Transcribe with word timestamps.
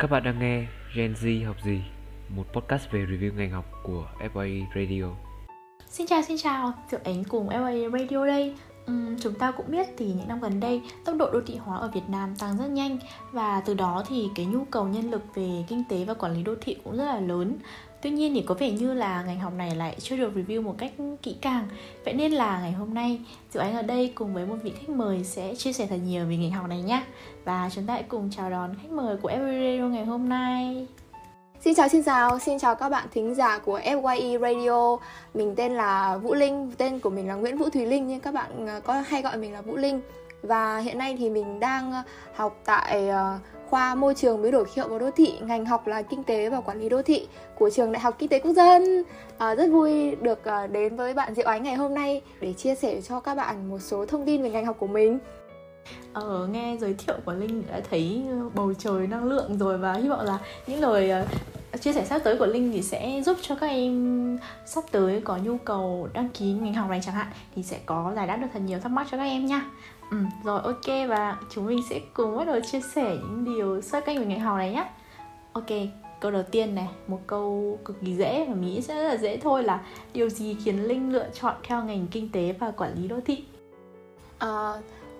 Các 0.00 0.10
bạn 0.10 0.22
đang 0.22 0.38
nghe 0.38 0.66
Gen 0.94 1.14
Z 1.14 1.46
học 1.46 1.56
gì, 1.64 1.80
một 2.28 2.44
podcast 2.52 2.90
về 2.90 3.00
review 3.00 3.34
ngành 3.34 3.50
học 3.50 3.64
của 3.82 4.06
FYE 4.34 4.64
Radio. 4.74 5.04
Xin 5.86 6.06
chào 6.06 6.22
xin 6.22 6.36
chào, 6.38 6.72
Diệu 6.90 7.00
Ánh 7.04 7.24
cùng 7.24 7.48
FYE 7.48 7.90
Radio 7.98 8.26
đây. 8.26 8.54
Uhm, 8.90 9.16
chúng 9.18 9.34
ta 9.34 9.50
cũng 9.50 9.70
biết 9.70 9.86
thì 9.98 10.06
những 10.06 10.28
năm 10.28 10.40
gần 10.40 10.60
đây 10.60 10.82
tốc 11.04 11.16
độ 11.16 11.30
đô 11.32 11.40
thị 11.46 11.56
hóa 11.56 11.78
ở 11.78 11.90
Việt 11.94 12.08
Nam 12.08 12.36
tăng 12.36 12.58
rất 12.58 12.66
nhanh 12.70 12.98
và 13.32 13.62
từ 13.66 13.74
đó 13.74 14.04
thì 14.08 14.28
cái 14.34 14.46
nhu 14.46 14.64
cầu 14.64 14.88
nhân 14.88 15.10
lực 15.10 15.22
về 15.34 15.64
kinh 15.68 15.84
tế 15.88 16.04
và 16.04 16.14
quản 16.14 16.32
lý 16.32 16.42
đô 16.42 16.54
thị 16.60 16.76
cũng 16.84 16.96
rất 16.96 17.04
là 17.04 17.20
lớn 17.20 17.56
Tuy 18.02 18.10
nhiên 18.10 18.34
thì 18.34 18.42
có 18.42 18.54
vẻ 18.54 18.70
như 18.70 18.94
là 18.94 19.22
ngành 19.22 19.40
học 19.40 19.52
này 19.56 19.74
lại 19.74 19.96
chưa 19.98 20.16
được 20.16 20.32
review 20.34 20.62
một 20.62 20.74
cách 20.78 20.92
kỹ 21.22 21.36
càng. 21.40 21.68
Vậy 22.04 22.14
nên 22.14 22.32
là 22.32 22.60
ngày 22.60 22.72
hôm 22.72 22.94
nay 22.94 23.20
Diệu 23.50 23.62
Ánh 23.62 23.76
ở 23.76 23.82
đây 23.82 24.12
cùng 24.14 24.34
với 24.34 24.46
một 24.46 24.56
vị 24.62 24.72
khách 24.78 24.88
mời 24.88 25.24
sẽ 25.24 25.54
chia 25.54 25.72
sẻ 25.72 25.86
thật 25.86 25.98
nhiều 26.06 26.26
về 26.26 26.36
ngành 26.36 26.50
học 26.50 26.68
này 26.68 26.82
nhé 26.82 27.02
Và 27.44 27.70
chúng 27.74 27.86
ta 27.86 27.94
hãy 27.94 28.02
cùng 28.02 28.30
chào 28.36 28.50
đón 28.50 28.74
khách 28.82 28.90
mời 28.90 29.16
của 29.16 29.28
Every 29.28 29.76
Radio 29.76 29.88
ngày 29.88 30.04
hôm 30.04 30.28
nay. 30.28 30.86
Xin 31.60 31.74
chào 31.74 31.88
xin 31.88 32.02
chào, 32.02 32.38
xin 32.38 32.58
chào 32.58 32.74
các 32.74 32.88
bạn 32.88 33.08
thính 33.12 33.34
giả 33.34 33.58
của 33.58 33.78
FYE 33.78 34.40
Radio. 34.40 34.96
Mình 35.34 35.54
tên 35.56 35.72
là 35.72 36.16
Vũ 36.16 36.34
Linh, 36.34 36.72
tên 36.78 37.00
của 37.00 37.10
mình 37.10 37.28
là 37.28 37.34
Nguyễn 37.34 37.58
Vũ 37.58 37.68
Thùy 37.70 37.86
Linh 37.86 38.08
nhưng 38.08 38.20
các 38.20 38.34
bạn 38.34 38.66
à, 38.68 38.80
có 38.80 39.00
hay 39.00 39.22
gọi 39.22 39.36
mình 39.36 39.52
là 39.52 39.60
Vũ 39.60 39.76
Linh. 39.76 40.00
Và 40.42 40.78
hiện 40.78 40.98
nay 40.98 41.16
thì 41.18 41.30
mình 41.30 41.60
đang 41.60 41.92
à, 41.92 42.02
học 42.34 42.60
tại 42.64 43.08
à, 43.08 43.38
khoa 43.70 43.94
môi 43.94 44.14
trường 44.14 44.42
biến 44.42 44.52
đổi 44.52 44.64
khí 44.64 44.80
hậu 44.80 44.88
và 44.88 44.98
đô 44.98 45.10
thị 45.10 45.32
ngành 45.42 45.66
học 45.66 45.86
là 45.86 46.02
kinh 46.02 46.24
tế 46.24 46.50
và 46.50 46.60
quản 46.60 46.80
lý 46.80 46.88
đô 46.88 47.02
thị 47.02 47.26
của 47.58 47.70
trường 47.70 47.92
đại 47.92 48.00
học 48.00 48.14
kinh 48.18 48.28
tế 48.28 48.38
quốc 48.38 48.52
dân 48.52 49.02
à, 49.38 49.54
rất 49.54 49.70
vui 49.70 50.16
được 50.16 50.44
à, 50.44 50.66
đến 50.66 50.96
với 50.96 51.14
bạn 51.14 51.34
diệu 51.34 51.46
ánh 51.46 51.62
ngày 51.62 51.74
hôm 51.74 51.94
nay 51.94 52.22
để 52.40 52.52
chia 52.52 52.74
sẻ 52.74 53.00
cho 53.00 53.20
các 53.20 53.34
bạn 53.34 53.70
một 53.70 53.78
số 53.78 54.06
thông 54.06 54.26
tin 54.26 54.42
về 54.42 54.50
ngành 54.50 54.66
học 54.66 54.76
của 54.78 54.86
mình 54.86 55.18
Ờ, 56.12 56.46
nghe 56.52 56.76
giới 56.80 56.94
thiệu 56.94 57.16
của 57.24 57.32
Linh 57.32 57.62
đã 57.70 57.80
thấy 57.90 58.22
bầu 58.54 58.74
trời 58.74 59.06
năng 59.06 59.24
lượng 59.24 59.58
rồi 59.58 59.78
và 59.78 59.92
hy 59.92 60.08
vọng 60.08 60.20
là 60.20 60.38
những 60.66 60.80
lời 60.80 61.10
à, 61.10 61.24
chia 61.80 61.92
sẻ 61.92 62.04
sắp 62.04 62.18
tới 62.24 62.36
của 62.36 62.46
Linh 62.46 62.72
thì 62.72 62.82
sẽ 62.82 63.22
giúp 63.26 63.36
cho 63.42 63.54
các 63.54 63.66
em 63.66 64.38
sắp 64.66 64.84
tới 64.90 65.20
có 65.20 65.36
nhu 65.36 65.58
cầu 65.58 66.08
đăng 66.12 66.28
ký 66.28 66.52
ngành 66.52 66.74
học 66.74 66.90
này 66.90 67.00
chẳng 67.04 67.14
hạn 67.14 67.26
thì 67.54 67.62
sẽ 67.62 67.78
có 67.86 68.12
giải 68.16 68.26
đáp 68.26 68.36
được 68.36 68.46
thật 68.52 68.60
nhiều 68.66 68.78
thắc 68.78 68.92
mắc 68.92 69.06
cho 69.10 69.16
các 69.16 69.24
em 69.24 69.46
nha. 69.46 69.64
Ừ, 70.10 70.16
rồi 70.44 70.60
ok 70.62 71.08
và 71.08 71.36
chúng 71.50 71.66
mình 71.66 71.82
sẽ 71.90 72.00
cùng 72.14 72.36
bắt 72.36 72.44
đầu 72.44 72.60
chia 72.60 72.80
sẻ 72.80 73.16
những 73.16 73.44
điều 73.44 73.80
xoay 73.80 74.02
quanh 74.06 74.18
về 74.18 74.26
ngày 74.26 74.38
học 74.38 74.58
này 74.58 74.72
nhé 74.72 74.88
Ok, 75.52 75.66
câu 76.20 76.30
đầu 76.30 76.42
tiên 76.50 76.74
này, 76.74 76.88
một 77.06 77.18
câu 77.26 77.78
cực 77.84 78.00
kỳ 78.04 78.14
dễ 78.14 78.46
và 78.48 78.54
nghĩ 78.54 78.80
sẽ 78.80 78.94
rất 78.94 79.08
là 79.08 79.16
dễ 79.16 79.36
thôi 79.36 79.62
là 79.62 79.80
Điều 80.12 80.28
gì 80.28 80.56
khiến 80.64 80.84
Linh 80.84 81.12
lựa 81.12 81.26
chọn 81.34 81.54
theo 81.62 81.84
ngành 81.84 82.06
kinh 82.10 82.28
tế 82.32 82.54
và 82.58 82.70
quản 82.70 82.94
lý 82.94 83.08
đô 83.08 83.16
thị? 83.26 83.44
À, 84.38 84.72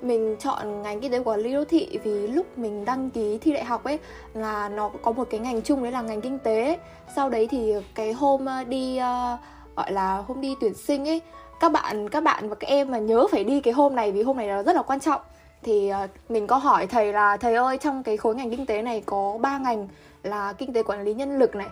mình 0.02 0.36
chọn 0.38 0.82
ngành 0.82 1.00
kinh 1.00 1.12
tế 1.12 1.22
quản 1.24 1.40
lý 1.40 1.52
đô 1.52 1.64
thị 1.64 1.98
vì 2.04 2.26
lúc 2.26 2.58
mình 2.58 2.84
đăng 2.84 3.10
ký 3.10 3.38
thi 3.38 3.52
đại 3.52 3.64
học 3.64 3.84
ấy 3.84 3.98
là 4.34 4.68
nó 4.68 4.90
có 5.02 5.12
một 5.12 5.26
cái 5.30 5.40
ngành 5.40 5.62
chung 5.62 5.82
đấy 5.82 5.92
là 5.92 6.02
ngành 6.02 6.20
kinh 6.20 6.38
tế 6.38 6.78
sau 7.16 7.30
đấy 7.30 7.48
thì 7.50 7.72
cái 7.94 8.12
hôm 8.12 8.46
ờ, 8.46 8.64
đi 8.64 8.98
uh, 8.98 9.40
gọi 9.76 9.92
là 9.92 10.16
hôm 10.28 10.40
đi 10.40 10.54
tuyển 10.60 10.74
sinh 10.74 11.08
ấy 11.08 11.20
các 11.60 11.72
bạn 11.72 12.08
các 12.08 12.22
bạn 12.22 12.48
và 12.48 12.54
các 12.54 12.66
em 12.66 12.90
mà 12.90 12.98
nhớ 12.98 13.26
phải 13.30 13.44
đi 13.44 13.60
cái 13.60 13.74
hôm 13.74 13.96
này 13.96 14.12
vì 14.12 14.22
hôm 14.22 14.36
này 14.36 14.46
là 14.46 14.62
rất 14.62 14.76
là 14.76 14.82
quan 14.82 15.00
trọng. 15.00 15.20
Thì 15.62 15.88
ờ, 15.88 16.06
mình 16.28 16.46
có 16.46 16.56
hỏi 16.56 16.86
thầy 16.86 17.12
là 17.12 17.36
thầy 17.36 17.54
ơi 17.54 17.78
trong 17.78 18.02
cái 18.02 18.16
khối 18.16 18.34
ngành 18.34 18.50
kinh 18.50 18.66
tế 18.66 18.82
này 18.82 19.02
có 19.06 19.38
ba 19.40 19.58
ngành 19.58 19.88
là 20.22 20.52
kinh 20.52 20.72
tế 20.72 20.82
quản 20.82 21.02
lý 21.04 21.14
nhân 21.14 21.38
lực 21.38 21.54
này 21.54 21.66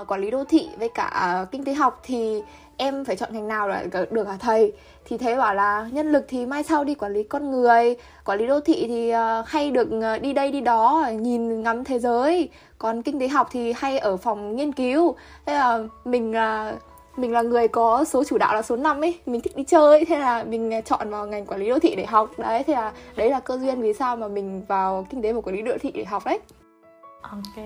uh, 0.00 0.08
quản 0.08 0.20
lý 0.20 0.30
đô 0.30 0.44
thị 0.44 0.68
với 0.78 0.88
cả 0.88 1.04
ờ, 1.04 1.44
kinh 1.50 1.64
tế 1.64 1.74
học 1.74 2.00
thì 2.02 2.42
em 2.76 3.04
phải 3.04 3.16
chọn 3.16 3.32
ngành 3.32 3.48
nào 3.48 3.68
để 3.68 4.06
được 4.10 4.28
hả 4.28 4.36
thầy? 4.40 4.72
Thì 5.04 5.18
thầy 5.18 5.36
bảo 5.36 5.54
là 5.54 5.88
nhân 5.92 6.12
lực 6.12 6.24
thì 6.28 6.46
mai 6.46 6.62
sau 6.62 6.84
đi 6.84 6.94
quản 6.94 7.12
lý 7.12 7.22
con 7.22 7.50
người 7.50 7.96
quản 8.24 8.38
lý 8.38 8.46
đô 8.46 8.60
thị 8.60 8.84
thì 8.88 9.12
uh, 9.14 9.46
hay 9.46 9.70
được 9.70 9.88
đi 10.22 10.32
đây 10.32 10.52
đi 10.52 10.60
đó 10.60 11.08
nhìn 11.20 11.62
ngắm 11.62 11.84
thế 11.84 11.98
giới. 11.98 12.48
Còn 12.78 13.02
kinh 13.02 13.20
tế 13.20 13.28
học 13.28 13.48
thì 13.52 13.72
hay 13.76 13.98
ở 13.98 14.16
phòng 14.16 14.56
nghiên 14.56 14.72
cứu. 14.72 15.14
Thế 15.46 15.54
là 15.54 15.78
mình 16.04 16.30
uh, 16.30 16.78
mình 17.18 17.32
là 17.32 17.42
người 17.42 17.68
có 17.68 18.04
số 18.04 18.24
chủ 18.24 18.38
đạo 18.38 18.54
là 18.54 18.62
số 18.62 18.76
5 18.76 19.00
ấy 19.00 19.18
mình 19.26 19.40
thích 19.40 19.56
đi 19.56 19.64
chơi 19.64 19.98
ấy. 19.98 20.04
thế 20.04 20.18
là 20.18 20.44
mình 20.44 20.74
à, 20.74 20.80
chọn 20.80 21.10
vào 21.10 21.26
ngành 21.26 21.46
quản 21.46 21.60
lý 21.60 21.68
đô 21.68 21.78
thị 21.78 21.94
để 21.96 22.06
học. 22.06 22.30
Đấy 22.38 22.62
thế 22.66 22.74
là 22.74 22.92
đấy 23.16 23.30
là 23.30 23.40
cơ 23.40 23.58
duyên 23.58 23.82
vì 23.82 23.92
sao 23.92 24.16
mà 24.16 24.28
mình 24.28 24.62
vào 24.68 25.06
kinh 25.10 25.22
tế 25.22 25.32
và 25.32 25.40
quản 25.40 25.56
lý 25.56 25.62
đô 25.62 25.72
thị 25.80 25.90
để 25.94 26.04
học 26.04 26.22
đấy. 26.26 26.38
Ok. 27.22 27.64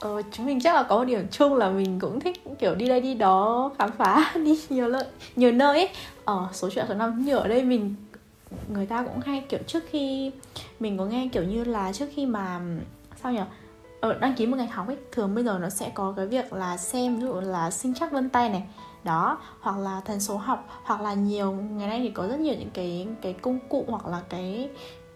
Ờ, 0.00 0.22
chúng 0.32 0.46
mình 0.46 0.60
chắc 0.60 0.74
là 0.74 0.82
có 0.82 0.98
một 0.98 1.04
điểm 1.04 1.26
chung 1.30 1.54
là 1.54 1.70
mình 1.70 1.98
cũng 2.00 2.20
thích 2.20 2.42
kiểu 2.58 2.74
đi 2.74 2.88
đây 2.88 3.00
đi 3.00 3.14
đó 3.14 3.70
khám 3.78 3.90
phá 3.98 4.32
đi 4.44 4.60
nhiều 4.68 4.88
lợi 4.88 5.04
nhiều 5.36 5.52
nơi 5.52 5.78
ấy. 5.78 5.88
Ở 6.24 6.36
ờ, 6.36 6.48
số 6.52 6.70
chuyện 6.70 6.84
số 6.88 6.94
năm 6.94 7.24
như 7.24 7.36
ở 7.36 7.48
đây 7.48 7.62
mình 7.62 7.94
người 8.68 8.86
ta 8.86 9.02
cũng 9.02 9.20
hay 9.20 9.44
kiểu 9.48 9.60
trước 9.66 9.82
khi 9.90 10.30
mình 10.80 10.98
có 10.98 11.04
nghe 11.04 11.28
kiểu 11.32 11.42
như 11.42 11.64
là 11.64 11.92
trước 11.92 12.06
khi 12.14 12.26
mà 12.26 12.60
sao 13.22 13.32
nhỉ? 13.32 13.40
Ở 14.00 14.14
đăng 14.14 14.34
ký 14.34 14.46
một 14.46 14.56
ngành 14.56 14.68
học 14.68 14.86
ấy, 14.88 14.96
thường 15.12 15.34
bây 15.34 15.44
giờ 15.44 15.58
nó 15.62 15.68
sẽ 15.68 15.90
có 15.94 16.14
cái 16.16 16.26
việc 16.26 16.52
là 16.52 16.76
xem, 16.76 17.16
ví 17.16 17.22
dụ 17.22 17.40
là 17.40 17.70
sinh 17.70 17.94
chắc 17.94 18.12
vân 18.12 18.28
tay 18.30 18.48
này, 18.48 18.62
đó, 19.04 19.38
hoặc 19.60 19.78
là 19.78 20.00
thần 20.04 20.20
số 20.20 20.36
học, 20.36 20.68
hoặc 20.84 21.00
là 21.00 21.14
nhiều, 21.14 21.52
ngày 21.52 21.88
nay 21.88 22.00
thì 22.00 22.10
có 22.10 22.26
rất 22.28 22.40
nhiều 22.40 22.54
những 22.58 22.70
cái 22.74 23.08
cái 23.22 23.32
công 23.32 23.58
cụ 23.68 23.84
hoặc 23.88 24.06
là 24.06 24.20
cái 24.28 24.70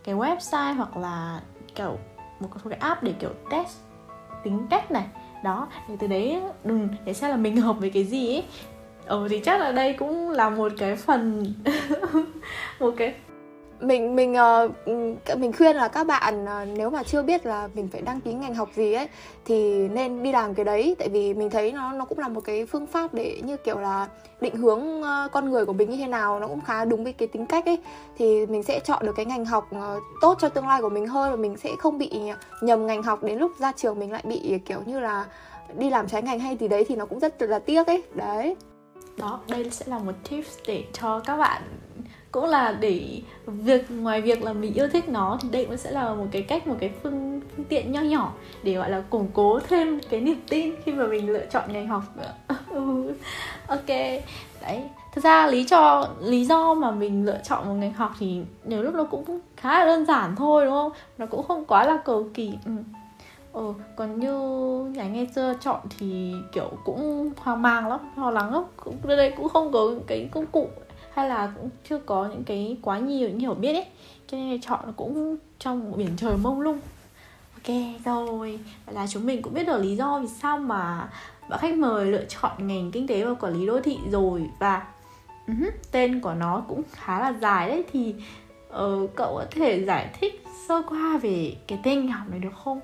cái 0.04 0.14
website 0.14 0.74
hoặc 0.74 0.96
là 0.96 1.40
kiểu 1.74 1.98
một 2.40 2.48
số 2.64 2.70
cái 2.70 2.78
app 2.78 3.02
để 3.02 3.12
kiểu 3.12 3.30
test 3.50 3.78
tính 4.44 4.66
cách 4.70 4.90
này, 4.90 5.06
đó 5.44 5.68
để 5.88 5.96
từ 5.98 6.06
đấy 6.06 6.42
đừng 6.64 6.88
để 7.04 7.12
xem 7.12 7.30
là 7.30 7.36
mình 7.36 7.56
hợp 7.56 7.76
với 7.80 7.90
cái 7.90 8.04
gì 8.04 8.28
ấy. 8.28 8.44
Ừ 9.06 9.26
thì 9.30 9.40
chắc 9.44 9.60
là 9.60 9.72
đây 9.72 9.92
cũng 9.92 10.30
là 10.30 10.50
một 10.50 10.72
cái 10.78 10.96
phần, 10.96 11.44
một 12.80 12.94
cái 12.96 13.14
mình 13.80 14.16
mình 14.16 14.36
uh, 14.86 15.38
mình 15.38 15.52
khuyên 15.52 15.76
là 15.76 15.88
các 15.88 16.06
bạn 16.06 16.44
uh, 16.44 16.78
nếu 16.78 16.90
mà 16.90 17.02
chưa 17.02 17.22
biết 17.22 17.46
là 17.46 17.68
mình 17.74 17.88
phải 17.92 18.02
đăng 18.02 18.20
ký 18.20 18.32
ngành 18.32 18.54
học 18.54 18.68
gì 18.74 18.92
ấy 18.92 19.08
thì 19.44 19.88
nên 19.88 20.22
đi 20.22 20.32
làm 20.32 20.54
cái 20.54 20.64
đấy. 20.64 20.96
Tại 20.98 21.08
vì 21.08 21.34
mình 21.34 21.50
thấy 21.50 21.72
nó 21.72 21.92
nó 21.92 22.04
cũng 22.04 22.18
là 22.18 22.28
một 22.28 22.40
cái 22.44 22.66
phương 22.66 22.86
pháp 22.86 23.14
để 23.14 23.40
như 23.44 23.56
kiểu 23.56 23.78
là 23.78 24.08
định 24.40 24.56
hướng 24.56 25.00
uh, 25.00 25.32
con 25.32 25.50
người 25.50 25.66
của 25.66 25.72
mình 25.72 25.90
như 25.90 25.96
thế 25.96 26.06
nào 26.06 26.40
nó 26.40 26.46
cũng 26.46 26.60
khá 26.60 26.84
đúng 26.84 27.04
với 27.04 27.12
cái 27.12 27.28
tính 27.28 27.46
cách 27.46 27.66
ấy. 27.66 27.78
Thì 28.18 28.46
mình 28.46 28.62
sẽ 28.62 28.80
chọn 28.80 29.06
được 29.06 29.12
cái 29.16 29.26
ngành 29.26 29.44
học 29.44 29.70
uh, 29.76 30.02
tốt 30.20 30.38
cho 30.40 30.48
tương 30.48 30.68
lai 30.68 30.82
của 30.82 30.88
mình 30.88 31.06
hơn 31.06 31.30
và 31.30 31.36
mình 31.36 31.56
sẽ 31.56 31.70
không 31.78 31.98
bị 31.98 32.20
nhầm 32.60 32.86
ngành 32.86 33.02
học 33.02 33.22
đến 33.22 33.38
lúc 33.38 33.52
ra 33.58 33.72
trường 33.76 33.98
mình 33.98 34.12
lại 34.12 34.22
bị 34.26 34.58
kiểu 34.64 34.78
như 34.86 35.00
là 35.00 35.26
đi 35.78 35.90
làm 35.90 36.08
trái 36.08 36.22
ngành 36.22 36.40
hay 36.40 36.56
gì 36.56 36.68
đấy 36.68 36.84
thì 36.88 36.96
nó 36.96 37.06
cũng 37.06 37.18
rất 37.18 37.42
là 37.42 37.58
tiếc 37.58 37.86
ấy. 37.86 38.02
Đấy. 38.14 38.56
Đó 39.16 39.40
đây 39.48 39.70
sẽ 39.70 39.86
là 39.88 39.98
một 39.98 40.12
tips 40.30 40.58
để 40.66 40.84
cho 40.92 41.20
các 41.20 41.36
bạn 41.36 41.62
cũng 42.32 42.44
là 42.44 42.72
để 42.80 43.20
việc 43.46 43.90
ngoài 43.90 44.22
việc 44.22 44.42
là 44.42 44.52
mình 44.52 44.74
yêu 44.74 44.88
thích 44.88 45.08
nó 45.08 45.38
thì 45.42 45.48
đây 45.52 45.64
cũng 45.64 45.76
sẽ 45.76 45.90
là 45.90 46.14
một 46.14 46.26
cái 46.30 46.42
cách 46.42 46.66
một 46.66 46.76
cái 46.80 46.90
phương 47.02 47.40
phương 47.56 47.64
tiện 47.64 47.92
nho 47.92 48.00
nhỏ 48.00 48.32
để 48.62 48.74
gọi 48.74 48.90
là 48.90 49.00
củng 49.00 49.28
cố 49.34 49.60
thêm 49.68 50.00
cái 50.10 50.20
niềm 50.20 50.40
tin 50.48 50.74
khi 50.84 50.92
mà 50.92 51.06
mình 51.06 51.32
lựa 51.32 51.46
chọn 51.46 51.72
ngành 51.72 51.86
học. 51.86 52.02
Ừ. 52.70 53.14
ok. 53.66 53.86
Đấy. 54.62 54.82
Thực 55.14 55.24
ra 55.24 55.46
lý 55.46 55.64
cho 55.64 56.08
lý 56.20 56.44
do 56.44 56.74
mà 56.74 56.90
mình 56.90 57.24
lựa 57.26 57.38
chọn 57.44 57.68
một 57.68 57.74
ngành 57.74 57.92
học 57.92 58.12
thì 58.18 58.40
nhiều 58.64 58.82
lúc 58.82 58.94
nó 58.94 59.04
cũng 59.04 59.40
khá 59.56 59.78
là 59.78 59.84
đơn 59.84 60.06
giản 60.06 60.36
thôi 60.36 60.64
đúng 60.64 60.74
không? 60.74 60.92
Nó 61.18 61.26
cũng 61.26 61.42
không 61.42 61.64
quá 61.64 61.84
là 61.84 61.98
cầu 62.04 62.28
kỳ. 62.34 62.52
Ừ. 62.64 62.72
Ừ, 63.52 63.72
còn 63.96 64.20
như 64.20 64.34
nhà 64.84 65.08
nghe 65.08 65.26
xưa 65.34 65.54
chọn 65.60 65.80
thì 65.98 66.34
kiểu 66.52 66.70
cũng 66.84 67.30
hoang 67.36 67.62
mang 67.62 67.88
lắm, 67.88 68.00
lo 68.16 68.30
lắng 68.30 68.54
lắm. 68.54 68.64
Cũng 68.76 68.96
đây 69.04 69.32
cũng 69.36 69.48
không 69.48 69.72
có 69.72 69.90
cái 70.06 70.28
công 70.32 70.46
cụ 70.46 70.68
hay 71.14 71.28
là 71.28 71.52
cũng 71.56 71.70
chưa 71.88 71.98
có 71.98 72.28
những 72.28 72.44
cái 72.44 72.76
quá 72.82 72.98
nhiều 72.98 73.28
những 73.28 73.38
hiểu 73.38 73.54
biết 73.54 73.72
ấy. 73.72 73.86
Cho 74.26 74.36
nên 74.36 74.60
chọn 74.60 74.92
cũng 74.96 75.36
trong 75.58 75.90
một 75.90 75.96
biển 75.96 76.16
trời 76.16 76.36
mông 76.36 76.60
lung. 76.60 76.78
Ok 77.54 77.76
rồi. 78.04 78.58
Vậy 78.86 78.94
là 78.94 79.06
chúng 79.06 79.26
mình 79.26 79.42
cũng 79.42 79.54
biết 79.54 79.66
được 79.66 79.78
lý 79.82 79.96
do 79.96 80.18
vì 80.18 80.28
sao 80.28 80.58
mà 80.58 81.10
bạn 81.48 81.60
khách 81.60 81.74
mời 81.74 82.06
lựa 82.06 82.24
chọn 82.24 82.66
ngành 82.66 82.90
kinh 82.90 83.06
tế 83.06 83.24
và 83.24 83.34
quản 83.34 83.52
lý 83.52 83.66
đô 83.66 83.80
thị 83.80 83.98
rồi. 84.10 84.50
Và 84.58 84.86
uh-huh, 85.46 85.70
tên 85.92 86.20
của 86.20 86.34
nó 86.34 86.62
cũng 86.68 86.82
khá 86.92 87.20
là 87.20 87.32
dài 87.40 87.68
đấy. 87.68 87.84
Thì 87.92 88.14
uh, 88.68 89.10
cậu 89.16 89.34
có 89.36 89.44
thể 89.50 89.84
giải 89.84 90.10
thích 90.20 90.44
sơ 90.68 90.82
qua 90.88 91.18
về 91.22 91.56
cái 91.66 91.80
tên 91.82 92.08
học 92.08 92.28
này 92.30 92.38
được 92.38 92.54
không? 92.64 92.80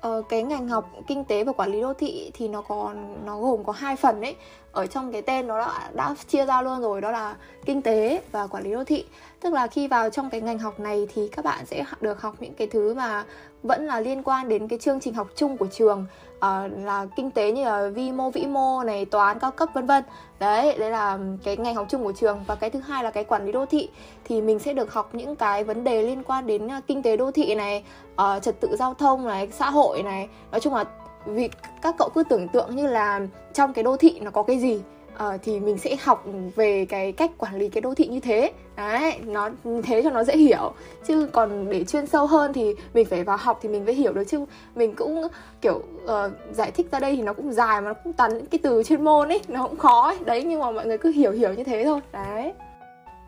Ờ, 0.00 0.22
cái 0.28 0.42
ngành 0.42 0.68
học 0.68 0.90
kinh 1.06 1.24
tế 1.24 1.44
và 1.44 1.52
quản 1.52 1.70
lý 1.72 1.80
đô 1.80 1.94
thị 1.94 2.30
thì 2.34 2.48
nó 2.48 2.62
còn 2.62 3.26
nó 3.26 3.40
gồm 3.40 3.64
có 3.64 3.72
hai 3.72 3.96
phần 3.96 4.20
đấy 4.20 4.36
ở 4.72 4.86
trong 4.86 5.12
cái 5.12 5.22
tên 5.22 5.46
nó 5.46 5.58
đã, 5.58 5.90
đã 5.94 6.14
chia 6.28 6.46
ra 6.46 6.62
luôn 6.62 6.80
rồi 6.80 7.00
đó 7.00 7.10
là 7.10 7.36
kinh 7.64 7.82
tế 7.82 8.22
và 8.32 8.46
quản 8.46 8.62
lý 8.64 8.72
đô 8.72 8.84
thị 8.84 9.04
tức 9.40 9.52
là 9.52 9.66
khi 9.66 9.88
vào 9.88 10.10
trong 10.10 10.30
cái 10.30 10.40
ngành 10.40 10.58
học 10.58 10.80
này 10.80 11.08
thì 11.14 11.28
các 11.28 11.44
bạn 11.44 11.66
sẽ 11.66 11.84
được 12.00 12.20
học 12.20 12.34
những 12.40 12.54
cái 12.54 12.66
thứ 12.66 12.94
mà 12.94 13.24
vẫn 13.62 13.86
là 13.86 14.00
liên 14.00 14.22
quan 14.22 14.48
đến 14.48 14.68
cái 14.68 14.78
chương 14.78 15.00
trình 15.00 15.14
học 15.14 15.28
chung 15.36 15.56
của 15.56 15.66
trường 15.66 16.06
uh, 16.36 16.42
là 16.84 17.06
kinh 17.16 17.30
tế 17.30 17.52
như 17.52 17.64
là 17.64 17.88
vi 17.88 18.12
mô 18.12 18.30
vĩ 18.30 18.46
mô 18.46 18.82
này 18.82 19.04
toán 19.04 19.38
cao 19.38 19.50
cấp 19.50 19.68
vân 19.74 19.86
vân. 19.86 20.04
Đấy 20.38 20.76
đấy 20.78 20.90
là 20.90 21.18
cái 21.44 21.56
ngành 21.56 21.74
học 21.74 21.86
chung 21.88 22.04
của 22.04 22.12
trường. 22.12 22.44
Và 22.46 22.54
cái 22.54 22.70
thứ 22.70 22.80
hai 22.80 23.04
là 23.04 23.10
cái 23.10 23.24
quản 23.24 23.46
lý 23.46 23.52
đô 23.52 23.66
thị. 23.66 23.88
Thì 24.24 24.40
mình 24.42 24.58
sẽ 24.58 24.74
được 24.74 24.92
học 24.92 25.14
những 25.14 25.36
cái 25.36 25.64
vấn 25.64 25.84
đề 25.84 26.02
liên 26.02 26.22
quan 26.22 26.46
đến 26.46 26.68
ờ, 26.68 26.80
kinh 26.86 27.02
tế 27.02 27.16
đô 27.16 27.30
thị 27.30 27.54
này 27.54 27.84
uh, 28.12 28.42
trật 28.42 28.60
tự 28.60 28.76
giao 28.76 28.94
thông 28.94 29.26
này 29.26 29.48
xã 29.52 29.70
hội 29.70 30.02
này. 30.02 30.28
Nói 30.50 30.60
chung 30.60 30.74
là 30.74 30.84
vì 31.26 31.50
các 31.82 31.94
cậu 31.98 32.08
cứ 32.14 32.22
tưởng 32.28 32.48
tượng 32.48 32.76
như 32.76 32.86
là 32.86 33.20
trong 33.54 33.72
cái 33.72 33.82
đô 33.82 33.96
thị 33.96 34.20
nó 34.20 34.30
có 34.30 34.42
cái 34.42 34.58
gì 34.58 34.80
uh, 35.24 35.40
thì 35.42 35.60
mình 35.60 35.78
sẽ 35.78 35.96
học 36.02 36.24
về 36.56 36.84
cái 36.84 37.12
cách 37.12 37.30
quản 37.38 37.56
lý 37.56 37.68
cái 37.68 37.80
đô 37.80 37.94
thị 37.94 38.06
như 38.06 38.20
thế. 38.20 38.52
Đấy 38.76 39.18
nó 39.26 39.50
thế 39.82 40.02
cho 40.02 40.10
nó 40.10 40.24
dễ 40.24 40.36
hiểu. 40.36 40.72
Chứ 41.06 41.28
còn 41.32 41.70
để 41.70 41.84
chuyên 41.84 42.06
sâu 42.06 42.26
hơn 42.26 42.52
thì 42.52 42.74
mình 42.94 43.06
phải 43.06 43.24
vào 43.24 43.36
học 43.36 43.58
thì 43.62 43.68
mình 43.68 43.84
mới 43.84 43.94
hiểu 43.94 44.12
được. 44.12 44.24
Chứ 44.24 44.44
mình 44.74 44.94
cũng 44.94 45.28
kiểu 45.60 45.82
uh, 46.04 46.10
giải 46.52 46.70
thích 46.70 46.86
ra 46.92 47.00
đây 47.00 47.16
thì 47.16 47.22
nó 47.22 47.32
cũng 47.32 47.52
dài 47.52 47.80
mà 47.80 47.88
nó 47.88 47.94
cũng 48.04 48.12
toàn 48.12 48.34
những 48.34 48.46
cái 48.46 48.58
từ 48.62 48.82
chuyên 48.82 49.04
môn 49.04 49.28
ấy 49.28 49.40
nó 49.48 49.66
cũng 49.66 49.78
khó 49.78 50.02
ấy. 50.02 50.16
Đấy 50.24 50.42
nhưng 50.42 50.60
mà 50.60 50.70
mọi 50.70 50.86
người 50.86 50.98
cứ 50.98 51.10
hiểu 51.10 51.32
hiểu 51.32 51.54
như 51.54 51.64
thế 51.64 51.84
thôi. 51.84 52.00
Đấy. 52.12 52.52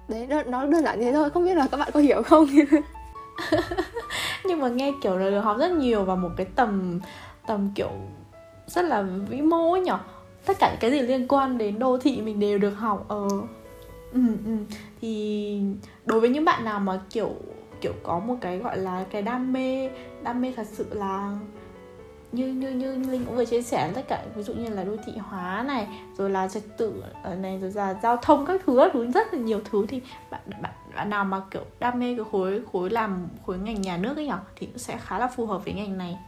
Đấy 0.09 0.45
nó 0.47 0.67
đơn 0.67 0.85
giản 0.85 1.01
như 1.01 1.05
thế 1.05 1.13
thôi. 1.13 1.31
Không 1.31 1.45
biết 1.45 1.55
là 1.55 1.67
các 1.71 1.77
bạn 1.77 1.91
có 1.95 2.01
hiểu 2.01 2.23
không? 2.23 2.47
Nhưng 4.45 4.61
mà 4.61 4.69
nghe 4.69 4.93
kiểu 5.03 5.19
là 5.19 5.31
được 5.31 5.41
học 5.41 5.57
rất 5.59 5.71
nhiều 5.73 6.05
vào 6.05 6.17
một 6.17 6.29
cái 6.37 6.47
tầm 6.57 7.01
tầm 7.47 7.71
kiểu 7.75 7.91
rất 8.67 8.85
là 8.85 9.03
vĩ 9.29 9.41
mô 9.41 9.73
ấy 9.73 9.81
nhở 9.81 9.99
tất 10.47 10.57
cả 10.59 10.77
cái 10.81 10.91
gì 10.91 11.01
liên 11.01 11.29
quan 11.29 11.59
đến 11.59 11.79
đô 11.79 11.99
thị 11.99 12.21
mình 12.23 12.41
đều 12.41 12.59
được 12.59 12.75
học 12.75 13.05
ở 13.09 13.29
ừ, 14.13 14.21
ừ. 14.47 14.53
thì 15.01 15.63
đối 16.05 16.21
với 16.21 16.31
những 16.31 16.45
bạn 16.45 16.65
nào 16.65 16.81
mà 16.81 17.01
kiểu 17.11 17.31
kiểu 17.81 17.93
có 18.03 18.19
một 18.19 18.37
cái 18.41 18.59
gọi 18.59 18.79
là 18.79 19.05
cái 19.11 19.23
đam 19.23 19.53
mê 19.53 19.91
đam 20.23 20.41
mê 20.41 20.53
thật 20.57 20.67
sự 20.73 20.87
là 20.91 21.39
như 22.33 22.49
như 22.49 22.71
như 22.71 22.97
linh 23.11 23.25
cũng 23.25 23.37
vừa 23.37 23.45
chia 23.45 23.63
sẻ 23.63 23.91
tất 23.95 24.09
cả 24.09 24.23
ví 24.35 24.43
dụ 24.43 24.55
như 24.55 24.69
là 24.69 24.85
đô 24.85 24.97
thị 25.07 25.13
hóa 25.19 25.65
này 25.67 25.89
rồi 26.17 26.31
là 26.31 26.49
trật 26.49 26.63
tự 26.77 27.03
ờ, 27.23 27.35
này 27.35 27.59
rồi 27.59 27.71
là 27.75 27.95
giao 28.03 28.17
thông 28.17 28.47
các 28.47 28.61
thứ 28.67 28.77
các 28.77 28.91
thứ 28.93 29.11
rất 29.11 29.35
là 29.35 29.41
nhiều 29.41 29.61
thứ 29.71 29.87
thì 29.89 30.01
bạn 30.31 30.41
bạn 30.63 30.73
bạn 30.97 31.11
nào 31.11 31.25
mà 31.25 31.41
kiểu 31.51 31.63
đam 31.81 31.99
mê 31.99 32.15
cái 32.17 32.25
khối 32.33 32.63
khối 32.73 32.91
làm 32.91 33.29
khối 33.47 33.59
ngành 33.59 33.83
nhà 33.83 33.97
nước 33.97 34.17
ấy 34.17 34.27
nhở 34.27 34.39
thì 34.57 34.67
cũng 34.67 34.79
sẽ 34.79 34.99
khá 35.03 35.19
là 35.19 35.27
phù 35.27 35.47
hợp 35.47 35.65
với 35.65 35.75
ngành 35.75 35.99
này. 35.99 36.19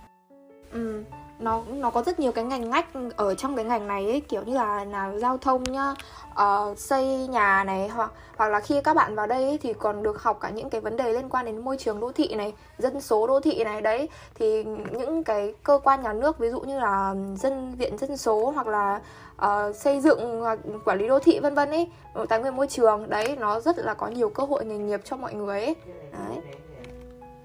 Ừ 0.73 1.05
nó 1.43 1.63
nó 1.69 1.91
có 1.91 2.03
rất 2.03 2.21
nhiều 2.21 2.33
cái 2.33 2.45
ngành 2.45 2.71
ngách 2.71 2.87
ở 3.17 3.35
trong 3.35 3.57
cái 3.57 3.65
ngành 3.65 3.87
này 3.87 4.07
ấy, 4.07 4.21
kiểu 4.21 4.43
như 4.43 4.55
là 4.55 4.85
là 4.85 5.13
giao 5.19 5.39
thông 5.39 5.63
nhá 5.63 5.95
uh, 6.31 6.79
xây 6.79 7.07
nhà 7.07 7.65
này 7.65 7.89
hoặc 7.89 8.13
hoặc 8.37 8.49
là 8.49 8.61
khi 8.61 8.81
các 8.85 8.97
bạn 8.97 9.15
vào 9.15 9.27
đây 9.27 9.45
ấy, 9.45 9.59
thì 9.59 9.73
còn 9.73 10.03
được 10.03 10.23
học 10.23 10.39
cả 10.41 10.51
những 10.51 10.71
cái 10.71 10.81
vấn 10.81 10.97
đề 10.97 11.13
liên 11.13 11.29
quan 11.29 11.47
đến 11.47 11.65
môi 11.65 11.77
trường 11.77 12.01
đô 12.01 12.13
thị 12.13 12.35
này 12.35 12.55
dân 12.79 13.01
số 13.01 13.27
đô 13.27 13.41
thị 13.41 13.65
này 13.65 13.81
đấy. 13.81 14.09
Thì 14.35 14.65
những 14.65 15.25
cái 15.25 15.55
cơ 15.63 15.79
quan 15.85 16.03
nhà 16.03 16.13
nước 16.13 16.39
ví 16.39 16.51
dụ 16.51 16.61
như 16.61 16.81
là 16.81 17.15
dân 17.37 17.75
viện 17.75 17.99
dân 17.99 18.17
số 18.17 18.51
hoặc 18.55 18.67
là 18.67 19.01
uh, 19.45 19.77
xây 19.77 20.01
dựng 20.01 20.41
hoặc 20.41 20.59
quản 20.85 20.99
lý 20.99 21.09
đô 21.09 21.19
thị 21.19 21.41
vân 21.41 21.55
vân 21.55 21.71
ấy 21.71 21.91
tài 22.29 22.41
nguyên 22.41 22.57
môi 22.57 22.67
trường 22.67 23.11
đấy 23.11 23.37
nó 23.41 23.61
rất 23.61 23.79
là 23.79 23.95
có 23.95 24.07
nhiều 24.07 24.29
cơ 24.29 24.43
hội 24.43 24.65
nghề 24.65 24.79
nghiệp 24.79 25.01
cho 25.05 25.17
mọi 25.17 25.35
người 25.35 25.61
ấy. 25.61 25.77
Đấy 26.13 26.43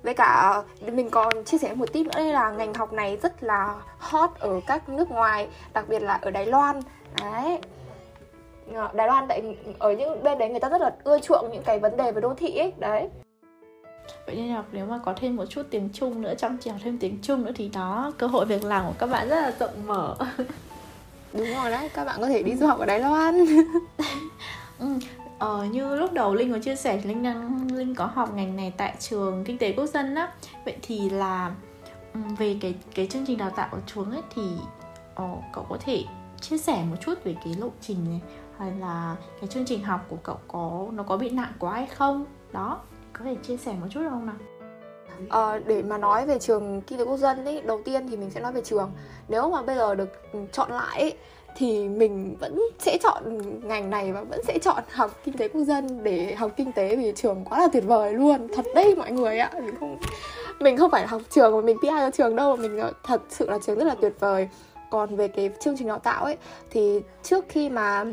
với 0.03 0.13
cả 0.13 0.63
mình 0.81 1.09
còn 1.09 1.43
chia 1.45 1.57
sẻ 1.57 1.73
một 1.73 1.93
tip 1.93 2.05
nữa 2.05 2.11
đây 2.15 2.33
là 2.33 2.51
ngành 2.51 2.73
học 2.73 2.93
này 2.93 3.17
rất 3.21 3.43
là 3.43 3.75
hot 3.97 4.29
ở 4.39 4.59
các 4.67 4.89
nước 4.89 5.11
ngoài 5.11 5.47
đặc 5.73 5.85
biệt 5.89 5.99
là 5.99 6.13
ở 6.13 6.31
Đài 6.31 6.45
Loan. 6.45 6.79
Đấy. 7.21 7.59
Ờ, 8.73 8.89
Đài 8.93 9.07
Loan 9.07 9.25
tại 9.27 9.57
ở 9.79 9.91
những 9.91 10.23
bên 10.23 10.37
đấy 10.37 10.49
người 10.49 10.59
ta 10.59 10.69
rất 10.69 10.81
là 10.81 10.95
ưa 11.03 11.19
chuộng 11.19 11.49
những 11.53 11.63
cái 11.63 11.79
vấn 11.79 11.97
đề 11.97 12.11
về 12.11 12.21
đô 12.21 12.33
thị 12.33 12.57
ấy 12.57 12.73
đấy. 12.77 13.09
Vậy 14.25 14.35
nên 14.35 14.53
là 14.53 14.63
nếu 14.71 14.85
mà 14.85 14.99
có 15.05 15.13
thêm 15.13 15.35
một 15.35 15.45
chút 15.49 15.63
tiếng 15.69 15.89
Trung 15.93 16.21
nữa 16.21 16.33
trong 16.37 16.57
trường 16.57 16.79
thêm 16.83 16.97
tiếng 16.99 17.17
Trung 17.21 17.45
nữa 17.45 17.51
thì 17.55 17.69
đó 17.73 18.11
cơ 18.17 18.27
hội 18.27 18.45
việc 18.45 18.63
làm 18.63 18.85
của 18.85 18.93
các 18.99 19.05
bạn 19.05 19.29
rất 19.29 19.41
là 19.41 19.51
rộng 19.59 19.87
mở. 19.87 20.15
Đúng 21.33 21.47
rồi 21.55 21.71
đấy 21.71 21.89
các 21.93 22.05
bạn 22.05 22.21
có 22.21 22.27
thể 22.27 22.43
đi 22.43 22.55
du 22.55 22.67
học 22.67 22.79
ở 22.79 22.85
Đài 22.85 22.99
Loan. 22.99 23.45
Ừ, 24.79 24.87
Ờ, 25.39 25.65
như 25.65 25.95
lúc 25.95 26.13
đầu 26.13 26.33
Linh 26.33 26.51
có 26.51 26.59
chia 26.59 26.75
sẻ 26.75 27.01
Linh 27.03 27.23
đang 27.23 27.67
Linh 27.71 27.95
có 27.95 28.05
học 28.05 28.33
ngành 28.35 28.55
này 28.55 28.73
tại 28.77 28.95
trường 28.99 29.43
kinh 29.43 29.57
tế 29.57 29.73
quốc 29.73 29.85
dân 29.85 30.15
á. 30.15 30.33
Vậy 30.65 30.75
thì 30.81 31.09
là 31.09 31.51
ừ, 32.13 32.19
về 32.37 32.57
cái 32.61 32.75
cái 32.95 33.07
chương 33.07 33.25
trình 33.27 33.37
đào 33.37 33.49
tạo 33.49 33.69
ở 33.71 33.79
trường 33.85 34.11
ấy 34.11 34.21
thì 34.35 34.41
uh, 35.23 35.43
cậu 35.53 35.65
có 35.69 35.77
thể 35.79 36.03
chia 36.41 36.57
sẻ 36.57 36.83
một 36.89 36.95
chút 37.01 37.23
về 37.23 37.35
cái 37.45 37.55
lộ 37.59 37.69
trình 37.81 37.97
này 38.09 38.21
hay 38.57 38.71
là 38.79 39.15
cái 39.41 39.47
chương 39.47 39.65
trình 39.65 39.83
học 39.83 40.05
của 40.09 40.17
cậu 40.23 40.37
có 40.47 40.87
nó 40.91 41.03
có 41.03 41.17
bị 41.17 41.29
nặng 41.29 41.53
quá 41.59 41.73
hay 41.73 41.87
không? 41.87 42.25
Đó 42.51 42.81
có 43.13 43.25
thể 43.25 43.35
chia 43.35 43.57
sẻ 43.57 43.75
một 43.81 43.87
chút 43.89 43.99
được 43.99 44.09
không 44.09 44.25
nào? 44.25 44.35
Ờ, 45.29 45.59
để 45.59 45.81
mà 45.81 45.97
nói 45.97 46.25
về 46.25 46.39
trường 46.39 46.81
kinh 46.81 46.99
tế 46.99 47.05
quốc 47.05 47.17
dân 47.17 47.45
ấy 47.45 47.61
đầu 47.61 47.81
tiên 47.85 48.07
thì 48.09 48.17
mình 48.17 48.29
sẽ 48.29 48.39
nói 48.39 48.53
về 48.53 48.61
trường. 48.63 48.91
Nếu 49.27 49.49
mà 49.49 49.61
bây 49.61 49.75
giờ 49.75 49.95
được 49.95 50.31
ừ, 50.33 50.39
chọn 50.51 50.71
lại 50.71 51.01
ấy, 51.01 51.17
thì 51.57 51.87
mình 51.87 52.35
vẫn 52.39 52.59
sẽ 52.79 52.97
chọn 53.03 53.23
ngành 53.67 53.89
này 53.89 54.11
và 54.11 54.21
vẫn 54.21 54.41
sẽ 54.47 54.59
chọn 54.59 54.83
học 54.91 55.11
kinh 55.23 55.37
tế 55.37 55.47
quốc 55.47 55.61
dân. 55.63 56.03
Để 56.03 56.35
học 56.35 56.51
kinh 56.57 56.71
tế 56.71 56.95
vì 56.95 57.13
trường 57.15 57.45
quá 57.45 57.59
là 57.59 57.67
tuyệt 57.73 57.83
vời 57.87 58.13
luôn. 58.13 58.47
Thật 58.55 58.65
đấy 58.75 58.95
mọi 58.95 59.11
người 59.11 59.39
ạ. 59.39 59.51
Mình 59.55 59.75
không 59.79 59.97
mình 60.59 60.77
không 60.77 60.91
phải 60.91 61.07
học 61.07 61.21
trường 61.29 61.55
mà 61.55 61.61
mình 61.61 61.77
PR 61.77 61.87
cho 61.87 62.11
trường 62.11 62.35
đâu. 62.35 62.55
Mình 62.55 62.77
ờ, 62.77 62.93
thật 63.03 63.21
sự 63.29 63.49
là 63.49 63.59
trường 63.65 63.77
rất 63.77 63.85
là 63.85 63.95
tuyệt 64.01 64.13
vời. 64.19 64.49
Còn 64.89 65.15
về 65.15 65.27
cái 65.27 65.49
chương 65.59 65.77
trình 65.77 65.87
đào 65.87 65.99
tạo 65.99 66.23
ấy 66.23 66.37
thì 66.69 66.99
trước 67.23 67.45
khi 67.49 67.69
mà 67.69 68.05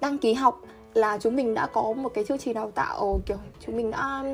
đăng 0.00 0.18
ký 0.18 0.34
học 0.34 0.60
là 0.94 1.18
chúng 1.18 1.36
mình 1.36 1.54
đã 1.54 1.66
có 1.66 1.92
một 1.92 2.08
cái 2.14 2.24
chương 2.24 2.38
trình 2.38 2.54
đào 2.54 2.70
tạo 2.74 3.20
kiểu 3.26 3.36
chúng 3.66 3.76
mình 3.76 3.90
đã 3.90 4.24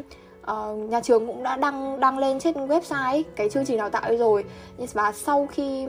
uh, 0.52 0.78
nhà 0.90 1.00
trường 1.00 1.26
cũng 1.26 1.42
đã 1.42 1.56
đăng 1.56 2.00
đăng 2.00 2.18
lên 2.18 2.38
trên 2.38 2.54
website 2.54 3.12
ấy, 3.12 3.24
cái 3.36 3.50
chương 3.50 3.64
trình 3.64 3.78
đào 3.78 3.90
tạo 3.90 4.02
ấy 4.02 4.16
rồi. 4.16 4.44
Và 4.92 5.12
sau 5.12 5.48
khi 5.50 5.86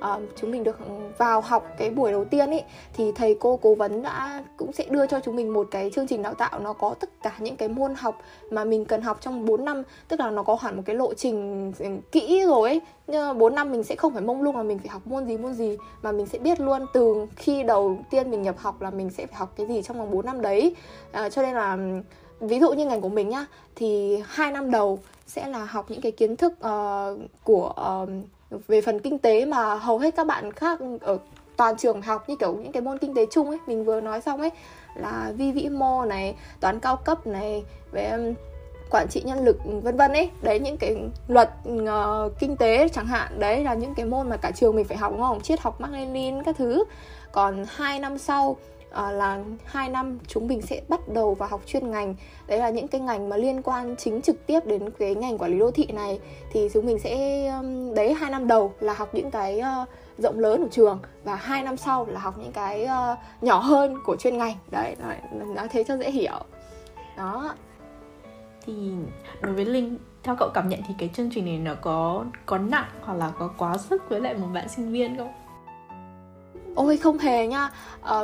uh, 0.00 0.22
chúng 0.36 0.50
mình 0.50 0.64
được 0.64 0.78
ừ, 0.78 0.92
vào 1.18 1.40
học 1.40 1.66
cái 1.78 1.90
buổi 1.90 2.12
đầu 2.12 2.24
tiên 2.24 2.50
ấy 2.50 2.64
thì 2.92 3.12
thầy 3.12 3.36
cô 3.40 3.56
cố 3.56 3.74
vấn 3.74 4.02
đã 4.02 4.44
cũng 4.56 4.72
sẽ 4.72 4.84
đưa 4.90 5.06
cho 5.06 5.20
chúng 5.20 5.36
mình 5.36 5.52
một 5.52 5.68
cái 5.70 5.90
chương 5.94 6.06
trình 6.06 6.22
đào 6.22 6.34
tạo. 6.34 6.60
Nó 6.60 6.72
có 6.72 6.94
tất 7.00 7.10
cả 7.22 7.32
những 7.38 7.56
cái 7.56 7.68
môn 7.68 7.94
học 7.94 8.22
mà 8.50 8.64
mình 8.64 8.84
cần 8.84 9.02
học 9.02 9.18
trong 9.20 9.46
4 9.46 9.64
năm 9.64 9.82
tức 10.08 10.20
là 10.20 10.30
nó 10.30 10.42
có 10.42 10.56
hẳn 10.60 10.76
một 10.76 10.82
cái 10.86 10.96
lộ 10.96 11.14
trình 11.14 11.72
ừ, 11.78 11.86
kỹ 12.12 12.44
rồi 12.46 12.68
ấy. 12.68 12.80
Nhưng 13.06 13.38
4 13.38 13.54
năm 13.54 13.72
mình 13.72 13.84
sẽ 13.84 13.96
không 13.96 14.12
phải 14.12 14.22
mông 14.22 14.42
lung 14.42 14.56
là 14.56 14.62
mình 14.62 14.78
phải 14.78 14.88
học 14.88 15.02
môn 15.04 15.26
gì 15.26 15.36
môn 15.36 15.54
gì 15.54 15.78
mà 16.02 16.12
mình 16.12 16.26
sẽ 16.26 16.38
biết 16.38 16.60
luôn 16.60 16.86
từ 16.94 17.26
khi 17.36 17.62
đầu 17.62 17.98
tiên 18.10 18.30
mình 18.30 18.42
nhập 18.42 18.58
học 18.58 18.82
là 18.82 18.90
mình 18.90 19.10
sẽ 19.10 19.26
phải 19.26 19.38
học 19.38 19.52
cái 19.56 19.66
gì 19.66 19.82
trong 19.82 19.98
vòng 19.98 20.10
4 20.10 20.26
năm 20.26 20.40
đấy. 20.40 20.76
Uh, 21.26 21.32
cho 21.32 21.42
nên 21.42 21.54
là 21.54 21.72
ừ, 22.40 22.46
ví 22.46 22.60
dụ 22.60 22.72
như 22.72 22.86
ngành 22.86 23.00
của 23.00 23.08
mình 23.08 23.28
nhá 23.28 23.46
thì 23.76 24.18
hai 24.26 24.52
năm 24.52 24.70
đầu 24.70 24.98
sẽ 25.26 25.48
là 25.48 25.64
học 25.64 25.86
những 25.88 26.00
cái 26.00 26.12
kiến 26.12 26.36
thức 26.36 26.52
uh, 26.52 27.18
của 27.44 27.72
uh, 28.02 28.08
về 28.50 28.80
phần 28.80 29.00
kinh 29.00 29.18
tế 29.18 29.44
mà 29.44 29.74
hầu 29.74 29.98
hết 29.98 30.16
các 30.16 30.26
bạn 30.26 30.52
khác 30.52 30.78
ở 31.00 31.18
toàn 31.56 31.76
trường 31.76 32.02
học 32.02 32.28
như 32.28 32.36
kiểu 32.36 32.54
những 32.54 32.72
cái 32.72 32.82
môn 32.82 32.98
kinh 32.98 33.14
tế 33.14 33.26
chung 33.30 33.50
ấy 33.50 33.58
mình 33.66 33.84
vừa 33.84 34.00
nói 34.00 34.20
xong 34.20 34.40
ấy 34.40 34.50
là 34.94 35.32
vi 35.36 35.52
vĩ 35.52 35.68
mô 35.68 36.04
này 36.04 36.34
toán 36.60 36.80
cao 36.80 36.96
cấp 36.96 37.26
này 37.26 37.64
về 37.92 38.10
um, 38.10 38.34
quản 38.90 39.06
trị 39.08 39.22
nhân 39.24 39.44
lực 39.44 39.56
vân 39.82 39.96
vân 39.96 40.12
ấy. 40.12 40.30
Đấy 40.42 40.60
những 40.60 40.76
cái 40.76 40.96
luật 41.28 41.50
uh, 41.68 42.32
kinh 42.38 42.56
tế 42.56 42.88
chẳng 42.88 43.06
hạn 43.06 43.38
đấy 43.38 43.64
là 43.64 43.74
những 43.74 43.94
cái 43.94 44.06
môn 44.06 44.28
mà 44.28 44.36
cả 44.36 44.50
trường 44.50 44.76
mình 44.76 44.84
phải 44.84 44.96
học 44.96 45.12
đúng 45.12 45.22
không? 45.22 45.40
Triết 45.40 45.60
học 45.60 45.80
Mác 45.80 45.92
Lênin 45.92 46.42
các 46.42 46.56
thứ. 46.58 46.84
Còn 47.32 47.64
hai 47.68 47.98
năm 47.98 48.18
sau 48.18 48.56
Ờ, 48.90 49.12
là 49.12 49.44
2 49.64 49.88
năm 49.88 50.18
chúng 50.26 50.48
mình 50.48 50.62
sẽ 50.62 50.80
bắt 50.88 51.00
đầu 51.08 51.34
vào 51.34 51.48
học 51.48 51.60
chuyên 51.66 51.90
ngành. 51.90 52.14
Đấy 52.46 52.58
là 52.58 52.70
những 52.70 52.88
cái 52.88 53.00
ngành 53.00 53.28
mà 53.28 53.36
liên 53.36 53.62
quan 53.62 53.96
chính 53.96 54.22
trực 54.22 54.46
tiếp 54.46 54.60
đến 54.66 54.90
cái 54.90 55.14
ngành 55.14 55.38
quản 55.38 55.50
lý 55.50 55.58
đô 55.58 55.70
thị 55.70 55.86
này. 55.86 56.20
Thì 56.52 56.68
chúng 56.72 56.86
mình 56.86 56.98
sẽ 56.98 57.42
đấy 57.94 58.14
hai 58.14 58.30
năm 58.30 58.46
đầu 58.46 58.72
là 58.80 58.94
học 58.94 59.14
những 59.14 59.30
cái 59.30 59.60
uh, 59.82 59.88
rộng 60.18 60.38
lớn 60.38 60.62
của 60.62 60.68
trường 60.70 60.98
và 61.24 61.34
hai 61.34 61.62
năm 61.62 61.76
sau 61.76 62.06
là 62.06 62.20
học 62.20 62.34
những 62.38 62.52
cái 62.52 62.84
uh, 62.84 63.18
nhỏ 63.42 63.58
hơn 63.58 63.96
của 64.06 64.16
chuyên 64.16 64.38
ngành. 64.38 64.56
Đấy 64.70 64.96
nói 65.54 65.68
thế 65.68 65.84
cho 65.84 65.96
dễ 65.96 66.10
hiểu. 66.10 66.40
Đó. 67.16 67.54
Thì 68.66 68.92
đối 69.40 69.52
với 69.52 69.64
linh 69.64 69.98
theo 70.22 70.36
cậu 70.38 70.50
cảm 70.54 70.68
nhận 70.68 70.80
thì 70.88 70.94
cái 70.98 71.10
chương 71.14 71.30
trình 71.34 71.44
này 71.44 71.58
nó 71.58 71.74
có 71.80 72.24
có 72.46 72.58
nặng 72.58 72.88
hoặc 73.00 73.14
là 73.14 73.32
có 73.38 73.50
quá 73.58 73.76
sức 73.78 74.08
với 74.08 74.20
lại 74.20 74.34
một 74.34 74.48
bạn 74.54 74.68
sinh 74.68 74.92
viên 74.92 75.16
không? 75.16 75.32
Ôi 76.74 76.96
không 76.96 77.18
hề 77.18 77.46
nha. 77.46 77.70
À, 78.02 78.20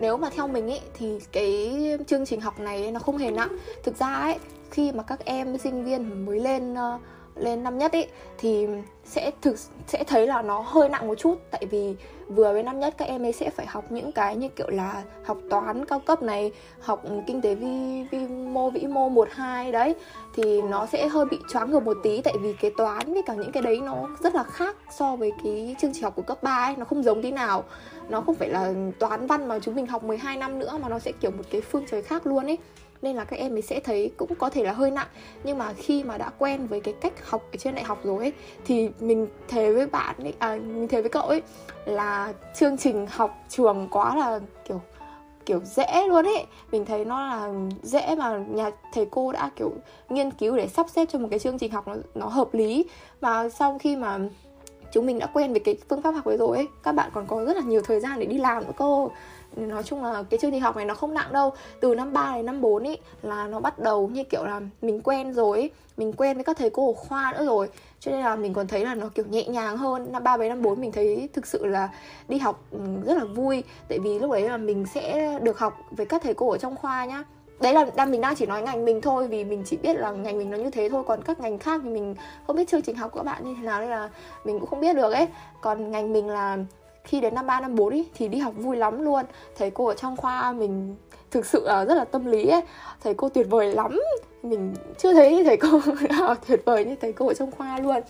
nếu 0.00 0.16
mà 0.16 0.30
theo 0.30 0.48
mình 0.48 0.70
ấy 0.70 0.80
thì 0.94 1.18
cái 1.32 1.74
chương 2.06 2.26
trình 2.26 2.40
học 2.40 2.60
này 2.60 2.90
nó 2.90 3.00
không 3.00 3.18
hề 3.18 3.30
nặng. 3.30 3.58
Thực 3.82 3.96
ra 3.96 4.14
ấy 4.14 4.38
khi 4.70 4.92
mà 4.92 5.02
các 5.02 5.24
em 5.24 5.58
sinh 5.58 5.84
viên 5.84 6.26
mới 6.26 6.40
lên 6.40 6.72
uh, 6.72 7.00
lên 7.36 7.62
năm 7.62 7.78
nhất 7.78 7.92
ấy 7.92 8.08
thì 8.38 8.66
sẽ 9.04 9.30
thực, 9.42 9.56
sẽ 9.86 10.04
thấy 10.04 10.26
là 10.26 10.42
nó 10.42 10.60
hơi 10.60 10.88
nặng 10.88 11.08
một 11.08 11.14
chút. 11.14 11.34
Tại 11.50 11.66
vì 11.70 11.96
vừa 12.28 12.52
với 12.52 12.62
năm 12.62 12.80
nhất 12.80 12.94
các 12.98 13.08
em 13.08 13.24
ấy 13.24 13.32
sẽ 13.32 13.50
phải 13.50 13.66
học 13.66 13.84
những 13.90 14.12
cái 14.12 14.36
như 14.36 14.48
kiểu 14.48 14.68
là 14.68 15.02
học 15.24 15.38
toán 15.50 15.84
cao 15.84 15.98
cấp 15.98 16.22
này, 16.22 16.52
học 16.80 17.02
kinh 17.26 17.40
tế 17.40 17.54
vi 17.54 18.02
vi 18.10 18.18
mô, 18.26 18.70
vĩ 18.70 18.86
mô 18.86 19.08
một, 19.08 19.28
hai 19.30 19.72
đấy. 19.72 19.94
Thì 20.34 20.62
nó 20.62 20.86
sẽ 20.86 21.08
hơi 21.08 21.24
bị 21.24 21.38
choáng 21.52 21.70
ngợp 21.70 21.82
một 21.82 21.96
tí, 22.02 22.20
tại 22.22 22.34
vì 22.40 22.52
cái 22.60 22.70
toán 22.76 23.12
với 23.12 23.22
cả 23.26 23.34
những 23.34 23.52
cái 23.52 23.62
đấy 23.62 23.80
nó 23.80 24.08
rất 24.20 24.34
là 24.34 24.42
khác 24.42 24.76
so 24.98 25.16
với 25.16 25.32
cái 25.44 25.76
chương 25.78 25.92
trình 25.94 26.04
học 26.04 26.12
của 26.16 26.22
cấp 26.22 26.42
3 26.42 26.56
ấy, 26.56 26.74
nó 26.76 26.84
không 26.84 27.02
giống 27.02 27.22
tí 27.22 27.30
nào. 27.30 27.64
Nó 28.08 28.20
không 28.20 28.34
phải 28.34 28.48
là 28.48 28.72
toán 28.98 29.26
văn 29.26 29.48
mà 29.48 29.58
chúng 29.58 29.74
mình 29.74 29.86
học 29.86 30.04
12 30.04 30.36
năm 30.36 30.58
nữa 30.58 30.78
mà 30.82 30.88
nó 30.88 30.98
sẽ 30.98 31.12
kiểu 31.20 31.30
một 31.30 31.44
cái 31.50 31.60
phương 31.60 31.84
trời 31.90 32.02
khác 32.02 32.26
luôn 32.26 32.46
ấy 32.46 32.58
nên 33.02 33.16
là 33.16 33.24
các 33.24 33.38
em 33.38 33.54
ấy 33.54 33.62
sẽ 33.62 33.80
thấy 33.80 34.10
cũng 34.16 34.34
có 34.34 34.50
thể 34.50 34.64
là 34.64 34.72
hơi 34.72 34.90
nặng. 34.90 35.06
Nhưng 35.44 35.58
mà 35.58 35.72
khi 35.72 36.04
mà 36.04 36.18
đã 36.18 36.30
quen 36.38 36.66
với 36.66 36.80
cái 36.80 36.94
cách 37.00 37.30
học 37.30 37.48
ở 37.52 37.56
trên 37.56 37.74
đại 37.74 37.84
học 37.84 38.00
rồi 38.04 38.18
ấy 38.18 38.32
thì 38.64 38.90
mình 39.00 39.26
thề 39.48 39.72
với 39.72 39.86
bạn 39.86 40.16
ấy 40.18 40.34
à, 40.38 40.56
mình 40.56 40.88
thề 40.88 41.00
với 41.00 41.10
cậu 41.10 41.22
ấy 41.22 41.42
là 41.84 42.32
chương 42.54 42.76
trình 42.76 43.06
học 43.10 43.44
trường 43.48 43.88
quá 43.90 44.16
là 44.16 44.40
kiểu 44.68 44.80
kiểu 45.46 45.60
dễ 45.64 46.06
luôn 46.08 46.24
ấy. 46.24 46.46
Mình 46.72 46.84
thấy 46.84 47.04
nó 47.04 47.26
là 47.26 47.52
dễ 47.82 48.14
mà 48.18 48.38
nhà 48.48 48.70
thầy 48.92 49.06
cô 49.10 49.32
đã 49.32 49.50
kiểu 49.56 49.72
nghiên 50.08 50.30
cứu 50.30 50.56
để 50.56 50.68
sắp 50.68 50.86
xếp 50.90 51.08
cho 51.12 51.18
một 51.18 51.28
cái 51.30 51.38
chương 51.38 51.58
trình 51.58 51.72
học 51.72 51.88
nó, 51.88 51.96
nó 52.14 52.26
hợp 52.26 52.54
lý. 52.54 52.84
Và 53.20 53.48
sau 53.48 53.78
khi 53.78 53.96
mà 53.96 54.18
chúng 54.92 55.06
mình 55.06 55.18
đã 55.18 55.26
quen 55.26 55.50
với 55.50 55.60
cái 55.60 55.76
phương 55.88 56.02
pháp 56.02 56.10
học 56.10 56.24
ấy 56.24 56.36
rồi 56.36 56.56
ấy 56.56 56.68
các 56.82 56.92
bạn 56.92 57.10
còn 57.14 57.26
có 57.26 57.44
rất 57.44 57.56
là 57.56 57.62
nhiều 57.62 57.82
thời 57.84 58.00
gian 58.00 58.20
để 58.20 58.26
đi 58.26 58.38
làm 58.38 58.64
nữa 58.64 58.72
cô 58.76 59.10
nói 59.56 59.82
chung 59.82 60.04
là 60.04 60.22
cái 60.30 60.38
chương 60.38 60.50
trình 60.50 60.60
học 60.60 60.76
này 60.76 60.84
nó 60.84 60.94
không 60.94 61.14
nặng 61.14 61.32
đâu. 61.32 61.52
Từ 61.80 61.94
năm 61.94 62.12
3 62.12 62.32
đến 62.36 62.46
năm 62.46 62.60
4 62.60 62.82
ý, 62.82 62.96
là 63.22 63.46
nó 63.46 63.60
bắt 63.60 63.78
đầu 63.78 64.08
như 64.08 64.24
kiểu 64.24 64.44
là 64.44 64.60
mình 64.82 65.00
quen 65.00 65.32
rồi 65.32 65.60
ý. 65.60 65.70
mình 65.96 66.12
quen 66.12 66.36
với 66.36 66.44
các 66.44 66.56
thầy 66.56 66.70
cô 66.70 66.86
ở 66.86 66.92
khoa 66.92 67.32
nữa 67.32 67.46
rồi. 67.46 67.68
Cho 68.00 68.10
nên 68.12 68.20
là 68.20 68.36
mình 68.36 68.54
còn 68.54 68.68
thấy 68.68 68.84
là 68.84 68.94
nó 68.94 69.08
kiểu 69.08 69.24
nhẹ 69.30 69.44
nhàng 69.44 69.76
hơn. 69.76 70.12
Năm 70.12 70.24
ba 70.24 70.36
với 70.36 70.48
năm 70.48 70.62
bốn 70.62 70.80
mình 70.80 70.92
thấy 70.92 71.28
thực 71.32 71.46
sự 71.46 71.66
là 71.66 71.88
đi 72.28 72.38
học 72.38 72.64
ừ, 72.70 72.78
rất 73.06 73.16
là 73.16 73.24
vui. 73.24 73.64
Tại 73.88 73.98
vì 73.98 74.18
lúc 74.18 74.30
đấy 74.30 74.42
là 74.42 74.56
mình 74.56 74.86
sẽ 74.94 75.38
được 75.42 75.58
học 75.58 75.78
với 75.90 76.06
các 76.06 76.22
thầy 76.22 76.34
cô 76.34 76.50
ở 76.50 76.58
trong 76.58 76.76
khoa 76.76 77.04
nhá. 77.04 77.24
Đấy 77.60 77.74
là 77.74 77.86
đang 77.96 78.10
mình 78.10 78.20
đang 78.20 78.34
chỉ 78.34 78.46
nói 78.46 78.62
ngành 78.62 78.84
mình 78.84 79.00
thôi, 79.00 79.28
vì 79.28 79.44
mình 79.44 79.62
chỉ 79.66 79.76
biết 79.76 79.96
là 79.96 80.10
ngành 80.10 80.38
mình 80.38 80.50
nó 80.50 80.56
như 80.56 80.70
thế 80.70 80.88
thôi. 80.88 81.04
Còn 81.06 81.22
các 81.22 81.40
ngành 81.40 81.58
khác 81.58 81.80
thì 81.84 81.90
mình 81.90 82.14
không 82.46 82.56
biết 82.56 82.68
chương 82.68 82.82
trình 82.82 82.96
học 82.96 83.12
của 83.12 83.18
các 83.18 83.24
bạn 83.24 83.44
như 83.44 83.54
thế 83.58 83.66
nào, 83.66 83.80
nên 83.80 83.90
là 83.90 84.10
mình 84.44 84.60
cũng 84.60 84.68
không 84.68 84.80
biết 84.80 84.96
được 84.96 85.12
ấy. 85.12 85.28
Còn 85.60 85.90
ngành 85.90 86.12
mình 86.12 86.28
là 86.28 86.58
khi 87.06 87.20
đến 87.20 87.34
năm 87.34 87.46
3, 87.46 87.60
năm 87.60 87.74
4 87.74 87.92
ý, 87.92 88.04
thì 88.14 88.28
đi 88.28 88.38
học 88.38 88.54
vui 88.56 88.76
lắm 88.76 89.02
luôn. 89.02 89.24
Thầy 89.58 89.70
cô 89.70 89.86
ở 89.86 89.94
trong 89.94 90.16
khoa 90.16 90.52
mình 90.52 90.96
thực 91.30 91.46
sự 91.46 91.66
là 91.66 91.84
rất 91.84 91.94
là 91.94 92.04
tâm 92.04 92.26
lý 92.26 92.48
ấy. 92.48 92.62
Thầy 93.02 93.14
cô 93.14 93.28
tuyệt 93.28 93.46
vời 93.50 93.72
lắm. 93.72 94.00
Mình 94.42 94.74
chưa 94.98 95.14
thấy 95.14 95.44
thầy 95.44 95.56
cô 95.56 95.80
nào 96.08 96.34
tuyệt 96.48 96.62
vời 96.64 96.84
như 96.84 96.96
thầy 97.00 97.12
cô 97.12 97.26
ở 97.26 97.34
trong 97.34 97.50
khoa 97.50 97.78
luôn. 97.78 98.00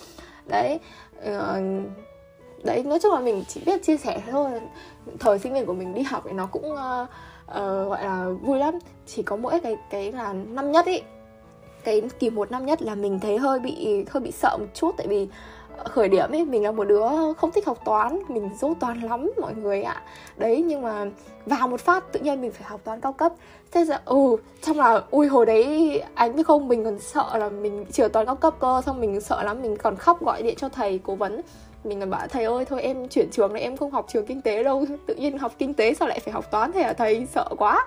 Đấy 0.47 0.79
uh, 1.19 1.85
đấy 2.65 2.83
nói 2.85 2.99
chung 3.03 3.15
là 3.15 3.21
mình 3.21 3.45
chỉ 3.49 3.61
biết 3.67 3.83
chia 3.83 3.97
sẻ 3.97 4.23
thôi. 4.31 4.51
Thời 5.19 5.39
sinh 5.39 5.55
viên 5.55 5.67
của 5.67 5.75
mình 5.75 5.95
đi 5.95 6.03
học 6.03 6.23
thì 6.27 6.33
nó 6.33 6.47
cũng 6.47 6.73
uh, 6.73 7.09
uh, 7.51 7.89
gọi 7.89 8.05
là 8.05 8.29
vui 8.43 8.59
lắm. 8.59 8.79
Chỉ 9.07 9.23
có 9.23 9.37
mỗi 9.37 9.61
cái 9.61 9.77
cái 9.91 10.13
là 10.13 10.33
năm 10.33 10.73
nhất 10.73 10.87
ý. 10.87 11.03
Cái 11.85 12.03
kỳ 12.19 12.31
một 12.31 12.51
năm 12.51 12.67
nhất 12.67 12.83
là 12.83 12.95
mình 12.95 13.21
thấy 13.21 13.39
hơi 13.39 13.59
bị 13.61 14.05
hơi 14.11 14.21
bị 14.21 14.31
sợ 14.31 14.57
một 14.61 14.67
chút. 14.75 14.95
Tại 14.97 15.07
vì 15.07 15.29
khởi 15.85 16.09
điểm 16.09 16.31
ấy, 16.31 16.45
mình 16.45 16.63
là 16.63 16.73
một 16.73 16.85
đứa 16.85 17.07
không 17.37 17.53
thích 17.53 17.67
học 17.67 17.79
toán, 17.85 18.19
mình 18.29 18.51
dốt 18.61 18.77
toán 18.81 19.01
lắm 19.01 19.31
mọi 19.41 19.55
người 19.55 19.83
ạ. 19.83 20.03
Đấy, 20.37 20.65
nhưng 20.67 20.83
mà 20.83 21.05
vào 21.47 21.69
một 21.69 21.81
phát 21.81 22.13
tự 22.13 22.21
nhiên 22.21 22.41
mình 22.41 22.53
phải 22.53 22.65
học 22.65 22.81
toán 22.85 23.01
cao 23.01 23.13
cấp. 23.13 23.33
Thế 23.73 23.85
là 23.85 24.01
ừ 24.05 24.37
trong 24.63 24.79
là, 24.79 25.03
ui, 25.11 25.27
hồi 25.27 25.47
đấy 25.47 26.03
anh 26.15 26.37
biết 26.37 26.47
không, 26.47 26.69
mình 26.69 26.85
còn 26.85 26.99
sợ 26.99 27.39
là 27.39 27.49
mình 27.49 27.85
chưa 27.93 28.09
toán 28.09 28.27
cao 28.27 28.37
cấp 28.37 28.55
cơ, 28.61 28.83
xong 28.87 29.01
mình 29.01 29.21
sợ 29.21 29.43
lắm, 29.43 29.63
mình 29.63 29.77
còn 29.77 29.97
khóc 29.97 30.25
gọi 30.25 30.43
điện 30.43 30.55
cho 30.59 30.69
thầy 30.69 31.01
cố 31.05 31.15
vấn 31.15 31.41
mình 31.87 32.01
còn 32.01 32.11
bảo 32.11 32.29
thầy 32.29 32.45
ơi 32.45 32.65
thôi 32.65 32.83
em 32.83 33.09
chuyển 33.09 33.31
trường 33.31 33.53
này 33.53 33.63
em 33.63 33.77
không 33.77 33.91
học 33.91 34.07
trường 34.09 34.27
kinh 34.27 34.43
tế 34.43 34.63
đâu 34.63 34.87
tự 35.07 35.15
nhiên 35.15 35.39
học 35.39 35.53
kinh 35.59 35.75
tế 35.75 35.95
sao 35.95 36.09
lại 36.09 36.21
phải 36.21 36.33
học 36.33 36.51
toán? 36.51 36.73
Thế 36.73 36.83
à 36.83 36.93
thầy 36.93 37.27
sợ 37.27 37.49
quá. 37.59 37.87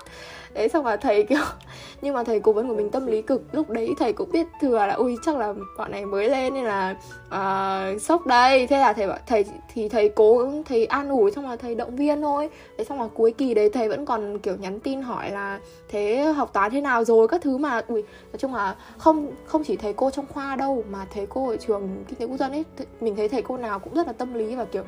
Đấy 0.53 0.69
xong 0.69 0.85
là 0.85 0.97
thầy 0.97 1.23
kiểu 1.23 1.39
nhưng 2.01 2.13
mà 2.13 2.23
thầy 2.23 2.39
cố 2.39 2.51
vấn 2.51 2.67
của 2.67 2.75
mình 2.75 2.89
tâm 2.89 3.05
lý 3.05 3.21
cực. 3.21 3.41
Lúc 3.51 3.69
đấy 3.69 3.89
thầy 3.99 4.13
cũng 4.13 4.31
biết 4.31 4.47
thừa 4.61 4.85
là 4.85 4.93
ui 4.93 5.15
chắc 5.25 5.37
là 5.37 5.53
bọn 5.77 5.91
này 5.91 6.05
mới 6.05 6.29
lên 6.29 6.53
nên 6.53 6.63
là 6.65 6.95
uh, 7.27 8.01
sốc 8.01 8.27
đây. 8.27 8.67
Thế 8.67 8.77
là 8.77 8.93
thầy 8.93 9.07
bảo 9.07 9.19
thầy 9.27 9.45
thì 9.73 9.89
thầy 9.89 10.09
cố 10.09 10.51
thầy 10.65 10.85
an 10.85 11.09
ủi 11.09 11.31
xong 11.31 11.49
là 11.49 11.55
thầy 11.55 11.75
động 11.75 11.95
viên 11.95 12.21
thôi. 12.21 12.49
Đấy 12.77 12.85
xong 12.85 13.01
là 13.01 13.07
cuối 13.13 13.31
kỳ 13.37 13.53
đấy 13.53 13.69
thầy 13.69 13.89
vẫn 13.89 14.05
còn 14.05 14.39
kiểu 14.39 14.55
nhắn 14.55 14.79
tin 14.79 15.01
hỏi 15.01 15.31
là 15.31 15.59
thế 15.89 16.33
học 16.35 16.53
toán 16.53 16.71
thế 16.71 16.81
nào 16.81 17.03
rồi 17.03 17.27
các 17.27 17.41
thứ 17.41 17.57
mà 17.57 17.81
ui 17.87 18.01
nói 18.01 18.37
chung 18.37 18.55
là 18.55 18.75
không 18.97 19.31
không 19.45 19.63
chỉ 19.63 19.77
thầy 19.77 19.93
cô 19.93 20.11
trong 20.11 20.25
khoa 20.27 20.55
đâu 20.55 20.83
mà 20.89 21.07
thầy 21.13 21.25
cô 21.25 21.49
ở 21.49 21.57
trường 21.57 22.03
kinh 22.07 22.19
tế 22.19 22.25
quốc 22.25 22.37
dân 22.37 22.51
ấy 22.51 22.65
mình 23.01 23.15
thấy 23.15 23.29
thầy 23.29 23.41
cô 23.41 23.57
nào 23.57 23.79
cũng 23.79 23.93
rất 23.93 24.07
là 24.07 24.13
tâm 24.13 24.33
lý 24.33 24.55
và 24.55 24.65
kiểu 24.65 24.83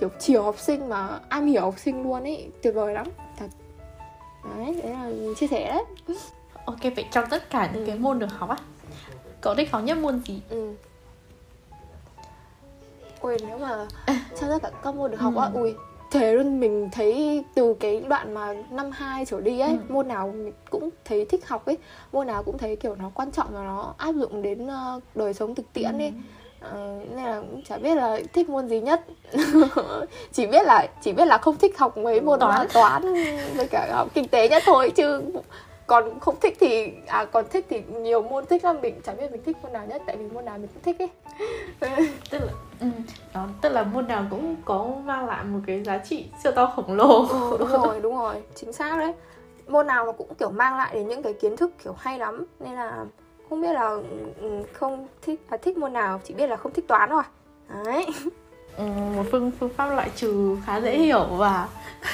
kiểu 0.00 0.08
chiều 0.18 0.42
học 0.42 0.58
sinh 0.58 0.88
mà 0.88 1.20
am 1.28 1.46
hiểu 1.46 1.62
học 1.62 1.78
sinh 1.78 2.02
luôn 2.02 2.22
ấy 2.22 2.50
tuyệt 2.62 2.74
vời 2.74 2.94
lắm 2.94 3.06
thật. 3.36 3.46
Đấy 4.56 4.80
đấy 4.82 4.92
là 4.92 5.10
chia 5.36 5.46
sẻ 5.46 5.72
đấy. 6.06 6.16
Ok 6.64 6.80
vậy 6.96 7.04
trong 7.10 7.24
tất 7.30 7.50
cả 7.50 7.70
những 7.72 7.84
ừ. 7.84 7.86
cái 7.86 7.98
môn 7.98 8.18
được 8.18 8.32
học 8.38 8.50
á. 8.50 8.56
Cậu 9.40 9.54
thích 9.54 9.72
học 9.72 9.82
nhất 9.84 9.98
môn 9.98 10.20
gì? 10.26 10.42
Ừ. 10.48 10.74
Ui 13.20 13.36
nếu 13.46 13.58
mà 13.58 13.86
trong 14.40 14.50
tất 14.50 14.58
cả 14.62 14.70
các 14.82 14.94
môn 14.94 15.10
được 15.10 15.20
học 15.20 15.36
á 15.36 15.50
ừ. 15.54 15.60
ui 15.60 15.74
thế 16.14 16.32
luôn 16.32 16.60
mình 16.60 16.88
thấy 16.92 17.44
từ 17.54 17.74
cái 17.80 18.02
đoạn 18.08 18.34
mà 18.34 18.54
năm 18.70 18.90
hai 18.90 19.24
trở 19.24 19.40
đi 19.40 19.60
ấy 19.60 19.70
ừ. 19.70 19.76
môn 19.88 20.08
nào 20.08 20.34
mình 20.36 20.52
cũng 20.70 20.90
thấy 21.04 21.24
thích 21.24 21.48
học 21.48 21.66
ấy 21.66 21.78
môn 22.12 22.26
nào 22.26 22.42
cũng 22.42 22.58
thấy 22.58 22.76
kiểu 22.76 22.94
nó 22.94 23.10
quan 23.14 23.30
trọng 23.30 23.46
và 23.50 23.62
nó 23.62 23.94
áp 23.98 24.12
dụng 24.14 24.42
đến 24.42 24.66
uh, 24.66 25.02
đời 25.14 25.34
sống 25.34 25.54
thực 25.54 25.72
tiễn 25.72 25.98
ấy 25.98 26.12
ừ. 26.60 26.98
uh, 27.00 27.14
nên 27.16 27.24
là 27.24 27.40
cũng 27.40 27.62
chả 27.62 27.76
biết 27.76 27.94
là 27.94 28.20
thích 28.32 28.48
môn 28.48 28.68
gì 28.68 28.80
nhất 28.80 29.04
chỉ 30.32 30.46
biết 30.46 30.64
là 30.64 30.86
chỉ 31.02 31.12
biết 31.12 31.24
là 31.24 31.38
không 31.38 31.56
thích 31.56 31.78
học 31.78 31.98
mấy 31.98 32.20
môn 32.20 32.40
toán 32.40 32.66
toán 32.72 33.14
với 33.56 33.66
cả 33.70 33.90
học 33.92 34.08
kinh 34.14 34.28
tế 34.28 34.48
nhất 34.48 34.62
thôi 34.66 34.92
chứ 34.96 35.22
còn 35.86 36.20
không 36.20 36.40
thích 36.40 36.56
thì 36.60 36.92
à 37.06 37.24
còn 37.24 37.44
thích 37.50 37.66
thì 37.68 37.82
nhiều 37.98 38.22
môn 38.22 38.46
thích 38.46 38.64
lắm. 38.64 38.80
Mình 38.82 39.00
chẳng 39.04 39.16
biết 39.16 39.32
mình 39.32 39.42
thích 39.42 39.56
môn 39.62 39.72
nào 39.72 39.86
nhất 39.86 40.02
tại 40.06 40.16
vì 40.16 40.24
môn 40.26 40.44
nào 40.44 40.58
mình 40.58 40.68
cũng 40.74 40.82
thích 40.82 40.98
ấy. 40.98 41.10
Tức 42.30 42.38
là 42.38 42.52
ừ, 42.80 42.86
đó 43.34 43.48
tức 43.62 43.68
là 43.68 43.82
môn 43.82 44.06
nào 44.06 44.24
cũng 44.30 44.56
có 44.64 44.88
mang 45.04 45.26
lại 45.26 45.44
một 45.44 45.60
cái 45.66 45.84
giá 45.84 45.98
trị 45.98 46.26
siêu 46.42 46.52
to 46.52 46.72
khổng 46.76 46.96
lồ. 46.96 47.26
Ừ, 47.26 47.56
đúng 47.58 47.68
rồi 47.68 48.00
đúng 48.00 48.16
rồi 48.16 48.42
chính 48.54 48.72
xác 48.72 48.98
đấy. 48.98 49.14
Môn 49.66 49.86
nào 49.86 50.06
nó 50.06 50.12
cũng 50.12 50.34
kiểu 50.34 50.50
mang 50.50 50.76
lại 50.76 50.94
đến 50.94 51.08
những 51.08 51.22
cái 51.22 51.32
kiến 51.32 51.56
thức 51.56 51.70
kiểu 51.84 51.94
hay 51.98 52.18
lắm. 52.18 52.44
Nên 52.60 52.74
là 52.74 53.04
không 53.48 53.60
biết 53.60 53.72
là 53.72 53.96
ừ, 54.40 54.62
không 54.72 55.06
thích 55.22 55.40
là 55.50 55.56
thích 55.56 55.78
môn 55.78 55.92
nào 55.92 56.20
chỉ 56.24 56.34
biết 56.34 56.46
là 56.46 56.56
không 56.56 56.72
thích 56.72 56.88
toán 56.88 57.10
thôi. 57.10 57.22
Đấy 57.84 58.06
một 59.16 59.24
phương 59.30 59.50
phương 59.60 59.70
pháp 59.76 59.86
loại 59.86 60.10
trừ 60.16 60.56
khá 60.66 60.80
dễ 60.80 60.98
hiểu 60.98 61.24
và 61.24 61.68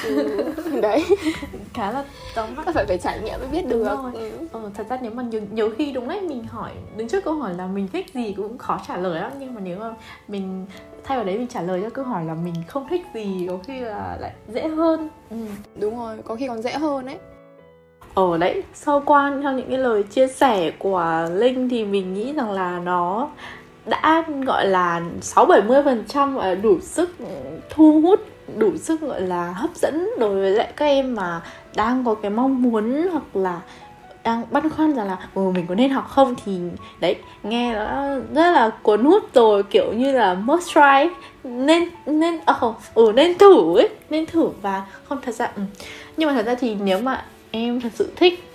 ừ, 0.05 0.45
đấy 0.83 1.05
khá 1.75 1.93
là 1.93 2.05
tóm 2.35 2.49
tắt 2.57 2.75
phải 2.75 2.87
phải 2.87 2.99
trải 2.99 3.21
nghiệm 3.21 3.39
mới 3.41 3.49
biết 3.49 3.67
được 3.67 3.85
rồi. 3.85 4.13
Ừ. 4.15 4.31
ừ, 4.53 4.71
thật 4.75 4.87
ra 4.91 4.99
nếu 5.03 5.11
mà 5.11 5.23
nhiều, 5.23 5.41
nhiều 5.53 5.71
khi 5.79 5.93
đúng 5.93 6.09
đấy 6.09 6.21
mình 6.21 6.45
hỏi 6.45 6.71
đứng 6.97 7.09
trước 7.09 7.25
câu 7.25 7.35
hỏi 7.35 7.55
là 7.55 7.67
mình 7.67 7.89
thích 7.93 8.07
gì 8.15 8.35
cũng 8.37 8.59
khó 8.59 8.81
trả 8.89 8.97
lời 8.97 9.21
lắm 9.21 9.33
nhưng 9.41 9.55
mà 9.55 9.61
nếu 9.65 9.79
mà 9.79 9.95
mình 10.29 10.67
thay 11.05 11.19
vào 11.19 11.25
đấy 11.25 11.39
mình 11.39 11.47
trả 11.47 11.63
lời 11.63 11.81
cho 11.83 11.91
câu 11.91 12.05
hỏi 12.05 12.25
là 12.25 12.35
mình 12.35 12.55
không 12.69 12.87
thích 12.91 13.03
gì 13.15 13.47
có 13.49 13.59
khi 13.67 13.81
là 13.81 14.17
lại 14.21 14.33
dễ 14.49 14.69
hơn 14.69 15.09
ừ. 15.31 15.37
đúng 15.81 15.99
rồi 15.99 16.17
có 16.25 16.35
khi 16.35 16.49
còn 16.49 16.63
dễ 16.63 16.73
hơn 16.73 17.07
đấy 17.07 17.17
ở 18.15 18.39
đấy 18.39 18.63
sau 18.75 19.03
qua 19.07 19.39
theo 19.43 19.53
những 19.53 19.69
cái 19.69 19.79
lời 19.79 20.03
chia 20.03 20.29
sẻ 20.29 20.71
của 20.79 21.29
linh 21.33 21.69
thì 21.69 21.85
mình 21.85 22.15
nghĩ 22.15 22.33
rằng 22.33 22.51
là 22.51 22.79
nó 22.79 23.29
đã 23.91 24.25
gọi 24.45 24.67
là 24.67 25.01
6 25.21 25.47
70 25.47 25.83
phần 25.83 26.05
trăm 26.09 26.39
đủ 26.63 26.81
sức 26.81 27.11
thu 27.71 28.01
hút 28.01 28.21
đủ 28.57 28.77
sức 28.77 29.01
gọi 29.01 29.21
là 29.21 29.53
hấp 29.53 29.71
dẫn 29.75 30.11
đối 30.19 30.35
với 30.35 30.51
lại 30.51 30.73
các 30.77 30.87
em 30.87 31.15
mà 31.15 31.41
đang 31.77 32.05
có 32.05 32.15
cái 32.15 32.31
mong 32.31 32.63
muốn 32.63 33.09
hoặc 33.13 33.37
là 33.37 33.61
đang 34.25 34.43
băn 34.51 34.71
khoăn 34.71 34.95
rằng 34.95 35.07
là 35.07 35.19
ừ, 35.35 35.43
mình 35.55 35.67
có 35.67 35.75
nên 35.75 35.91
học 35.91 36.09
không 36.09 36.35
thì 36.45 36.61
đấy 37.01 37.17
nghe 37.43 37.75
nó 37.75 38.17
rất 38.35 38.53
là 38.53 38.71
cuốn 38.83 39.05
hút 39.05 39.35
rồi 39.35 39.63
kiểu 39.63 39.93
như 39.93 40.13
là 40.13 40.35
must 40.35 40.69
try 40.75 41.29
nên 41.45 41.89
nên 42.07 42.39
oh, 42.67 42.75
ừ 42.95 43.13
nên 43.15 43.39
thử 43.39 43.77
ấy 43.77 43.89
nên 44.11 44.27
thử 44.27 44.49
và 44.63 44.87
không 45.05 45.19
thật 45.23 45.35
ra 45.35 45.51
ừ. 45.57 45.63
nhưng 46.17 46.29
mà 46.29 46.35
thật 46.35 46.47
ra 46.47 46.55
thì 46.55 46.75
nếu 46.75 46.99
mà 47.01 47.25
em 47.51 47.81
thật 47.81 47.93
sự 47.95 48.13
thích 48.17 48.50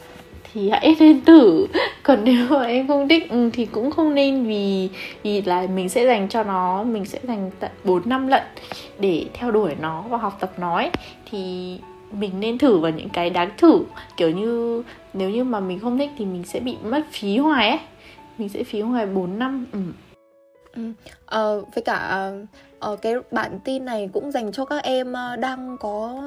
thì 0.55 0.69
hãy 0.69 0.95
nên 0.99 1.25
thử 1.25 1.67
còn 2.03 2.23
nếu 2.23 2.47
mà 2.49 2.63
em 2.63 2.87
không 2.87 3.07
thích 3.07 3.29
ừ, 3.29 3.49
thì 3.53 3.65
cũng 3.65 3.91
không 3.91 4.15
nên 4.15 4.45
vì 4.45 4.89
vì 5.23 5.41
là 5.41 5.67
mình 5.75 5.89
sẽ 5.89 6.05
dành 6.05 6.29
cho 6.29 6.43
nó 6.43 6.83
mình 6.83 7.05
sẽ 7.05 7.19
dành 7.23 7.51
tận 7.59 7.71
4 7.83 8.09
năm 8.09 8.27
lận 8.27 8.43
để 8.99 9.25
theo 9.33 9.51
đuổi 9.51 9.75
nó 9.81 10.01
và 10.09 10.17
học 10.17 10.37
tập 10.39 10.51
nó 10.57 10.75
ấy. 10.75 10.89
thì 11.31 11.77
mình 12.11 12.31
nên 12.39 12.57
thử 12.57 12.77
vào 12.77 12.91
những 12.91 13.09
cái 13.09 13.29
đáng 13.29 13.49
thử 13.57 13.83
kiểu 14.17 14.29
như 14.29 14.83
nếu 15.13 15.29
như 15.29 15.43
mà 15.43 15.59
mình 15.59 15.79
không 15.79 15.97
thích 15.97 16.09
thì 16.17 16.25
mình 16.25 16.43
sẽ 16.43 16.59
bị 16.59 16.77
mất 16.83 17.01
phí 17.11 17.37
hoài 17.37 17.69
ấy 17.69 17.79
mình 18.37 18.49
sẽ 18.49 18.63
phí 18.63 18.81
hoài 18.81 19.05
4 19.05 19.39
năm 19.39 19.65
ừ. 19.71 19.79
Ừ. 20.75 20.81
À, 21.25 21.39
với 21.75 21.83
cả 21.83 21.95
ờ, 21.95 22.45
uh, 22.91 23.01
cái 23.01 23.15
bản 23.31 23.59
tin 23.63 23.85
này 23.85 24.09
cũng 24.13 24.31
dành 24.31 24.51
cho 24.51 24.65
các 24.65 24.83
em 24.83 25.13
uh, 25.13 25.39
đang 25.39 25.77
có 25.79 26.21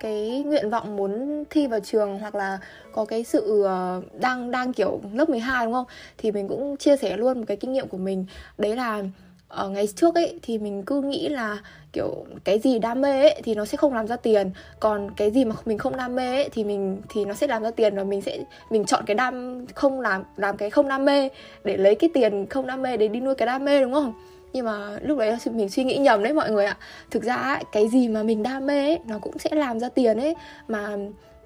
cái 0.00 0.42
nguyện 0.46 0.70
vọng 0.70 0.96
muốn 0.96 1.44
thi 1.50 1.66
vào 1.66 1.80
trường 1.80 2.18
hoặc 2.18 2.34
là 2.34 2.58
có 2.92 3.04
cái 3.04 3.24
sự 3.24 3.64
uh, 3.64 4.20
đang 4.20 4.50
đang 4.50 4.72
kiểu 4.72 5.00
lớp 5.12 5.28
12 5.28 5.64
đúng 5.64 5.74
không? 5.74 5.86
Thì 6.18 6.32
mình 6.32 6.48
cũng 6.48 6.76
chia 6.76 6.96
sẻ 6.96 7.16
luôn 7.16 7.38
một 7.38 7.44
cái 7.48 7.56
kinh 7.56 7.72
nghiệm 7.72 7.88
của 7.88 7.98
mình. 7.98 8.26
Đấy 8.58 8.76
là 8.76 9.02
ở 9.48 9.68
ngày 9.68 9.86
trước 9.86 10.14
ấy 10.14 10.38
thì 10.42 10.58
mình 10.58 10.82
cứ 10.82 11.00
nghĩ 11.00 11.28
là 11.28 11.58
kiểu 11.92 12.26
cái 12.44 12.58
gì 12.58 12.78
đam 12.78 13.00
mê 13.00 13.22
ấy 13.22 13.40
thì 13.44 13.54
nó 13.54 13.64
sẽ 13.64 13.76
không 13.76 13.94
làm 13.94 14.06
ra 14.06 14.16
tiền 14.16 14.50
còn 14.80 15.10
cái 15.16 15.30
gì 15.30 15.44
mà 15.44 15.54
mình 15.64 15.78
không 15.78 15.96
đam 15.96 16.16
mê 16.16 16.36
ấy 16.36 16.48
thì 16.52 16.64
mình 16.64 17.02
thì 17.08 17.24
nó 17.24 17.34
sẽ 17.34 17.46
làm 17.46 17.62
ra 17.62 17.70
tiền 17.70 17.96
và 17.96 18.04
mình 18.04 18.22
sẽ 18.22 18.38
mình 18.70 18.84
chọn 18.84 19.04
cái 19.06 19.14
đam 19.14 19.66
không 19.74 20.00
làm 20.00 20.22
làm 20.36 20.56
cái 20.56 20.70
không 20.70 20.88
đam 20.88 21.04
mê 21.04 21.28
để 21.64 21.76
lấy 21.76 21.94
cái 21.94 22.10
tiền 22.14 22.46
không 22.46 22.66
đam 22.66 22.82
mê 22.82 22.96
để 22.96 23.08
đi 23.08 23.20
nuôi 23.20 23.34
cái 23.34 23.46
đam 23.46 23.64
mê 23.64 23.80
đúng 23.80 23.92
không 23.92 24.12
nhưng 24.56 24.64
mà 24.66 24.98
lúc 25.02 25.18
đấy 25.18 25.36
mình 25.52 25.68
suy 25.68 25.84
nghĩ 25.84 25.96
nhầm 25.96 26.22
đấy 26.22 26.32
mọi 26.32 26.50
người 26.50 26.66
ạ. 26.66 26.76
Thực 27.10 27.22
ra 27.22 27.34
ấy, 27.34 27.64
cái 27.72 27.88
gì 27.88 28.08
mà 28.08 28.22
mình 28.22 28.42
đam 28.42 28.66
mê 28.66 28.88
ấy 28.88 28.98
nó 29.06 29.18
cũng 29.18 29.38
sẽ 29.38 29.50
làm 29.52 29.80
ra 29.80 29.88
tiền 29.88 30.18
ấy. 30.18 30.34
Mà 30.68 30.96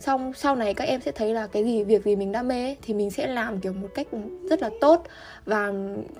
xong 0.01 0.33
sau 0.37 0.57
này 0.57 0.75
các 0.75 0.85
em 0.85 1.01
sẽ 1.01 1.13
thấy 1.13 1.35
là 1.35 1.47
cái 1.47 1.65
gì 1.65 1.85
việc 1.85 2.05
gì 2.05 2.17
mình 2.17 2.33
đam 2.33 2.49
mê 2.49 2.65
ấy, 2.65 2.77
thì 2.83 2.95
mình 2.95 3.11
sẽ 3.11 3.27
làm 3.27 3.61
kiểu 3.61 3.73
một 3.73 3.89
cách 3.95 4.07
rất 4.51 4.63
là 4.63 4.71
tốt. 4.81 5.05
Và 5.45 5.73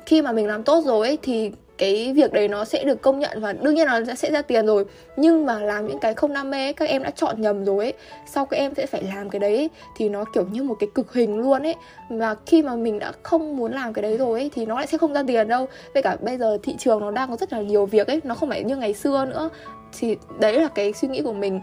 khi 0.07 0.23
mà 0.23 0.33
mình 0.33 0.47
làm 0.47 0.63
tốt 0.63 0.85
rồi 0.85 1.07
ấy, 1.07 1.19
thì 1.23 1.53
cái 1.81 2.13
việc 2.17 2.33
đấy 2.33 2.49
nó 2.49 2.65
sẽ 2.65 2.85
được 2.85 3.03
công 3.03 3.19
nhận 3.19 3.41
và 3.41 3.53
đương 3.53 3.75
nhiên 3.75 3.87
là 3.87 4.01
nó 4.01 4.15
sẽ 4.15 4.31
ra 4.31 4.43
tiền 4.43 4.67
rồi. 4.67 4.85
Nhưng 5.17 5.47
mà 5.47 5.59
làm 5.59 5.87
những 5.87 5.99
cái 5.99 6.15
không 6.15 6.35
đam 6.35 6.51
mê 6.51 6.73
các 6.73 6.89
em 6.89 7.03
đã 7.03 7.11
chọn 7.11 7.41
nhầm 7.41 7.65
rồi 7.65 7.85
ấy. 7.85 7.93
Sau 8.27 8.47
các 8.47 8.57
em 8.57 8.75
sẽ 8.75 8.87
phải 8.87 9.03
làm 9.15 9.31
cái 9.31 9.41
đấy 9.41 9.71
thì 9.97 10.09
nó 10.09 10.25
kiểu 10.25 10.47
như 10.53 10.63
một 10.63 10.75
cái 10.81 10.89
cực 10.95 11.13
hình 11.13 11.39
luôn 11.39 11.63
ấy. 11.63 11.75
Và 12.11 12.37
khi 12.47 12.63
mà 12.63 12.75
mình 12.75 12.99
đã 12.99 13.13
không 13.23 13.57
muốn 13.57 13.73
làm 13.73 13.93
cái 13.93 14.03
đấy 14.03 14.17
rồi 14.17 14.41
ấy, 14.41 14.51
thì 14.55 14.67
nó 14.67 14.77
lại 14.77 14.87
sẽ 14.87 14.99
không 14.99 15.15
ra 15.15 15.23
tiền 15.27 15.49
đâu. 15.49 15.67
Với 15.95 16.03
cả 16.03 16.17
bây 16.21 16.39
giờ 16.39 16.59
thị 16.63 16.75
trường 16.79 17.01
nó 17.01 17.11
đang 17.11 17.31
có 17.31 17.37
rất 17.37 17.53
là 17.53 17.61
nhiều 17.61 17.87
việc 17.87 18.07
ấy, 18.07 18.21
nó 18.25 18.35
không 18.35 18.49
phải 18.49 18.65
như 18.65 18.77
ngày 18.77 18.95
xưa 18.95 19.25
nữa. 19.25 19.51
Thì 19.99 20.17
đấy 20.41 20.61
là 20.61 20.69
cái 20.69 20.93
suy 20.93 21.09
nghĩ 21.09 21.23
của 21.23 21.33
mình 21.33 21.61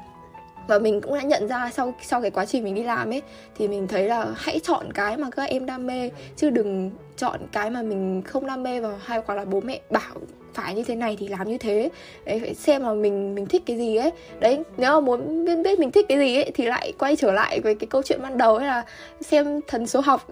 và 0.67 0.79
mình 0.79 1.01
cũng 1.01 1.13
đã 1.13 1.21
nhận 1.21 1.47
ra 1.47 1.71
sau 1.73 1.93
sau 2.01 2.21
cái 2.21 2.31
quá 2.31 2.45
trình 2.45 2.63
mình 2.63 2.75
đi 2.75 2.83
làm 2.83 3.09
ấy 3.09 3.21
thì 3.57 3.67
mình 3.67 3.87
thấy 3.87 4.07
là 4.07 4.27
hãy 4.35 4.59
chọn 4.59 4.93
cái 4.93 5.17
mà 5.17 5.29
các 5.29 5.43
em 5.43 5.65
đam 5.65 5.87
mê 5.87 6.09
chứ 6.35 6.49
đừng 6.49 6.91
chọn 7.17 7.39
cái 7.51 7.69
mà 7.69 7.81
mình 7.81 8.21
không 8.25 8.47
đam 8.47 8.63
mê 8.63 8.79
và 8.79 8.99
hay 9.05 9.21
hoặc 9.25 9.35
là 9.35 9.45
bố 9.45 9.61
mẹ 9.61 9.79
bảo 9.89 10.13
phải 10.57 10.75
như 10.75 10.83
thế 10.83 10.95
này 10.95 11.17
thì 11.19 11.27
làm 11.27 11.49
như 11.49 11.57
thế. 11.57 11.89
Đấy 12.25 12.39
phải 12.39 12.53
xem 12.53 12.83
là 12.83 12.93
mình 12.93 13.35
mình 13.35 13.45
thích 13.45 13.63
cái 13.65 13.77
gì 13.77 13.95
ấy. 13.95 14.11
Đấy 14.39 14.59
nếu 14.77 14.91
mà 14.91 14.99
muốn 14.99 15.45
biết, 15.45 15.55
biết 15.63 15.79
mình 15.79 15.91
thích 15.91 16.05
cái 16.09 16.17
gì 16.17 16.35
ấy 16.35 16.51
thì 16.53 16.65
lại 16.65 16.93
quay 16.99 17.15
trở 17.15 17.31
lại 17.31 17.59
với 17.59 17.75
cái 17.75 17.87
câu 17.87 18.01
chuyện 18.03 18.21
ban 18.21 18.37
đầu 18.37 18.55
ấy 18.55 18.67
là 18.67 18.83
xem 19.21 19.61
thần 19.67 19.87
số 19.87 20.01
học. 20.01 20.27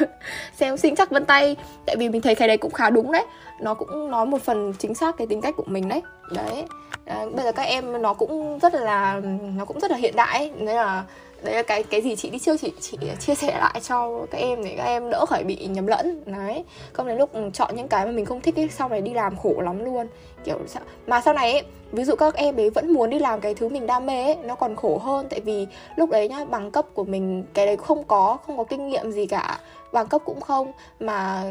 Xem 0.56 0.76
sinh 0.76 0.94
chắc 0.96 1.10
vân 1.10 1.24
tay. 1.24 1.56
Tại 1.86 1.96
vì 1.96 2.08
mình 2.08 2.22
thấy 2.22 2.34
cái 2.34 2.48
đấy 2.48 2.56
cũng 2.56 2.72
khá 2.72 2.90
đúng 2.90 3.12
đấy. 3.12 3.24
Nó 3.60 3.74
cũng 3.74 4.10
nói 4.10 4.26
một 4.26 4.42
phần 4.42 4.72
chính 4.78 4.94
xác 4.94 5.16
cái 5.16 5.26
tính 5.26 5.40
cách 5.40 5.54
của 5.56 5.64
mình 5.66 5.88
đấy. 5.88 6.02
Đấy 6.30 6.64
à, 7.04 7.26
bây 7.32 7.44
giờ 7.44 7.52
các 7.52 7.62
em 7.62 8.02
nó 8.02 8.14
cũng 8.14 8.58
rất 8.58 8.74
là 8.74 9.20
nó 9.56 9.64
cũng 9.64 9.80
rất 9.80 9.90
là 9.90 9.96
hiện 9.96 10.16
đại 10.16 10.38
ấy. 10.38 10.50
nên 10.58 10.76
là 10.76 11.04
đấy 11.42 11.54
là 11.54 11.62
cái 11.62 11.82
cái 11.82 12.00
gì 12.00 12.16
chị 12.16 12.30
đi 12.30 12.38
trước 12.38 12.60
chị 12.60 12.72
chị 12.80 12.96
chia 13.20 13.34
sẻ 13.34 13.58
lại 13.58 13.80
cho 13.88 14.26
các 14.30 14.38
em 14.38 14.64
để 14.64 14.74
các 14.76 14.84
em 14.84 15.10
đỡ 15.10 15.26
khỏi 15.26 15.44
bị 15.44 15.66
nhầm 15.66 15.86
lẫn. 15.86 16.22
Đấy. 16.26 16.64
Không 16.92 17.06
đến 17.06 17.18
lúc 17.18 17.30
chọn 17.52 17.76
những 17.76 17.88
cái 17.88 18.06
mà 18.06 18.12
mình 18.12 18.24
không 18.24 18.40
thích 18.40 18.58
ấy 18.58 18.68
sau 18.68 18.88
này 18.88 19.00
đi 19.00 19.14
làm 19.14 19.36
khổ 19.36 19.54
lắm 19.60 19.84
luôn. 19.84 20.06
Kiểu 20.44 20.58
mà 21.06 21.20
sau 21.20 21.34
này 21.34 21.52
ấy 21.52 21.62
ví 21.92 22.04
dụ 22.04 22.14
các 22.16 22.34
em 22.34 22.56
ấy 22.56 22.70
vẫn 22.70 22.92
muốn 22.92 23.10
đi 23.10 23.18
làm 23.18 23.40
cái 23.40 23.54
thứ 23.54 23.68
mình 23.68 23.86
đam 23.86 24.06
mê 24.06 24.24
ấy 24.24 24.36
nó 24.44 24.54
còn 24.54 24.76
khổ 24.76 24.98
hơn. 24.98 25.26
Tại 25.30 25.40
vì 25.40 25.66
lúc 25.96 26.10
đấy 26.10 26.28
nhá 26.28 26.44
bằng 26.44 26.70
cấp 26.70 26.86
của 26.94 27.04
mình 27.04 27.44
cái 27.54 27.66
đấy 27.66 27.76
không 27.76 28.04
có 28.04 28.38
không 28.46 28.56
có 28.56 28.64
kinh 28.64 28.88
nghiệm 28.88 29.12
gì 29.12 29.26
cả. 29.26 29.58
Bằng 29.92 30.06
cấp 30.06 30.22
cũng 30.24 30.40
không. 30.40 30.72
Mà 31.00 31.44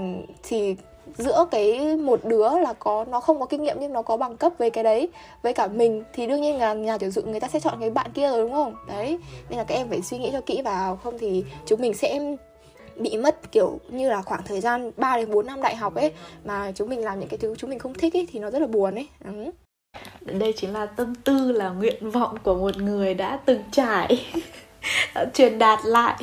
thì 0.44 0.76
giữa 1.18 1.46
cái 1.52 1.96
một 1.98 2.20
đứa 2.26 2.50
là 2.60 2.74
có, 2.74 3.06
nó 3.10 3.20
không 3.20 3.40
có 3.40 3.46
kinh 3.46 3.64
nghiệm 3.64 3.78
nhưng 3.80 3.94
nó 3.94 4.02
có 4.02 4.18
bằng 4.18 4.38
cấp 4.38 4.54
về 4.58 4.70
cái 4.70 4.84
đấy 4.84 5.10
với 5.42 5.54
cả 5.54 5.68
mình 5.68 6.04
thì 6.14 6.28
đương 6.28 6.42
nhiên 6.42 6.58
là 6.58 6.74
nhà 6.74 6.98
tuyển 6.98 7.12
dụng 7.12 7.32
người 7.32 7.40
ta 7.40 7.48
sẽ 7.48 7.60
chọn 7.60 7.78
cái 7.80 7.90
bạn 7.90 8.12
kia 8.14 8.30
rồi, 8.30 8.42
đúng 8.42 8.54
không 8.54 8.76
đấy, 8.88 9.20
nên 9.50 9.58
là 9.58 9.64
các 9.64 9.76
em 9.76 9.90
phải 9.90 10.02
suy 10.02 10.18
nghĩ 10.18 10.30
cho 10.34 10.42
kỹ 10.42 10.62
vào 10.62 10.96
không 11.04 11.18
thì 11.20 11.44
chúng 11.66 11.82
mình 11.82 11.94
sẽ 11.94 12.20
bị 12.96 13.18
mất 13.18 13.52
kiểu 13.52 13.80
như 13.90 14.10
là 14.10 14.22
khoảng 14.22 14.42
thời 14.46 14.62
gian 14.62 14.92
3 14.98 15.18
đến 15.18 15.32
4 15.32 15.46
năm 15.46 15.62
đại 15.62 15.76
học 15.76 15.96
ấy, 15.96 16.12
mà 16.46 16.72
chúng 16.76 16.90
mình 16.90 17.06
làm 17.06 17.20
những 17.20 17.30
cái 17.30 17.38
thứ 17.38 17.56
chúng 17.58 17.70
mình 17.70 17.80
không 17.80 17.94
thích 17.94 18.16
ấy 18.16 18.28
thì 18.32 18.40
nó 18.40 18.52
rất 18.52 18.60
là 18.60 18.68
buồn 18.68 18.96
ấy. 18.96 19.08
Ừ. 19.26 19.52
Đây 20.22 20.54
chính 20.58 20.74
là 20.74 20.86
tâm 20.86 21.16
tư, 21.16 21.52
là 21.52 21.70
nguyện 21.70 22.12
vọng 22.12 22.38
của 22.44 22.56
một 22.56 22.78
người 22.78 23.14
đã 23.14 23.40
từng 23.46 23.64
trải 23.72 24.26
truyền 25.34 25.60
đạt 25.60 25.80
lại 25.86 26.16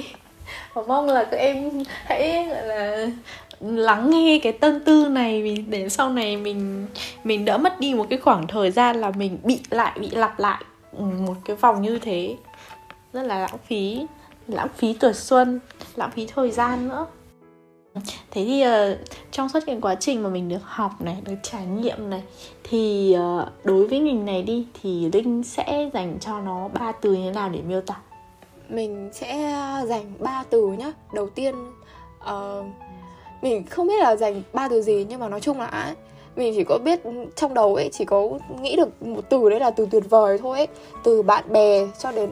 và 0.75 0.83
mong 0.83 1.07
là 1.07 1.25
các 1.25 1.37
em 1.37 1.83
hãy, 1.87 2.47
gọi 2.47 2.67
là 2.67 3.07
lắng 3.61 4.11
nghe 4.11 4.41
cái 4.43 4.53
tâm 4.53 4.81
tư 4.85 5.09
này 5.09 5.65
để 5.69 5.89
sau 5.89 6.11
này 6.11 6.37
mình 6.37 6.87
mình 7.25 7.45
đỡ 7.45 7.59
mất 7.59 7.81
đi 7.81 7.95
một 7.95 8.07
cái 8.11 8.19
khoảng 8.19 8.47
thời 8.47 8.71
gian 8.71 8.97
là 8.97 9.11
mình 9.11 9.39
bị 9.45 9.61
lại 9.71 9.99
bị 10.01 10.11
lặp 10.11 10.39
lại 10.39 10.65
ừ, 10.93 11.05
một 11.05 11.35
cái 11.45 11.57
vòng 11.57 11.83
như 11.83 11.99
thế. 11.99 12.37
Rất 13.13 13.23
là 13.23 13.39
lãng 13.39 13.59
phí 13.67 14.07
lãng 14.47 14.69
phí 14.77 14.93
tuổi 14.93 15.13
xuân 15.13 15.61
lãng 15.97 16.11
phí 16.11 16.27
thời 16.27 16.51
gian 16.51 16.89
nữa. 16.89 17.07
Thế 18.31 18.45
thì 18.45 18.65
uh, 18.67 18.99
trong 19.31 19.49
suốt 19.49 19.61
cái 19.67 19.79
quá 19.83 19.95
trình 19.95 20.23
mà 20.23 20.31
mình 20.31 20.49
được 20.49 20.63
học 20.63 21.01
này 21.01 21.17
được 21.25 21.35
trải 21.43 21.67
nghiệm 21.67 22.11
này 22.11 22.23
thì 22.65 23.15
uh, 23.17 23.49
đối 23.65 23.89
với 23.89 24.01
mình 24.01 24.25
này 24.25 24.43
đi 24.43 24.67
thì 24.83 25.11
linh 25.13 25.43
sẽ 25.43 25.91
dành 25.95 26.19
cho 26.21 26.41
nó 26.41 26.69
ba 26.69 26.93
từ 26.93 27.15
như 27.15 27.25
thế 27.25 27.31
nào 27.31 27.49
để 27.49 27.61
miêu 27.63 27.81
tả? 27.81 27.97
Mình 28.69 29.11
sẽ 29.13 29.53
ờ, 29.53 29.87
dành 29.87 30.13
ba 30.19 30.45
từ 30.51 30.67
nhá. 30.67 30.93
Đầu 31.13 31.29
tiên 31.29 31.55
uh, 32.21 32.65
mình 33.43 33.65
không 33.71 33.87
biết 33.87 34.01
là 34.01 34.17
dành 34.17 34.43
ba 34.53 34.69
từ 34.69 34.83
gì 34.83 35.07
nhưng 35.09 35.21
mà 35.21 35.29
nói 35.29 35.41
chung 35.41 35.61
là 35.61 35.95
mình 36.37 36.53
chỉ 36.57 36.65
có 36.65 36.79
biết 36.79 37.01
trong 37.37 37.55
đầu 37.55 37.75
ấy 37.75 37.89
chỉ 37.93 38.05
có 38.05 38.29
nghĩ 38.61 38.77
được 38.77 39.03
một 39.03 39.21
từ 39.29 39.51
đấy 39.51 39.61
là 39.61 39.71
từ 39.71 39.89
tuyệt 39.91 40.03
vời 40.11 40.39
thôi 40.39 40.59
ấy. 40.59 40.69
Từ 41.05 41.23
bạn 41.23 41.45
bè 41.53 41.87
cho 41.99 42.13
đến 42.13 42.31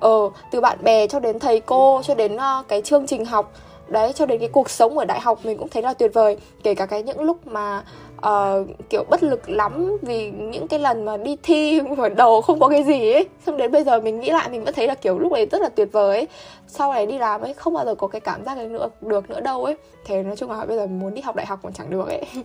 ờ 0.00 0.24
uh, 0.24 0.32
từ 0.50 0.60
bạn 0.60 0.78
bè 0.82 1.06
cho 1.06 1.20
đến 1.20 1.38
thầy 1.38 1.60
cô 1.60 2.02
cho 2.04 2.14
đến 2.14 2.36
uh, 2.36 2.68
cái 2.68 2.82
chương 2.82 3.06
trình 3.06 3.24
học. 3.24 3.52
Đấy 3.88 4.12
cho 4.12 4.26
đến 4.26 4.40
cái 4.40 4.48
cuộc 4.48 4.70
sống 4.70 4.98
ở 4.98 5.04
đại 5.04 5.20
học 5.20 5.40
mình 5.44 5.58
cũng 5.58 5.68
thấy 5.68 5.82
là 5.82 5.94
tuyệt 5.94 6.10
vời. 6.14 6.36
Kể 6.62 6.74
cả 6.74 6.86
cái 6.86 7.02
những 7.02 7.20
lúc 7.20 7.46
mà 7.46 7.84
uh, 8.18 8.88
kiểu 8.90 9.04
bất 9.10 9.22
lực 9.22 9.48
lắm 9.48 9.96
vì 10.02 10.30
những 10.30 10.68
cái 10.68 10.78
lần 10.78 11.04
mà 11.04 11.16
đi 11.16 11.36
thi 11.42 11.80
mà 11.96 12.08
đầu 12.08 12.40
không 12.40 12.60
có 12.60 12.68
cái 12.68 12.84
gì 12.84 13.12
ấy. 13.12 13.28
Xong 13.46 13.56
đến 13.56 13.72
bây 13.72 13.84
giờ 13.84 14.00
mình 14.00 14.20
nghĩ 14.20 14.30
lại 14.30 14.48
mình 14.50 14.64
vẫn 14.64 14.74
thấy 14.74 14.86
là 14.86 14.94
kiểu 14.94 15.18
lúc 15.18 15.32
đấy 15.32 15.46
rất 15.50 15.62
là 15.62 15.68
tuyệt 15.68 15.88
vời 15.92 16.16
ấy. 16.16 16.28
Sau 16.66 16.92
này 16.92 17.06
đi 17.06 17.18
làm 17.18 17.40
ấy 17.40 17.54
không 17.54 17.74
bao 17.74 17.84
giờ 17.84 17.94
có 17.94 18.06
cái 18.06 18.20
cảm 18.20 18.44
giác 18.44 18.56
ấy 18.56 18.68
nữa 18.68 18.88
được 19.00 19.30
nữa 19.30 19.40
đâu 19.40 19.64
ấy. 19.64 19.76
Thế 20.04 20.22
nói 20.22 20.36
chung 20.36 20.50
là 20.50 20.64
bây 20.64 20.76
giờ 20.76 20.86
muốn 20.86 21.14
đi 21.14 21.20
học 21.22 21.36
đại 21.36 21.46
học 21.46 21.58
còn 21.62 21.72
chẳng 21.72 21.90
được 21.90 22.08
ấy. 22.08 22.24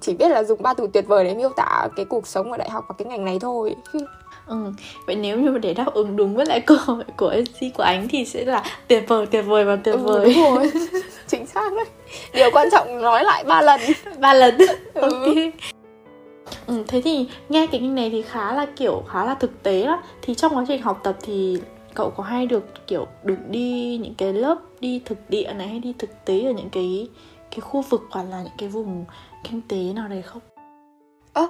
Chỉ 0.00 0.14
biết 0.14 0.28
là 0.28 0.44
dùng 0.44 0.62
ba 0.62 0.74
từ 0.74 0.88
tuyệt 0.92 1.06
vời 1.06 1.24
để 1.24 1.34
miêu 1.34 1.50
tả 1.56 1.88
cái 1.96 2.04
cuộc 2.04 2.26
sống 2.26 2.52
ở 2.52 2.58
đại 2.58 2.70
học 2.70 2.84
và 2.88 2.94
cái 2.98 3.06
ngành 3.06 3.24
này 3.24 3.38
thôi. 3.40 3.74
Ừ. 4.46 4.72
Vậy 5.06 5.16
nếu 5.16 5.38
như 5.38 5.58
để 5.58 5.74
đáp 5.74 5.94
ứng 5.94 6.16
đúng 6.16 6.34
với 6.34 6.46
lại 6.46 6.60
câu 6.60 6.76
hỏi 6.80 7.04
của 7.16 7.30
MC 7.30 7.74
của 7.74 7.82
anh 7.82 8.08
thì 8.08 8.24
sẽ 8.24 8.44
là 8.44 8.62
tuyệt 8.88 9.04
vời, 9.08 9.26
tuyệt 9.26 9.44
vời 9.46 9.64
và 9.64 9.76
tuyệt 9.76 9.94
ừ, 9.94 9.98
vời. 9.98 10.34
Đúng 10.34 10.54
rồi. 10.54 10.72
Chính 11.28 11.46
xác 11.46 11.72
đấy. 11.72 11.84
Điều 12.34 12.50
quan 12.52 12.68
trọng 12.72 13.02
nói 13.02 13.24
lại 13.24 13.44
ba 13.44 13.62
lần. 13.62 13.80
ba 14.18 14.34
lần. 14.34 14.58
Ừ. 14.94 15.02
ok. 15.02 15.36
Ừ, 16.66 16.84
thế 16.88 17.00
thì 17.00 17.28
nghe 17.48 17.66
cái 17.66 17.80
này 17.80 18.10
thì 18.10 18.22
khá 18.22 18.54
là 18.54 18.66
kiểu 18.76 19.02
khá 19.08 19.24
là 19.24 19.34
thực 19.34 19.62
tế 19.62 19.86
đó. 19.86 20.02
Thì 20.22 20.34
trong 20.34 20.56
quá 20.56 20.64
trình 20.68 20.82
học 20.82 21.00
tập 21.02 21.16
thì 21.22 21.58
cậu 21.94 22.10
có 22.10 22.22
hay 22.22 22.46
được 22.46 22.86
kiểu 22.86 23.06
được 23.22 23.38
đi 23.48 23.98
những 24.02 24.14
cái 24.14 24.32
lớp 24.32 24.58
đi 24.80 25.02
thực 25.04 25.18
địa 25.30 25.52
này 25.52 25.68
hay 25.68 25.78
đi 25.78 25.94
thực 25.98 26.24
tế 26.24 26.42
ở 26.42 26.50
những 26.50 26.70
cái 26.70 27.08
cái 27.50 27.60
khu 27.60 27.82
vực 27.82 28.02
hoặc 28.10 28.26
là 28.30 28.42
những 28.42 28.52
cái 28.58 28.68
vùng 28.68 29.04
kinh 29.44 29.60
tế 29.68 29.76
nào 29.76 30.08
đấy 30.08 30.22
không? 30.22 30.42
Ơ, 31.32 31.42
à, 31.42 31.46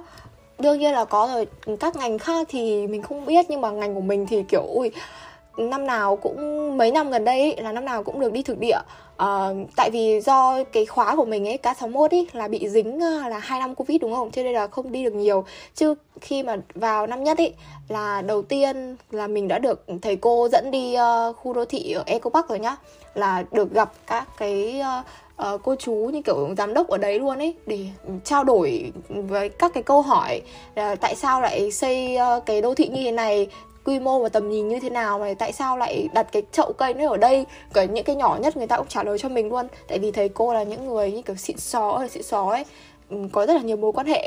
đương 0.59 0.79
nhiên 0.79 0.93
là 0.93 1.05
có 1.05 1.29
rồi. 1.33 1.77
Các 1.77 1.95
ngành 1.95 2.19
khác 2.19 2.47
thì 2.49 2.87
mình 2.87 3.01
không 3.01 3.25
biết 3.25 3.45
nhưng 3.49 3.61
mà 3.61 3.71
ngành 3.71 3.95
của 3.95 4.01
mình 4.01 4.25
thì 4.27 4.43
kiểu 4.49 4.61
ui 4.61 4.91
năm 5.57 5.87
nào 5.87 6.15
cũng 6.15 6.77
mấy 6.77 6.91
năm 6.91 7.11
gần 7.11 7.25
đây 7.25 7.41
ấy, 7.41 7.55
là 7.63 7.71
năm 7.71 7.85
nào 7.85 8.03
cũng 8.03 8.19
được 8.19 8.31
đi 8.31 8.43
thực 8.43 8.59
địa. 8.59 8.77
Uh, 9.23 9.69
tại 9.75 9.89
vì 9.93 10.21
do 10.21 10.63
cái 10.63 10.85
khóa 10.85 11.15
của 11.15 11.25
mình 11.25 11.47
ấy 11.47 11.59
K61 11.63 12.07
ấy 12.07 12.27
là 12.33 12.47
bị 12.47 12.69
dính 12.69 12.99
ờ, 12.99 13.29
là 13.29 13.39
hai 13.39 13.59
năm 13.59 13.75
covid 13.75 14.01
đúng 14.01 14.15
không? 14.15 14.31
Cho 14.31 14.43
nên 14.43 14.53
là 14.53 14.67
không 14.67 14.91
đi 14.91 15.03
được 15.03 15.13
nhiều. 15.13 15.45
Chứ 15.75 15.95
khi 16.21 16.43
mà 16.43 16.57
vào 16.75 17.07
năm 17.07 17.23
nhất 17.23 17.37
ấy 17.37 17.53
là 17.87 18.21
đầu 18.21 18.41
tiên 18.41 18.95
là 19.11 19.27
mình 19.27 19.47
đã 19.47 19.59
được 19.59 19.85
thầy 20.01 20.15
cô 20.15 20.47
dẫn 20.51 20.71
đi 20.71 20.95
uh, 20.95 21.35
khu 21.35 21.53
đô 21.53 21.65
thị 21.65 21.91
ở 21.91 22.03
Eco 22.05 22.29
Park 22.29 22.49
rồi 22.49 22.59
nhá. 22.59 22.75
Là 23.13 23.43
được 23.51 23.73
gặp 23.73 23.91
các 24.07 24.27
cái 24.37 24.81
uh, 24.99 25.05
uh, 25.41 25.61
cô 25.63 25.75
chú 25.75 25.93
như 25.93 26.21
kiểu 26.21 26.49
giám 26.57 26.73
đốc 26.73 26.87
ở 26.87 26.97
đấy 26.97 27.19
luôn 27.19 27.37
ấy 27.37 27.55
để 27.65 27.79
trao 28.23 28.43
đổi 28.43 28.91
với 29.09 29.49
các 29.49 29.73
cái 29.73 29.83
câu 29.83 30.01
hỏi 30.01 30.41
là 30.75 30.95
tại 30.95 31.15
sao 31.15 31.41
lại 31.41 31.71
xây 31.71 32.17
uh, 32.37 32.45
cái 32.45 32.61
đô 32.61 32.75
thị 32.75 32.87
như 32.87 33.03
thế 33.03 33.11
này 33.11 33.47
quy 33.85 33.99
mô 33.99 34.19
và 34.19 34.29
tầm 34.29 34.49
nhìn 34.49 34.67
như 34.67 34.79
thế 34.79 34.89
nào 34.89 35.19
mà 35.19 35.33
tại 35.39 35.51
sao 35.51 35.77
lại 35.77 36.07
đặt 36.13 36.27
cái 36.31 36.43
chậu 36.51 36.73
cây 36.73 36.93
nó 36.93 37.09
ở 37.09 37.17
đây 37.17 37.45
cái 37.73 37.87
những 37.87 38.03
cái 38.03 38.15
nhỏ 38.15 38.37
nhất 38.41 38.57
người 38.57 38.67
ta 38.67 38.77
cũng 38.77 38.87
trả 38.87 39.03
lời 39.03 39.17
cho 39.19 39.29
mình 39.29 39.49
luôn. 39.49 39.67
Tại 39.87 39.99
vì 39.99 40.11
thầy 40.11 40.29
cô 40.29 40.53
là 40.53 40.63
những 40.63 40.87
người 40.87 41.11
như 41.11 41.21
kiểu 41.21 41.35
xịn 41.35 41.57
xó 41.57 41.97
hay 41.97 42.09
xịn 42.09 42.23
xó 42.23 42.49
ấy 42.49 42.65
ừ, 43.09 43.17
có 43.31 43.45
rất 43.45 43.53
là 43.53 43.61
nhiều 43.61 43.77
mối 43.77 43.91
quan 43.91 44.07
hệ 44.07 44.21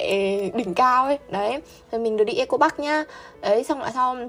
đỉnh 0.54 0.74
cao 0.74 1.04
ấy. 1.04 1.18
Đấy 1.28 1.60
rồi 1.92 2.00
mình 2.00 2.16
được 2.16 2.24
đi 2.24 2.34
eco 2.34 2.56
bắc 2.56 2.80
nhá. 2.80 3.04
Đấy 3.40 3.64
xong 3.64 3.80
lại 3.80 3.92
xong 3.94 4.28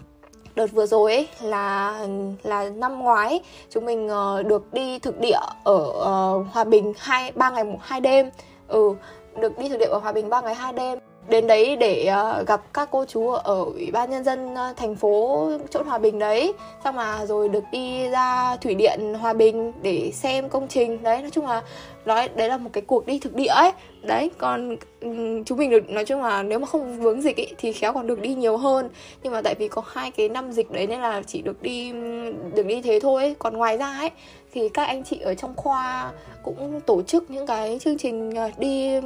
đợt 0.59 0.71
vừa 0.71 0.85
rồi 0.85 1.13
ấy 1.13 1.27
là 1.41 1.99
là 2.43 2.69
năm 2.69 2.99
ngoái 2.99 3.41
chúng 3.69 3.85
mình 3.85 4.07
uh, 4.07 4.45
được 4.45 4.73
đi 4.73 4.99
thực 4.99 5.19
địa 5.19 5.39
ở 5.63 5.75
uh, 5.75 6.47
Hòa 6.53 6.63
Bình 6.63 6.93
hai 6.97 7.31
ba 7.31 7.49
ngày 7.49 7.63
một 7.63 7.77
hai 7.81 8.01
đêm. 8.01 8.29
Ừ 8.67 8.95
được 9.41 9.57
đi 9.57 9.69
thực 9.69 9.79
địa 9.79 9.85
ở 9.85 9.97
Hòa 9.97 10.11
Bình 10.11 10.29
ba 10.29 10.41
ngày 10.41 10.55
hai 10.55 10.73
đêm 10.73 10.99
đến 11.27 11.47
đấy 11.47 11.75
để 11.75 12.05
ờ, 12.05 12.43
gặp 12.47 12.61
các 12.73 12.89
cô 12.91 13.05
chú 13.05 13.29
ở 13.29 13.63
ủy 13.63 13.91
ban 13.91 14.09
nhân 14.09 14.23
dân 14.23 14.55
ờ, 14.55 14.73
thành 14.77 14.95
phố 14.95 15.49
chỗ 15.69 15.83
Hòa 15.83 15.97
Bình 15.97 16.19
đấy. 16.19 16.53
Xong 16.83 16.95
mà 16.95 17.25
rồi 17.25 17.49
được 17.49 17.63
đi 17.71 18.09
ra 18.09 18.55
thủy 18.55 18.75
điện 18.75 19.13
Hòa 19.19 19.33
Bình 19.33 19.71
để 19.81 20.11
xem 20.13 20.49
công 20.49 20.67
trình. 20.67 21.03
Đấy 21.03 21.21
nói 21.21 21.31
chung 21.31 21.47
là 21.47 21.61
nói 22.05 22.29
đấy 22.35 22.49
là 22.49 22.57
một 22.57 22.69
cái 22.73 22.83
cuộc 22.87 23.05
đi 23.05 23.19
thực 23.19 23.35
địa 23.35 23.47
ấy. 23.47 23.71
Đấy 24.01 24.31
còn 24.37 24.75
ừ, 24.99 25.09
chúng 25.45 25.57
mình 25.57 25.69
được 25.69 25.89
nói 25.89 26.05
chung 26.05 26.21
là 26.21 26.43
nếu 26.43 26.59
mà 26.59 26.67
không 26.67 26.99
vướng 26.99 27.21
dịch 27.21 27.35
ý, 27.35 27.47
thì 27.57 27.71
khéo 27.71 27.93
còn 27.93 28.07
được 28.07 28.21
đi 28.21 28.35
nhiều 28.35 28.57
hơn. 28.57 28.89
Nhưng 29.23 29.33
mà 29.33 29.41
tại 29.41 29.55
vì 29.55 29.67
có 29.67 29.83
hai 29.85 30.11
cái 30.11 30.29
năm 30.29 30.51
dịch 30.51 30.71
đấy 30.71 30.87
nên 30.87 30.99
là 30.99 31.21
chỉ 31.27 31.41
được 31.41 31.61
đi 31.61 31.91
ừ, 31.91 32.33
được 32.55 32.65
đi 32.65 32.81
thế 32.81 32.99
thôi 33.01 33.23
ấy. 33.23 33.35
còn 33.39 33.57
ngoài 33.57 33.77
ra 33.77 33.97
ấy 33.97 34.09
thì 34.53 34.69
các 34.69 34.83
anh 34.83 35.03
chị 35.03 35.19
ở 35.19 35.35
trong 35.35 35.55
khoa 35.55 36.11
cũng 36.43 36.81
tổ 36.81 37.01
chức 37.01 37.31
những 37.31 37.47
cái 37.47 37.79
chương 37.79 37.97
trình 37.97 38.35
ờ, 38.35 38.51
đi 38.57 38.95
ừ, 38.95 39.01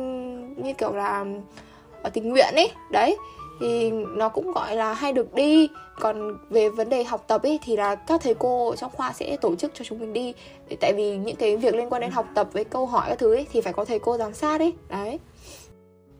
như 0.57 0.73
kiểu 0.77 0.91
là 0.93 1.25
tình 2.09 2.29
nguyện 2.29 2.53
ấy, 2.55 2.71
đấy. 2.91 3.17
Thì 3.59 3.91
nó 3.91 4.29
cũng 4.29 4.51
gọi 4.51 4.75
là 4.75 4.93
hay 4.93 5.13
được 5.13 5.33
đi. 5.33 5.69
Còn 5.99 6.37
về 6.49 6.69
vấn 6.69 6.89
đề 6.89 7.03
học 7.03 7.23
tập 7.27 7.43
ấy, 7.43 7.59
thì 7.63 7.77
là 7.77 7.95
các 7.95 8.21
thầy 8.21 8.33
cô 8.33 8.75
trong 8.77 8.91
khoa 8.91 9.13
sẽ 9.13 9.37
tổ 9.41 9.55
chức 9.55 9.71
cho 9.73 9.85
chúng 9.85 9.99
mình 9.99 10.13
đi. 10.13 10.33
Tại 10.79 10.93
vì 10.93 11.17
những 11.17 11.35
cái 11.35 11.57
việc 11.57 11.75
liên 11.75 11.89
quan 11.89 12.01
đến 12.01 12.11
học 12.11 12.25
tập 12.35 12.49
với 12.53 12.63
câu 12.63 12.85
hỏi 12.85 13.05
các 13.09 13.19
thứ 13.19 13.35
ấy, 13.35 13.47
thì 13.51 13.61
phải 13.61 13.73
có 13.73 13.85
thầy 13.85 13.99
cô 13.99 14.17
giám 14.17 14.33
sát 14.33 14.61
ấy, 14.61 14.73
đấy 14.89 15.19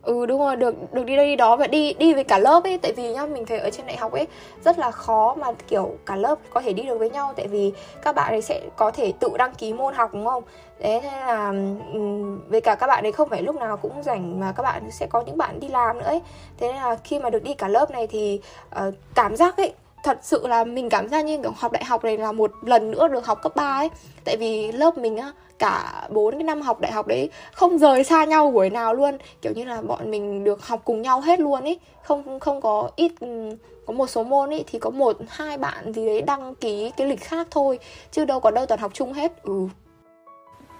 ừ 0.04 0.26
đúng 0.26 0.40
rồi 0.40 0.56
được 0.56 0.92
được 0.92 1.04
đi 1.04 1.16
đây 1.16 1.26
đi 1.26 1.36
đó 1.36 1.56
và 1.56 1.66
đi 1.66 1.94
đi 1.94 2.14
với 2.14 2.24
cả 2.24 2.38
lớp 2.38 2.64
ấy. 2.64 2.78
Tại 2.78 2.92
vì 2.92 3.12
nhá 3.12 3.26
mình 3.26 3.46
thấy 3.46 3.58
ở 3.58 3.70
trên 3.70 3.86
đại 3.86 3.96
học 3.96 4.12
ấy 4.12 4.26
rất 4.64 4.78
là 4.78 4.90
khó 4.90 5.34
mà 5.40 5.46
kiểu 5.68 5.94
cả 6.06 6.16
lớp 6.16 6.38
có 6.50 6.60
thể 6.60 6.72
đi 6.72 6.82
được 6.82 6.98
với 6.98 7.10
nhau. 7.10 7.32
Tại 7.36 7.46
vì 7.46 7.72
các 8.02 8.14
bạn 8.14 8.32
ấy 8.32 8.42
sẽ 8.42 8.60
có 8.76 8.90
thể 8.90 9.12
tự 9.20 9.28
đăng 9.38 9.54
ký 9.54 9.72
môn 9.72 9.94
học 9.94 10.10
đúng 10.12 10.24
không? 10.24 10.42
Đấy 10.78 11.00
nên 11.02 11.12
là 11.12 11.52
ừ, 11.92 12.00
với 12.48 12.60
cả 12.60 12.74
các 12.74 12.86
bạn 12.86 13.06
ấy 13.06 13.12
không 13.12 13.28
phải 13.28 13.42
lúc 13.42 13.56
nào 13.56 13.76
cũng 13.76 14.02
rảnh 14.02 14.40
mà 14.40 14.52
các 14.52 14.62
bạn 14.62 14.90
sẽ 14.90 15.06
có 15.06 15.22
những 15.26 15.38
bạn 15.38 15.60
đi 15.60 15.68
làm 15.68 15.98
nữa 15.98 16.04
ấy. 16.04 16.20
Thế 16.58 16.66
nên 16.72 16.76
là 16.76 16.96
khi 17.04 17.18
mà 17.18 17.30
được 17.30 17.42
đi 17.42 17.54
cả 17.54 17.68
lớp 17.68 17.90
này 17.90 18.06
thì 18.06 18.40
uh, 18.78 18.94
cảm 19.14 19.36
giác 19.36 19.56
ấy 19.56 19.72
thật 20.04 20.18
sự 20.22 20.46
là 20.46 20.64
mình 20.64 20.88
cảm 20.88 21.08
giác 21.08 21.24
như, 21.24 21.38
kiểu, 21.42 21.52
học 21.56 21.72
đại 21.72 21.84
học 21.84 22.04
này 22.04 22.18
là 22.18 22.32
một 22.32 22.50
lần 22.62 22.90
nữa 22.90 23.08
được 23.08 23.26
học 23.26 23.38
cấp 23.42 23.56
3 23.56 23.76
ấy. 23.76 23.88
Tại 24.24 24.36
vì 24.36 24.72
lớp 24.72 24.98
mình 24.98 25.16
á, 25.16 25.32
cả 25.58 26.06
bốn 26.10 26.34
cái 26.34 26.42
năm 26.42 26.62
học 26.62 26.80
đại 26.80 26.92
học 26.92 27.06
đấy 27.06 27.30
không 27.52 27.78
rời 27.78 28.04
xa 28.04 28.24
nhau 28.24 28.50
buổi 28.50 28.70
nào 28.70 28.94
luôn. 28.94 29.18
Kiểu 29.42 29.52
như 29.52 29.64
là 29.64 29.82
bọn 29.82 30.10
mình 30.10 30.44
được 30.44 30.66
học 30.66 30.80
cùng 30.84 31.02
nhau 31.02 31.20
hết 31.20 31.40
luôn 31.40 31.64
ấy. 31.64 31.78
Không 32.02 32.40
không 32.40 32.60
có 32.60 32.90
ít 32.96 33.12
ừ, 33.20 33.50
có 33.86 33.92
một 33.92 34.06
số 34.06 34.22
môn 34.24 34.50
ấy 34.50 34.64
thì 34.66 34.78
có 34.78 34.90
một, 34.90 35.16
hai 35.28 35.58
bạn 35.58 35.92
gì 35.92 36.06
đấy 36.06 36.22
đăng 36.22 36.54
ký 36.54 36.90
cái 36.96 37.06
lịch 37.06 37.20
khác 37.20 37.48
thôi, 37.50 37.78
chứ 38.10 38.24
đâu 38.24 38.40
có 38.40 38.50
đâu 38.50 38.66
toàn 38.66 38.80
học 38.80 38.90
chung 38.94 39.12
hết. 39.12 39.42
Ừ 39.42 39.68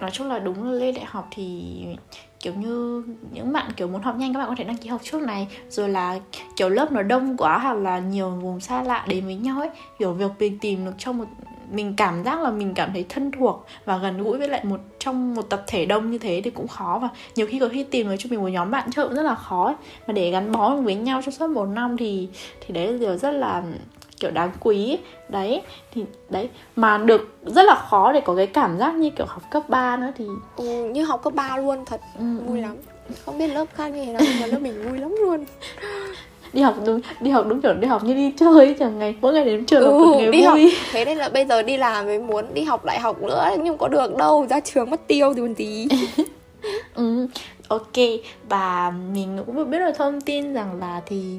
nói 0.00 0.10
chung 0.10 0.28
là 0.28 0.38
đúng 0.38 0.64
là 0.64 0.72
lên 0.72 0.94
đại 0.94 1.04
học 1.04 1.28
thì, 1.30 1.74
kiểu 2.40 2.54
như, 2.54 3.04
những 3.32 3.52
bạn 3.52 3.70
kiểu 3.76 3.88
muốn 3.88 4.02
học 4.02 4.16
nhanh, 4.16 4.32
các 4.32 4.38
bạn 4.38 4.48
có 4.48 4.54
thể 4.58 4.64
đăng 4.64 4.76
ký 4.76 4.88
học 4.88 5.00
trước 5.04 5.22
này 5.22 5.48
rồi 5.68 5.88
là 5.88 6.18
kiểu 6.56 6.68
lớp 6.68 6.92
nó 6.92 7.02
đông 7.02 7.36
quá 7.36 7.58
hoặc 7.58 7.74
là 7.74 7.98
nhiều 7.98 8.30
vùng 8.30 8.60
xa 8.60 8.82
lạ 8.82 9.04
đến 9.08 9.24
với 9.24 9.34
nhau 9.34 9.60
ấy, 9.60 9.70
kiểu 9.98 10.12
việc 10.12 10.30
mình 10.38 10.58
tìm 10.58 10.84
được 10.84 10.94
trong 10.98 11.18
một, 11.18 11.24
mình 11.70 11.94
cảm 11.96 12.24
giác 12.24 12.40
là 12.40 12.50
mình 12.50 12.74
cảm 12.74 12.90
thấy 12.92 13.06
thân 13.08 13.30
thuộc 13.30 13.66
và 13.84 13.98
gần 13.98 14.22
gũi 14.22 14.38
với 14.38 14.48
lại 14.48 14.64
một, 14.64 14.80
trong 14.98 15.34
một 15.34 15.42
tập 15.42 15.64
thể 15.66 15.86
đông 15.86 16.10
như 16.10 16.18
thế 16.18 16.40
thì 16.44 16.50
cũng 16.50 16.68
khó 16.68 16.98
và 17.02 17.08
nhiều 17.36 17.46
khi 17.46 17.58
có 17.58 17.68
khi 17.68 17.84
tìm 17.84 18.08
được 18.08 18.16
cho 18.18 18.28
mình 18.30 18.40
một 18.40 18.48
nhóm 18.48 18.70
bạn 18.70 18.90
chơi 18.92 19.06
cũng 19.06 19.14
rất 19.14 19.22
là 19.22 19.34
khó 19.34 19.64
ấy. 19.66 19.74
mà 20.06 20.12
để 20.12 20.30
gắn 20.30 20.52
bó 20.52 20.76
với 20.76 20.94
nhau 20.94 21.20
trong 21.24 21.34
suốt 21.34 21.46
một 21.46 21.66
năm 21.66 21.96
thì 21.96 22.28
thì 22.60 22.74
đấy 22.74 22.92
là 22.92 22.98
điều 22.98 23.16
rất 23.16 23.30
là 23.30 23.62
kiểu 24.20 24.30
đáng 24.30 24.50
quý 24.60 24.98
đấy 25.28 25.62
thì 25.94 26.04
đấy 26.30 26.48
mà 26.76 26.98
được 26.98 27.36
rất 27.46 27.62
là 27.62 27.74
khó 27.74 28.12
để 28.12 28.20
có 28.20 28.36
cái 28.36 28.46
cảm 28.46 28.78
giác 28.78 28.94
như 28.94 29.10
kiểu 29.10 29.26
học 29.26 29.42
cấp 29.50 29.68
3 29.68 29.96
nữa 29.96 30.12
thì 30.18 30.24
ừ, 30.56 30.90
như 30.92 31.04
học 31.04 31.22
cấp 31.24 31.34
3 31.34 31.56
luôn 31.56 31.84
thật 31.84 32.00
ừ, 32.18 32.24
vui 32.46 32.58
ừ. 32.58 32.62
lắm 32.62 32.76
không 33.24 33.38
biết 33.38 33.46
lớp 33.46 33.64
khác 33.74 33.88
như 33.88 34.04
thế 34.04 34.12
nào 34.12 34.22
nhưng 34.24 34.40
mà 34.40 34.46
lớp 34.46 34.58
mình 34.58 34.82
vui 34.82 34.98
lắm 34.98 35.14
luôn 35.22 35.44
đi 36.52 36.62
học 36.62 36.74
đúng 36.86 37.00
đi 37.20 37.30
học 37.30 37.46
đúng 37.48 37.60
kiểu 37.60 37.74
đi 37.74 37.88
học 37.88 38.04
như 38.04 38.14
đi 38.14 38.32
chơi 38.36 38.76
chẳng 38.78 38.98
ngày 38.98 39.14
mỗi 39.20 39.32
ngày 39.32 39.44
đến 39.44 39.64
trường 39.64 39.82
ừ, 39.82 39.90
là 39.90 39.98
một 39.98 40.16
ngày 40.18 40.30
đi 40.30 40.38
vui 40.38 40.46
học. 40.46 40.58
thế 40.92 41.04
nên 41.04 41.18
là 41.18 41.28
bây 41.28 41.46
giờ 41.46 41.62
đi 41.62 41.76
làm 41.76 42.06
mới 42.06 42.18
muốn 42.18 42.54
đi 42.54 42.62
học 42.62 42.84
đại 42.84 43.00
học 43.00 43.22
nữa 43.22 43.50
nhưng 43.62 43.78
có 43.78 43.88
được 43.88 44.16
đâu 44.16 44.46
ra 44.50 44.60
trường 44.60 44.90
mất 44.90 45.06
tiêu 45.06 45.34
thì 45.34 45.40
còn 45.40 45.54
gì 45.54 45.88
ừ, 46.94 47.26
ok 47.68 47.96
và 48.48 48.90
mình 48.90 49.42
cũng 49.46 49.54
vừa 49.54 49.64
biết 49.64 49.78
được 49.78 49.92
thông 49.96 50.20
tin 50.20 50.54
rằng 50.54 50.80
là 50.80 51.02
thì 51.06 51.38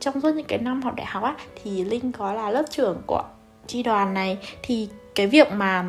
trong 0.00 0.20
suốt 0.20 0.30
những 0.30 0.46
cái 0.46 0.58
năm 0.58 0.82
học 0.82 0.94
đại 0.96 1.06
học 1.06 1.22
á, 1.22 1.36
thì 1.62 1.84
linh 1.84 2.12
có 2.12 2.32
là 2.32 2.50
lớp 2.50 2.62
trưởng 2.70 3.02
của 3.06 3.22
chi 3.66 3.82
đoàn 3.82 4.14
này. 4.14 4.38
Thì 4.62 4.88
cái 5.14 5.26
việc 5.26 5.52
mà 5.52 5.84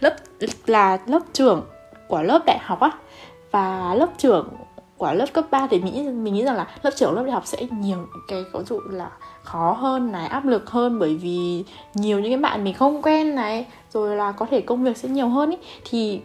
lớp, 0.00 0.16
là 0.66 0.98
lớp 1.06 1.20
trưởng 1.32 1.64
của 2.08 2.22
lớp 2.22 2.42
đại 2.46 2.58
học 2.58 2.80
á 2.80 2.90
và 3.50 3.94
lớp 3.94 4.08
trưởng 4.18 4.48
của 4.96 5.12
lớp 5.12 5.26
cấp 5.32 5.44
3 5.50 5.66
thì 5.70 5.80
nghĩ, 5.80 6.02
mình 6.02 6.34
nghĩ 6.34 6.44
rằng 6.44 6.56
là 6.56 6.66
lớp 6.82 6.90
trưởng 6.96 7.14
lớp 7.14 7.22
đại 7.22 7.32
học 7.32 7.46
sẽ 7.46 7.66
nhiều 7.70 8.06
cái 8.28 8.44
có 8.52 8.62
dụ 8.62 8.80
là 8.90 9.10
khó 9.42 9.72
hơn 9.72 10.12
này, 10.12 10.26
áp 10.26 10.44
lực 10.44 10.70
hơn 10.70 10.98
bởi 10.98 11.14
vì 11.14 11.64
nhiều 11.94 12.20
những 12.20 12.30
cái 12.30 12.38
bạn 12.38 12.64
mình 12.64 12.74
không 12.74 13.02
quen 13.02 13.34
này, 13.34 13.66
rồi 13.90 14.16
là 14.16 14.32
có 14.32 14.46
thể 14.50 14.60
công 14.60 14.84
việc 14.84 14.96
sẽ 14.96 15.08
nhiều 15.08 15.28
hơn 15.28 15.50
ý. 15.50 15.56
Thì 15.90 16.20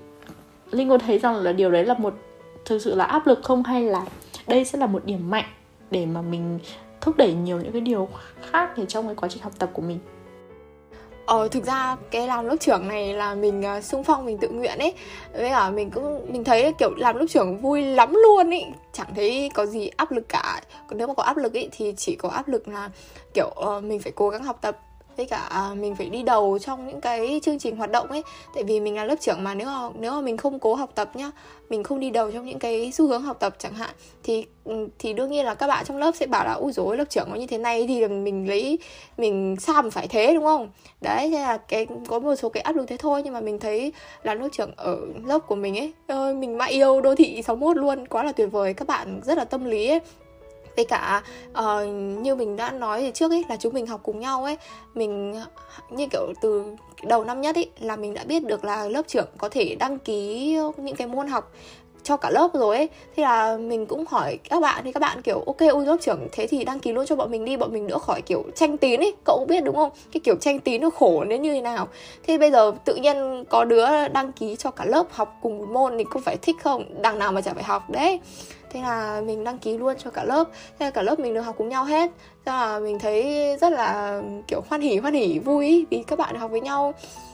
linh 0.71 0.89
có 0.89 0.97
thấy 0.97 1.19
rằng 1.19 1.35
là 1.35 1.51
điều 1.51 1.71
đấy 1.71 1.85
là 1.85 1.93
một 1.93 2.13
thực 2.65 2.79
sự 2.79 2.95
là 2.95 3.05
áp 3.05 3.27
lực 3.27 3.39
không 3.43 3.63
hay 3.63 3.83
là 3.83 4.05
đây 4.47 4.65
sẽ 4.65 4.77
là 4.77 4.87
một 4.87 5.05
điểm 5.05 5.29
mạnh 5.29 5.45
để 5.91 6.05
mà 6.05 6.21
mình 6.21 6.59
thúc 7.01 7.17
đẩy 7.17 7.33
nhiều 7.33 7.59
những 7.59 7.71
cái 7.71 7.81
điều 7.81 8.09
khác 8.51 8.77
để 8.77 8.85
trong 8.85 9.05
cái 9.05 9.15
quá 9.15 9.29
trình 9.29 9.43
học 9.43 9.53
tập 9.59 9.69
của 9.73 9.81
mình? 9.81 9.99
Ờ, 11.25 11.47
thực 11.47 11.65
ra 11.65 11.95
cái 12.11 12.27
làm 12.27 12.45
lớp 12.45 12.55
trưởng 12.59 12.87
này 12.87 13.13
là 13.13 13.35
mình 13.35 13.63
uh, 13.77 13.83
sung 13.83 14.03
phong 14.03 14.25
mình 14.25 14.37
tự 14.37 14.49
nguyện 14.49 14.79
ấy. 14.79 14.93
Với 15.33 15.49
cả 15.49 15.69
mình 15.69 15.91
cũng 15.91 16.33
mình 16.33 16.43
thấy 16.43 16.73
kiểu 16.73 16.95
làm 16.97 17.15
lớp 17.15 17.25
trưởng 17.29 17.57
vui 17.57 17.81
lắm 17.81 18.13
luôn 18.13 18.53
ấy 18.53 18.65
chẳng 18.93 19.07
thấy 19.15 19.51
có 19.53 19.65
gì 19.65 19.89
áp 19.97 20.11
lực 20.11 20.29
cả. 20.29 20.61
Còn 20.87 20.97
nếu 20.97 21.07
mà 21.07 21.13
có 21.13 21.23
áp 21.23 21.37
lực 21.37 21.53
ấy 21.53 21.69
thì 21.71 21.93
chỉ 21.97 22.15
có 22.15 22.29
áp 22.29 22.47
lực 22.47 22.67
là 22.67 22.89
kiểu 23.33 23.51
uh, 23.77 23.83
mình 23.83 23.99
phải 23.99 24.11
cố 24.15 24.29
gắng 24.29 24.43
học 24.43 24.57
tập 24.61 24.79
với 25.17 25.25
cả 25.25 25.37
à, 25.37 25.69
mình 25.73 25.95
phải 25.95 26.09
đi 26.09 26.23
đầu 26.23 26.59
trong 26.59 26.87
những 26.87 27.01
cái 27.01 27.39
chương 27.43 27.59
trình 27.59 27.75
hoạt 27.77 27.91
động 27.91 28.07
ấy. 28.07 28.23
Tại 28.55 28.63
vì 28.63 28.79
mình 28.79 28.95
là 28.95 29.05
lớp 29.05 29.15
trưởng 29.19 29.43
mà, 29.43 29.55
nếu 29.55 29.67
mà 29.67 29.89
nếu 29.99 30.11
mà 30.11 30.21
mình 30.21 30.37
không 30.37 30.59
cố 30.59 30.75
học 30.75 30.91
tập 30.95 31.15
nhá, 31.15 31.31
mình 31.69 31.83
không 31.83 31.99
đi 31.99 32.09
đầu 32.09 32.31
trong 32.31 32.45
những 32.45 32.59
cái 32.59 32.91
xu 32.91 33.07
hướng 33.07 33.21
học 33.21 33.37
tập 33.39 33.55
chẳng 33.59 33.73
hạn, 33.73 33.89
thì 34.23 34.45
ừ, 34.63 34.87
thì 34.99 35.13
đương 35.13 35.31
nhiên 35.31 35.45
là 35.45 35.55
các 35.55 35.67
bạn 35.67 35.85
trong 35.85 35.97
lớp 35.97 36.11
sẽ 36.15 36.25
bảo 36.27 36.45
là, 36.45 36.53
ui 36.53 36.71
dối 36.71 36.97
lớp 36.97 37.09
trưởng 37.09 37.27
có 37.29 37.35
như 37.35 37.47
thế 37.47 37.57
này 37.57 37.85
thì 37.87 38.07
mình 38.07 38.49
lấy, 38.49 38.79
mình 39.17 39.55
sao 39.59 39.81
mà 39.81 39.89
phải 39.89 40.07
thế 40.07 40.33
đúng 40.33 40.43
không? 40.43 40.69
Đấy, 41.01 41.29
thế 41.29 41.39
là 41.39 41.57
cái, 41.57 41.87
có 42.07 42.19
một 42.19 42.35
số 42.35 42.49
cái 42.49 42.61
áp 42.61 42.75
lực 42.75 42.85
thế 42.87 42.97
thôi, 42.97 43.21
nhưng 43.23 43.33
mà 43.33 43.41
mình 43.41 43.59
thấy 43.59 43.93
là 44.23 44.33
lớp 44.33 44.47
trưởng 44.51 44.71
ở 44.75 44.97
lớp 45.25 45.39
của 45.47 45.55
mình 45.55 45.77
ấy, 45.77 45.93
ơi, 46.07 46.33
mình 46.33 46.57
mãi 46.57 46.71
yêu 46.71 47.01
đô 47.01 47.15
thị 47.15 47.41
61 47.41 47.77
luôn, 47.77 48.07
quá 48.07 48.23
là 48.23 48.31
tuyệt 48.31 48.51
vời, 48.51 48.73
các 48.73 48.87
bạn 48.87 49.21
rất 49.25 49.37
là 49.37 49.45
tâm 49.45 49.65
lý 49.65 49.87
ấy 49.87 49.99
với 50.75 50.85
cả 50.85 51.23
uh, 51.51 51.87
như 52.21 52.35
mình 52.35 52.55
đã 52.55 52.71
nói 52.71 53.01
thì 53.01 53.11
trước 53.13 53.31
ấy 53.31 53.45
là 53.49 53.57
chúng 53.57 53.73
mình 53.73 53.87
học 53.87 53.99
cùng 54.03 54.19
nhau 54.19 54.43
ấy. 54.43 54.57
Mình 54.93 55.41
như 55.89 56.07
kiểu 56.11 56.33
từ 56.41 56.65
đầu 57.03 57.23
năm 57.23 57.41
nhất 57.41 57.55
ấy 57.55 57.69
là 57.79 57.95
mình 57.95 58.13
đã 58.13 58.23
biết 58.23 58.45
được 58.45 58.63
là 58.63 58.85
lớp 58.85 59.01
trưởng 59.07 59.27
có 59.37 59.49
thể 59.49 59.75
đăng 59.79 59.99
ký 59.99 60.57
những 60.77 60.95
cái 60.95 61.07
môn 61.07 61.27
học 61.27 61.51
cho 62.03 62.17
cả 62.17 62.29
lớp 62.29 62.49
rồi 62.53 62.75
ấy. 62.75 62.89
Thế 63.15 63.23
là 63.23 63.57
mình 63.57 63.85
cũng 63.85 64.05
hỏi 64.09 64.37
các 64.49 64.61
bạn 64.61 64.81
thì 64.83 64.91
các 64.91 64.99
bạn 64.99 65.21
kiểu 65.21 65.43
ok 65.45 65.57
ui 65.59 65.85
lớp 65.85 65.97
trưởng 66.01 66.27
thế 66.31 66.47
thì 66.47 66.63
đăng 66.63 66.79
ký 66.79 66.91
luôn 66.91 67.05
cho 67.05 67.15
bọn 67.15 67.31
mình 67.31 67.45
đi. 67.45 67.57
Bọn 67.57 67.73
mình 67.73 67.87
đỡ 67.87 67.99
khỏi 67.99 68.21
kiểu 68.21 68.43
tranh 68.55 68.77
tín 68.77 68.99
ấy 68.99 69.15
cậu 69.25 69.37
cũng 69.39 69.47
biết 69.47 69.63
đúng 69.63 69.75
không? 69.75 69.89
Cái 70.13 70.21
kiểu 70.23 70.35
tranh 70.35 70.59
tín 70.59 70.81
nó 70.81 70.89
khổ 70.89 71.23
đến 71.23 71.41
như 71.41 71.53
thế 71.53 71.61
nào. 71.61 71.87
Thế 72.27 72.37
bây 72.37 72.51
giờ 72.51 72.71
tự 72.85 72.95
nhiên 72.95 73.43
có 73.49 73.65
đứa 73.65 74.07
đăng 74.07 74.31
ký 74.31 74.55
cho 74.55 74.71
cả 74.71 74.85
lớp 74.85 75.03
học 75.11 75.37
cùng 75.41 75.57
một 75.57 75.69
môn 75.69 75.97
thì 75.97 76.03
có 76.09 76.19
phải 76.25 76.37
thích 76.37 76.55
không? 76.63 77.01
Đằng 77.01 77.19
nào 77.19 77.31
mà 77.31 77.41
chả 77.41 77.53
phải 77.53 77.63
học 77.63 77.89
đấy 77.89 78.19
thế 78.73 78.81
là 78.81 79.21
mình 79.25 79.43
đăng 79.43 79.59
ký 79.59 79.77
luôn 79.77 79.95
cho 80.03 80.11
cả 80.11 80.23
lớp. 80.23 80.43
Thế 80.79 80.85
là 80.85 80.89
cả 80.89 81.01
lớp 81.01 81.19
mình 81.19 81.33
được 81.33 81.41
học 81.41 81.55
cùng 81.57 81.69
nhau 81.69 81.85
hết. 81.85 82.11
Thế 82.45 82.51
là 82.51 82.79
mình 82.79 82.99
thấy 82.99 83.47
rất 83.61 83.71
là 83.71 84.21
kiểu 84.47 84.61
hoan 84.69 84.81
hỉ 84.81 84.97
hoan 84.97 85.13
hỉ 85.13 85.39
vui 85.39 85.85
vì 85.89 86.03
các 86.07 86.19
bạn 86.19 86.35
học 86.35 86.51
với 86.51 86.61
nhau. 86.61 86.93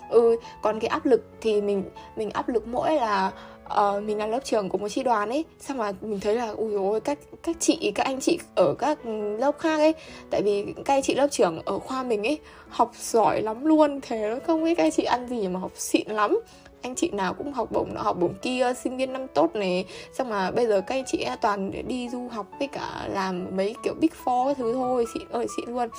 Ừ 0.09 0.37
còn 0.61 0.79
cái 0.79 0.87
áp 0.87 1.05
lực 1.05 1.23
thì 1.41 1.61
mình 1.61 1.83
mình 2.15 2.29
áp 2.29 2.49
lực 2.49 2.67
mỗi 2.67 2.95
là 2.95 3.31
uh, 3.65 4.03
mình 4.03 4.17
là 4.17 4.27
lớp 4.27 4.39
trưởng 4.43 4.69
của 4.69 4.77
một 4.77 4.89
chi 4.89 5.03
đoàn 5.03 5.29
ấy. 5.29 5.45
Xong 5.59 5.77
mà 5.77 5.91
mình 6.01 6.19
thấy 6.19 6.35
là 6.35 6.49
ui 6.49 6.73
ôi 6.73 6.99
các 6.99 7.19
các 7.43 7.55
chị 7.59 7.91
các 7.95 8.03
anh 8.03 8.19
chị 8.19 8.39
ở 8.55 8.73
các 8.79 9.05
lớp 9.39 9.59
khác 9.59 9.77
ấy. 9.77 9.93
Tại 10.29 10.41
vì 10.41 10.73
các 10.85 10.93
anh 10.93 11.01
chị 11.01 11.15
lớp 11.15 11.27
trưởng 11.31 11.61
ở 11.65 11.79
khoa 11.79 12.03
mình 12.03 12.27
ấy 12.27 12.39
học 12.69 12.91
giỏi 12.99 13.41
lắm 13.41 13.65
luôn. 13.65 13.99
Thế 14.01 14.29
nó 14.29 14.35
không 14.47 14.63
biết 14.63 14.75
các 14.75 14.83
anh 14.83 14.91
chị 14.91 15.03
ăn 15.03 15.27
gì 15.27 15.47
mà 15.47 15.59
học 15.59 15.71
xịn 15.75 16.07
lắm 16.07 16.39
anh 16.81 16.95
chị 16.95 17.09
nào 17.09 17.33
cũng 17.33 17.53
học 17.53 17.71
bổng 17.71 17.93
nọ, 17.93 18.01
học 18.01 18.17
bổng 18.19 18.33
kia, 18.41 18.73
sinh 18.83 18.97
viên 18.97 19.13
năm 19.13 19.27
tốt 19.27 19.55
này. 19.55 19.85
Xong 20.13 20.29
mà 20.29 20.51
bây 20.51 20.67
giờ 20.67 20.81
các 20.81 20.95
anh 20.95 21.03
chị 21.07 21.25
toàn 21.41 21.71
để 21.71 21.81
đi 21.81 22.09
du 22.09 22.27
học 22.27 22.45
với 22.59 22.67
cả 22.67 23.07
làm 23.11 23.45
mấy 23.57 23.75
kiểu 23.83 23.93
big 24.01 24.11
four 24.25 24.45
cái 24.45 24.55
thứ 24.55 24.73
thôi. 24.73 25.05
Chị 25.13 25.19
ơi, 25.29 25.47
chị 25.57 25.63
luôn. 25.67 25.89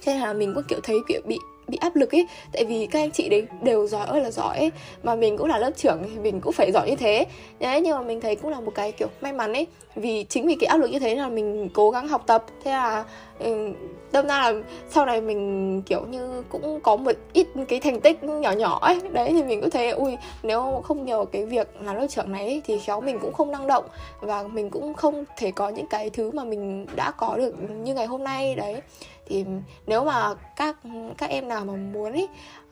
Cho 0.00 0.12
nên 0.12 0.20
là 0.20 0.32
mình 0.32 0.52
cũng 0.54 0.64
kiểu 0.68 0.80
thấy 0.82 0.98
kiểu 1.08 1.20
bị 1.26 1.38
bị 1.68 1.78
áp 1.80 1.96
lực 1.96 2.14
ấy. 2.14 2.26
Tại 2.52 2.64
vì 2.64 2.86
các 2.86 3.00
anh 3.00 3.10
chị 3.10 3.28
đấy 3.28 3.46
đều 3.62 3.86
giỏi 3.86 4.06
ơi 4.06 4.20
là 4.20 4.30
giỏi 4.30 4.58
ấy. 4.58 4.70
Mà 5.02 5.14
mình 5.14 5.36
cũng 5.36 5.46
là 5.46 5.58
lớp 5.58 5.70
trưởng 5.76 6.02
thì 6.02 6.18
mình 6.18 6.40
cũng 6.40 6.52
phải 6.52 6.72
giỏi 6.72 6.90
như 6.90 6.96
thế. 6.96 7.26
Đấy 7.60 7.80
nhưng 7.80 7.96
mà 7.96 8.02
mình 8.02 8.20
thấy 8.20 8.36
cũng 8.36 8.50
là 8.50 8.60
một 8.60 8.74
cái 8.74 8.92
kiểu 8.92 9.08
may 9.20 9.32
mắn 9.32 9.52
ấy. 9.52 9.66
Vì 9.96 10.24
chính 10.28 10.46
vì 10.46 10.56
cái 10.60 10.66
áp 10.66 10.76
lực 10.76 10.90
như 10.90 10.98
thế 10.98 11.14
là 11.14 11.28
mình 11.28 11.68
cố 11.74 11.90
gắng 11.90 12.08
học 12.08 12.22
tập. 12.26 12.44
Thế 12.64 12.70
là 12.70 13.04
ừ, 13.38 13.72
đâm 14.12 14.28
ra 14.28 14.52
là 14.52 14.60
sau 14.90 15.06
này 15.06 15.20
mình 15.20 15.82
kiểu 15.82 16.06
như 16.06 16.42
cũng 16.48 16.80
có 16.80 16.96
một 16.96 17.12
ít 17.32 17.46
cái 17.68 17.80
thành 17.80 18.00
tích 18.00 18.24
nhỏ 18.24 18.52
nhỏ 18.52 18.78
ấy. 18.82 19.00
Đấy 19.12 19.28
thì 19.30 19.42
mình 19.42 19.60
cũng 19.60 19.70
thấy 19.70 19.90
ui 19.90 20.16
nếu 20.42 20.82
không 20.84 21.04
nhờ 21.04 21.24
cái 21.32 21.44
việc 21.44 21.68
là 21.80 21.94
lớp 21.94 22.06
trưởng 22.10 22.32
này 22.32 22.46
ấy, 22.46 22.62
thì 22.64 22.78
khéo 22.78 23.00
mình 23.00 23.18
cũng 23.18 23.32
không 23.32 23.50
năng 23.50 23.66
động. 23.66 23.84
Và 24.20 24.42
mình 24.42 24.70
cũng 24.70 24.94
không 24.94 25.24
thể 25.36 25.50
có 25.50 25.68
những 25.68 25.86
cái 25.86 26.10
thứ 26.10 26.30
mà 26.30 26.44
mình 26.44 26.86
đã 26.96 27.10
có 27.10 27.36
được 27.36 27.54
như 27.84 27.94
ngày 27.94 28.06
hôm 28.06 28.24
nay 28.24 28.54
đấy 28.54 28.80
thì 29.26 29.44
nếu 29.86 30.04
mà 30.04 30.34
các 30.56 30.76
các 31.18 31.30
em 31.30 31.48
nào 31.48 31.64
mà 31.64 31.72
muốn 31.72 32.12
ý 32.12 32.26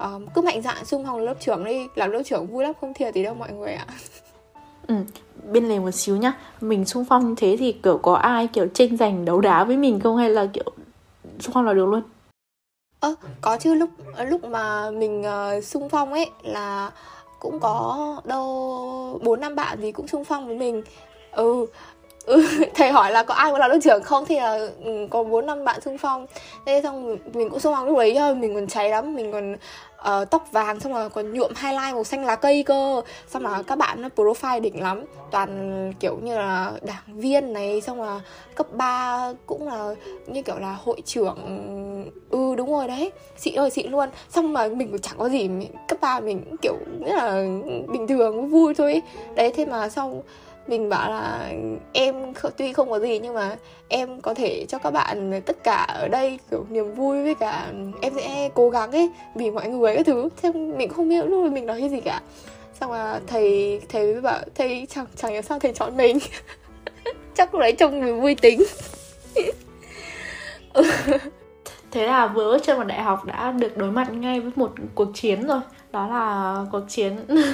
uh, 0.04 0.22
cứ 0.34 0.42
mạnh 0.42 0.62
dạn 0.62 0.84
xung 0.84 1.04
phong 1.04 1.18
lớp 1.18 1.34
trưởng 1.40 1.64
đi 1.64 1.86
làm 1.94 2.10
lớp 2.10 2.22
trưởng 2.24 2.46
vui 2.46 2.64
lắm 2.64 2.72
không 2.80 2.94
thiệt 2.94 3.14
thì 3.14 3.22
đâu 3.22 3.34
mọi 3.34 3.52
người 3.52 3.72
ạ. 3.72 3.86
Ừ 4.86 4.94
bên 5.52 5.68
lề 5.68 5.78
một 5.78 5.90
xíu 5.90 6.16
nhá. 6.16 6.32
Mình 6.60 6.84
xung 6.84 7.04
phong 7.04 7.28
như 7.28 7.34
thế 7.36 7.56
thì 7.58 7.72
kiểu 7.72 7.98
có 7.98 8.14
ai 8.14 8.46
kiểu 8.46 8.66
tranh 8.74 8.96
giành 8.96 9.24
đấu 9.24 9.40
đá 9.40 9.64
với 9.64 9.76
mình 9.76 10.00
không? 10.00 10.16
Hay 10.16 10.30
là 10.30 10.46
kiểu 10.52 10.70
xung 11.40 11.54
phong 11.54 11.64
là 11.64 11.72
được 11.72 11.86
luôn? 11.86 12.02
Ơ 13.00 13.14
à, 13.22 13.28
có 13.40 13.56
chứ. 13.56 13.74
Lúc 13.74 13.90
lúc 14.26 14.44
mà 14.44 14.90
mình 14.90 15.24
uh, 15.58 15.64
xung 15.64 15.88
phong 15.88 16.12
ấy 16.12 16.30
là 16.42 16.90
cũng 17.40 17.60
có 17.60 18.16
đâu 18.24 19.20
bốn 19.22 19.40
năm 19.40 19.54
bạn 19.54 19.78
thì 19.80 19.92
cũng 19.92 20.08
xung 20.08 20.24
phong 20.24 20.46
với 20.46 20.56
mình. 20.56 20.82
Ừ 21.32 21.66
ừ, 22.26 22.44
thầy 22.74 22.90
hỏi 22.90 23.12
là 23.12 23.22
có 23.22 23.34
ai 23.34 23.50
muốn 23.50 23.60
làm 23.60 23.70
lớp 23.70 23.78
trưởng 23.82 24.02
không? 24.02 24.24
Thì 24.24 24.36
là 24.36 24.68
ừ, 24.84 25.06
có 25.10 25.24
bốn 25.24 25.46
năm 25.46 25.64
bạn 25.64 25.80
xung 25.80 25.98
phong. 25.98 26.26
Thế 26.66 26.80
xong 26.82 27.18
mình 27.32 27.50
cũng 27.50 27.60
xung 27.60 27.74
phong 27.74 27.86
lúc 27.86 27.98
đấy 27.98 28.34
mình 28.34 28.54
còn 28.54 28.66
cháy 28.66 28.90
lắm. 28.90 29.14
Mình 29.14 29.32
còn 29.32 29.56
uh, 30.22 30.30
tóc 30.30 30.52
vàng 30.52 30.80
xong 30.80 30.92
rồi 30.92 31.10
còn 31.10 31.32
nhuộm 31.32 31.52
highlight 31.62 31.94
màu 31.94 32.04
xanh 32.04 32.24
lá 32.24 32.36
cây 32.36 32.62
cơ. 32.62 33.02
Xong 33.28 33.42
là 33.42 33.62
các 33.62 33.78
bạn 33.78 34.02
nó 34.02 34.08
profile 34.16 34.60
đỉnh 34.60 34.82
lắm. 34.82 35.04
Toàn 35.30 35.92
kiểu 36.00 36.18
như 36.22 36.34
là 36.36 36.72
đảng 36.82 37.02
viên 37.06 37.52
này 37.52 37.80
xong 37.80 38.02
là 38.02 38.20
cấp 38.54 38.66
3 38.72 39.32
cũng 39.46 39.68
là 39.68 39.94
như 40.26 40.42
kiểu 40.42 40.58
là 40.58 40.76
hội 40.84 41.02
trưởng 41.04 41.36
ừ 42.30 42.54
đúng 42.56 42.72
rồi 42.72 42.88
đấy. 42.88 43.12
Xịn 43.36 43.54
ơi 43.54 43.70
xịn 43.70 43.90
luôn. 43.90 44.08
Xong 44.30 44.52
mà 44.52 44.68
mình 44.68 44.90
cũng 44.90 45.00
chẳng 45.00 45.18
có 45.18 45.28
gì. 45.28 45.50
Cấp 45.88 45.98
3 46.00 46.20
mình 46.20 46.56
kiểu 46.62 46.76
rất 47.06 47.14
là 47.16 47.44
bình 47.88 48.06
thường 48.06 48.48
vui 48.48 48.74
thôi. 48.74 48.92
Ấy. 48.92 49.02
đấy 49.34 49.52
thế 49.56 49.66
mà 49.66 49.88
xong 49.88 50.22
mình 50.66 50.88
bảo 50.88 51.10
là 51.10 51.52
em 51.92 52.14
tuy 52.56 52.72
không 52.72 52.90
có 52.90 53.00
gì 53.00 53.18
nhưng 53.18 53.34
mà 53.34 53.56
em 53.88 54.20
có 54.20 54.34
thể 54.34 54.64
cho 54.68 54.78
các 54.78 54.90
bạn 54.90 55.40
tất 55.46 55.56
cả 55.64 55.82
ở 55.82 56.08
đây 56.08 56.38
kiểu 56.50 56.66
niềm 56.70 56.94
vui 56.94 57.22
với 57.22 57.34
cả 57.34 57.72
em 58.00 58.12
sẽ 58.16 58.50
cố 58.54 58.70
gắng 58.70 58.92
ấy 58.92 59.10
vì 59.34 59.50
mọi 59.50 59.68
người 59.68 59.96
các 59.96 60.06
thứ. 60.06 60.28
Thế 60.42 60.52
mình 60.52 60.88
không 60.88 61.08
biết 61.08 61.24
lúc 61.26 61.52
mình 61.52 61.66
nói 61.66 61.80
cái 61.80 61.88
gì 61.88 62.00
cả. 62.00 62.20
Xong 62.80 62.92
là 62.92 63.20
thầy 63.26 63.80
thầy 63.88 64.20
bảo 64.20 64.40
thầy 64.54 64.86
chẳng 64.90 65.06
chẳng 65.16 65.32
hiểu 65.32 65.42
sao 65.42 65.58
thầy 65.58 65.72
chọn 65.72 65.96
mình. 65.96 66.18
Chắc 67.34 67.54
lúc 67.54 67.60
đấy 67.60 67.72
trông 67.72 68.00
mình 68.00 68.20
vui 68.20 68.34
tính. 68.34 68.64
Thế 71.90 72.06
là 72.06 72.26
vừa 72.26 72.52
bước 72.52 72.62
chân 72.64 72.76
vào 72.76 72.86
đại 72.86 73.02
học 73.02 73.24
đã 73.24 73.52
được 73.52 73.76
đối 73.76 73.90
mặt 73.90 74.12
ngay 74.12 74.40
với 74.40 74.52
một 74.56 74.72
cuộc 74.94 75.08
chiến 75.14 75.46
rồi. 75.46 75.60
Đó 75.92 76.08
là 76.08 76.56
cuộc 76.72 76.82
chiến. 76.88 77.16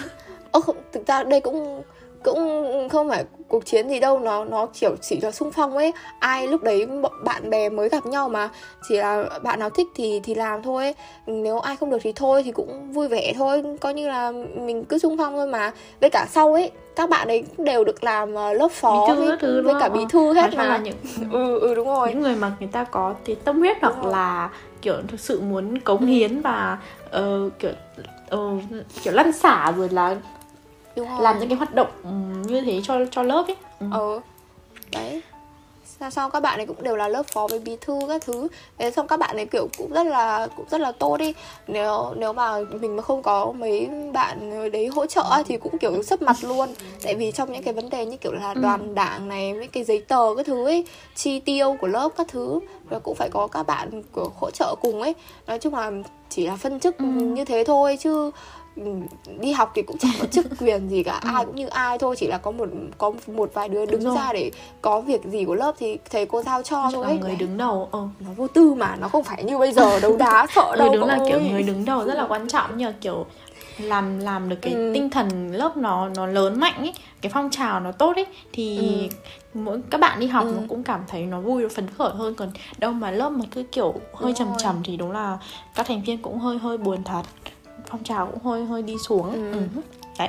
Ơ 0.52 0.60
không 0.60 0.76
thực 0.92 1.06
ra 1.06 1.22
đây 1.22 1.40
cũng 1.40 1.82
cũng 2.24 2.88
không 2.90 3.08
phải 3.08 3.24
cuộc 3.48 3.66
chiến 3.66 3.88
gì 3.88 4.00
đâu 4.00 4.18
nó 4.18 4.44
nó 4.44 4.66
kiểu 4.66 4.96
chỉ 5.00 5.20
là 5.20 5.30
xung 5.30 5.52
phong 5.52 5.76
ấy. 5.76 5.92
Ai 6.18 6.48
lúc 6.48 6.62
đấy 6.62 6.86
bạn 7.24 7.50
bè 7.50 7.68
mới 7.68 7.88
gặp 7.88 8.06
nhau 8.06 8.28
mà 8.28 8.50
chỉ 8.88 8.96
là 8.96 9.24
bạn 9.42 9.58
nào 9.58 9.70
thích 9.70 9.86
thì 9.94 10.20
thì 10.24 10.34
làm 10.34 10.62
thôi 10.62 10.94
nếu 11.26 11.60
ai 11.60 11.76
không 11.76 11.90
được 11.90 11.98
thì 12.02 12.12
thôi 12.12 12.42
thì 12.42 12.52
cũng 12.52 12.92
vui 12.92 13.08
vẻ 13.08 13.32
thôi. 13.36 13.62
Coi 13.80 13.94
như 13.94 14.08
là 14.08 14.32
mình 14.54 14.84
cứ 14.84 14.98
xung 14.98 15.18
phong 15.18 15.36
thôi 15.36 15.46
mà. 15.46 15.72
Với 16.00 16.10
cả 16.10 16.26
sau 16.30 16.52
ấy 16.52 16.70
các 16.96 17.10
bạn 17.10 17.28
ấy 17.28 17.44
đều 17.58 17.84
được 17.84 18.04
làm 18.04 18.34
ờ, 18.34 18.52
lớp 18.52 18.70
phó 18.72 19.06
bí 19.06 19.14
thư 19.14 19.24
với, 19.24 19.36
thứ 19.40 19.62
với 19.62 19.74
cả 19.80 19.88
bí 19.88 20.00
thư 20.10 20.34
hết 20.34 20.54
mà 20.56 20.64
là 20.64 20.78
những 20.78 20.96
ừ 21.30 21.58
ừ 21.60 21.74
đúng 21.74 21.86
rồi. 21.86 22.08
những 22.08 22.20
người 22.20 22.36
mà 22.36 22.52
người 22.60 22.68
ta 22.72 22.84
có 22.84 23.14
thì 23.24 23.34
tâm 23.34 23.58
huyết 23.58 23.76
hoặc 23.80 24.04
là 24.04 24.50
kiểu 24.82 24.94
thực 25.08 25.20
sự 25.20 25.40
muốn 25.40 25.78
cống 25.78 26.06
hiến 26.06 26.40
và 26.40 26.78
uh, 27.06 27.52
kiểu 27.58 27.70
uh, 28.34 28.62
kiểu 29.02 29.12
lăn 29.12 29.32
xả 29.32 29.72
rồi 29.72 29.88
là 29.88 30.16
Đúng 30.96 31.08
rồi. 31.08 31.22
làm 31.22 31.38
những 31.38 31.48
cái 31.48 31.58
hoạt 31.58 31.74
động 31.74 31.88
như 32.46 32.60
thế 32.60 32.80
cho 32.84 33.06
cho 33.10 33.22
lớp 33.22 33.44
ấy 33.46 33.56
ừ. 33.80 33.86
ừ. 33.92 34.20
đấy 34.92 35.22
sao 36.00 36.10
sau 36.10 36.30
các 36.30 36.40
bạn 36.40 36.58
ấy 36.58 36.66
cũng 36.66 36.82
đều 36.82 36.96
là 36.96 37.08
lớp 37.08 37.22
phó 37.22 37.46
với 37.46 37.58
bí 37.58 37.76
thư 37.80 37.98
các 38.08 38.22
thứ 38.22 38.48
thế 38.78 38.90
xong 38.90 39.06
các 39.08 39.16
bạn 39.16 39.36
ấy 39.36 39.46
kiểu 39.46 39.68
cũng 39.78 39.92
rất 39.92 40.06
là 40.06 40.48
cũng 40.56 40.66
rất 40.70 40.80
là 40.80 40.92
tốt 40.92 41.16
đi 41.16 41.34
nếu 41.66 42.14
nếu 42.16 42.32
mà 42.32 42.58
mình 42.80 42.96
mà 42.96 43.02
không 43.02 43.22
có 43.22 43.52
mấy 43.52 43.88
bạn 44.12 44.70
đấy 44.72 44.86
hỗ 44.86 45.06
trợ 45.06 45.42
thì 45.46 45.56
cũng 45.56 45.78
kiểu 45.78 46.02
sấp 46.02 46.22
mặt 46.22 46.36
luôn 46.42 46.68
tại 47.02 47.14
vì 47.14 47.32
trong 47.32 47.52
những 47.52 47.62
cái 47.62 47.74
vấn 47.74 47.90
đề 47.90 48.06
như 48.06 48.16
kiểu 48.16 48.32
là 48.32 48.52
ừ. 48.52 48.60
đoàn 48.60 48.94
đảng 48.94 49.28
này 49.28 49.54
mấy 49.54 49.66
cái 49.66 49.84
giấy 49.84 50.04
tờ 50.08 50.34
các 50.36 50.46
thứ 50.46 50.66
ấy 50.66 50.84
chi 51.14 51.40
tiêu 51.40 51.76
của 51.80 51.86
lớp 51.86 52.08
các 52.16 52.28
thứ 52.28 52.60
và 52.90 52.98
cũng 52.98 53.14
phải 53.14 53.28
có 53.32 53.46
các 53.46 53.66
bạn 53.66 54.02
của 54.12 54.30
hỗ 54.40 54.50
trợ 54.50 54.74
cùng 54.80 55.02
ấy 55.02 55.14
nói 55.46 55.58
chung 55.58 55.74
là 55.74 55.90
chỉ 56.30 56.46
là 56.46 56.56
phân 56.56 56.80
chức 56.80 56.98
ừ. 56.98 57.04
như 57.04 57.44
thế 57.44 57.64
thôi 57.64 57.98
chứ 58.00 58.10
Ừ, 58.20 58.30
đi 59.40 59.52
học 59.52 59.72
thì 59.74 59.82
cũng 59.82 59.98
chẳng 59.98 60.12
có 60.20 60.26
chức 60.26 60.46
quyền 60.60 60.88
gì 60.88 61.02
cả 61.02 61.12
ai 61.12 61.46
cũng 61.46 61.56
như 61.56 61.66
ai 61.66 61.98
thôi 61.98 62.16
chỉ 62.18 62.26
là 62.26 62.38
có 62.38 62.50
một 62.50 62.68
có 62.98 63.12
một 63.26 63.50
vài 63.54 63.68
đứa 63.68 63.86
đứng 63.86 64.14
ra 64.14 64.32
để 64.32 64.50
có 64.82 65.00
việc 65.00 65.24
gì 65.24 65.44
của 65.44 65.54
lớp 65.54 65.74
thì 65.78 65.98
thầy 66.10 66.26
cô 66.26 66.42
giao 66.42 66.62
cho 66.62 66.90
thôi 66.92 67.06
là 67.08 67.14
người 67.20 67.36
đứng 67.36 67.56
đầu 67.56 67.88
ờ. 67.90 68.08
nó 68.20 68.30
vô 68.36 68.46
tư 68.48 68.74
mà 68.74 68.96
nó 69.00 69.08
không 69.08 69.24
phải 69.24 69.44
như 69.44 69.58
bây 69.58 69.72
giờ 69.72 70.00
đấu 70.00 70.16
đá 70.16 70.46
sợ 70.54 70.76
đâu 70.78 70.88
người 70.88 70.96
đứng 70.96 71.08
là 71.08 71.18
kiểu 71.28 71.40
người 71.40 71.62
đứng 71.62 71.84
đầu 71.84 72.04
rất 72.04 72.14
là 72.14 72.26
quan 72.28 72.48
trọng 72.48 72.78
nhờ 72.78 72.92
kiểu 73.00 73.26
làm 73.78 74.18
làm 74.18 74.48
được 74.48 74.56
cái 74.62 74.72
ừ. 74.72 74.90
tinh 74.94 75.10
thần 75.10 75.52
lớp 75.52 75.76
nó 75.76 76.08
nó 76.16 76.26
lớn 76.26 76.60
mạnh 76.60 76.74
ấy 76.78 76.92
cái 77.20 77.32
phong 77.34 77.50
trào 77.50 77.80
nó 77.80 77.92
tốt 77.92 78.16
ấy 78.16 78.26
thì 78.52 78.78
ừ. 78.78 79.60
mỗi 79.60 79.80
các 79.90 80.00
bạn 80.00 80.20
đi 80.20 80.26
học 80.26 80.44
ừ. 80.44 80.54
nó 80.56 80.62
cũng 80.68 80.82
cảm 80.82 81.00
thấy 81.08 81.22
nó 81.22 81.40
vui 81.40 81.68
phấn 81.68 81.86
khởi 81.98 82.10
hơn 82.14 82.34
còn 82.34 82.50
đâu 82.78 82.92
mà 82.92 83.10
lớp 83.10 83.30
mà 83.30 83.44
cứ 83.50 83.62
kiểu 83.62 83.94
hơi 84.14 84.32
trầm 84.36 84.48
trầm 84.58 84.74
thì 84.84 84.96
đúng 84.96 85.12
là 85.12 85.38
các 85.74 85.86
thành 85.86 86.02
viên 86.02 86.22
cũng 86.22 86.38
hơi 86.38 86.58
hơi 86.58 86.78
buồn 86.78 87.02
thật 87.04 87.22
phong 87.90 88.04
trào 88.04 88.26
cũng 88.26 88.44
hơi 88.44 88.64
hơi 88.64 88.82
đi 88.82 88.94
xuống 89.06 89.32
ừ. 89.32 89.52
Ừ. 89.52 89.60
đấy 90.18 90.28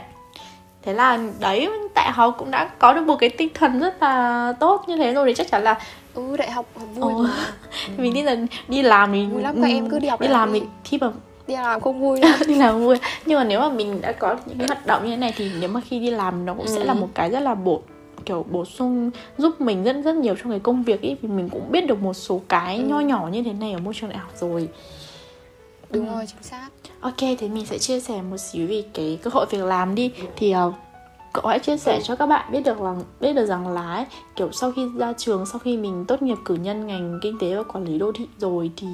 thế 0.82 0.94
là 0.94 1.20
đấy 1.40 1.70
đại 1.96 2.12
học 2.12 2.36
cũng 2.38 2.52
đã 2.52 2.70
có 2.80 2.94
được 2.94 3.02
một 3.02 3.16
cái 3.16 3.30
tinh 3.30 3.50
thần 3.54 3.80
rất 3.80 4.02
là 4.02 4.54
tốt 4.60 4.84
như 4.88 4.98
thế 4.98 5.14
rồi 5.14 5.28
thì 5.28 5.34
chắc 5.34 5.52
chắn 5.52 5.64
là 5.64 5.80
ừ 6.14 6.38
đại 6.38 6.52
học 6.52 6.66
vui 6.96 7.14
ừ. 7.14 7.24
mà 7.24 7.46
mình 7.98 8.14
đi 8.14 8.24
là 8.24 8.36
đi 8.68 8.82
làm 8.82 9.14
thì 9.14 9.26
vui 9.26 9.42
lắm 9.42 9.62
các 9.62 9.68
em 9.68 9.90
cứ 9.90 10.00
đi 10.00 10.08
học 10.08 10.22
đi 10.22 10.28
làm 10.28 10.54
thì 10.54 10.62
khi 10.84 10.98
mà 10.98 11.12
đi 11.48 11.54
làm 11.56 11.82
không 11.82 12.02
vui 12.02 12.22
đi 12.48 12.56
làm 12.56 12.80
vui 12.80 12.98
nhưng 13.26 13.38
mà 13.40 13.44
nếu 13.44 13.60
mà 13.60 13.70
mình 13.70 14.02
đã 14.02 14.12
có 14.12 14.36
những 14.46 14.58
cái 14.58 14.68
hoạt 14.68 14.86
động 14.86 15.04
như 15.04 15.10
thế 15.10 15.18
này 15.18 15.34
thì 15.38 15.52
nếu 15.60 15.70
mà 15.70 15.82
khi 15.90 16.00
đi 16.00 16.12
làm 16.12 16.46
nó 16.46 16.54
cũng 16.54 16.66
ừ. 16.66 16.76
sẽ 16.76 16.84
là 16.84 16.94
một 16.94 17.10
cái 17.14 17.30
rất 17.30 17.40
là 17.40 17.56
bổ 17.56 17.82
kiểu 18.26 18.46
bổ 18.52 18.66
sung 18.66 19.12
giúp 19.38 19.62
mình 19.62 19.84
rất 19.84 19.96
rất 20.06 20.16
nhiều 20.16 20.36
trong 20.36 20.50
cái 20.50 20.60
công 20.60 20.84
việc 20.84 21.02
ấy 21.02 21.18
vì 21.22 21.30
mình 21.30 21.50
cũng 21.50 21.72
biết 21.72 21.88
được 21.88 22.02
một 22.02 22.14
số 22.14 22.42
cái 22.48 22.78
ừ. 22.78 22.84
nho 22.84 23.00
nhỏ 23.00 23.30
như 23.32 23.44
thế 23.44 23.54
này 23.54 23.74
ở 23.74 23.80
môi 23.80 23.94
trường 23.94 24.10
đại 24.10 24.20
học 24.20 24.32
rồi 24.36 24.70
đúng 25.90 26.08
ừ. 26.08 26.16
rồi 26.16 26.26
chính 26.28 26.44
xác 26.44 26.70
ok 27.02 27.18
thì 27.18 27.50
mình 27.50 27.66
sẽ 27.66 27.78
chia 27.78 28.00
sẻ 28.00 28.22
một 28.22 28.38
xíu 28.38 28.68
về 28.68 28.84
cái 28.94 29.20
cơ 29.24 29.32
hội 29.34 29.46
việc 29.50 29.64
làm 29.64 29.96
đi 29.96 30.12
thì 30.36 30.56
uh, 30.68 30.74
cậu 31.34 31.46
hãy 31.48 31.60
chia 31.60 31.78
sẻ 31.78 32.00
cho 32.04 32.16
các 32.16 32.26
bạn 32.26 32.52
biết 32.52 32.62
được 32.62 32.80
rằng 32.80 33.04
biết 33.20 33.34
được 33.34 33.46
rằng 33.46 33.68
là 33.68 33.94
ấy, 33.94 34.06
kiểu 34.36 34.52
sau 34.52 34.72
khi 34.72 34.88
ra 34.98 35.14
trường 35.18 35.46
sau 35.46 35.60
khi 35.60 35.78
mình 35.78 36.06
tốt 36.08 36.22
nghiệp 36.22 36.38
cử 36.46 36.56
nhân 36.56 36.88
ngành 36.88 37.20
kinh 37.22 37.38
tế 37.40 37.56
và 37.56 37.64
quản 37.64 37.86
lý 37.86 37.98
đô 37.98 38.12
thị 38.12 38.28
rồi 38.38 38.72
thì 38.78 38.88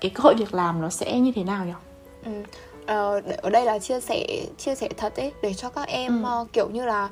cái 0.00 0.10
cơ 0.10 0.20
hội 0.22 0.34
việc 0.34 0.54
làm 0.54 0.80
nó 0.80 0.88
sẽ 0.88 1.20
như 1.20 1.32
thế 1.34 1.44
nào 1.44 1.66
nhỉ? 1.66 1.72
Ừ 2.24 2.32
uh, 2.84 3.24
ở 3.42 3.50
đây 3.50 3.64
là 3.64 3.78
chia 3.78 4.00
sẻ 4.00 4.26
chia 4.58 4.74
sẻ 4.74 4.88
thật 4.96 5.16
ấy 5.16 5.32
để 5.42 5.54
cho 5.54 5.68
các 5.68 5.88
em 5.88 6.22
ừ. 6.22 6.42
uh, 6.42 6.52
kiểu 6.52 6.68
như 6.68 6.84
là 6.84 7.08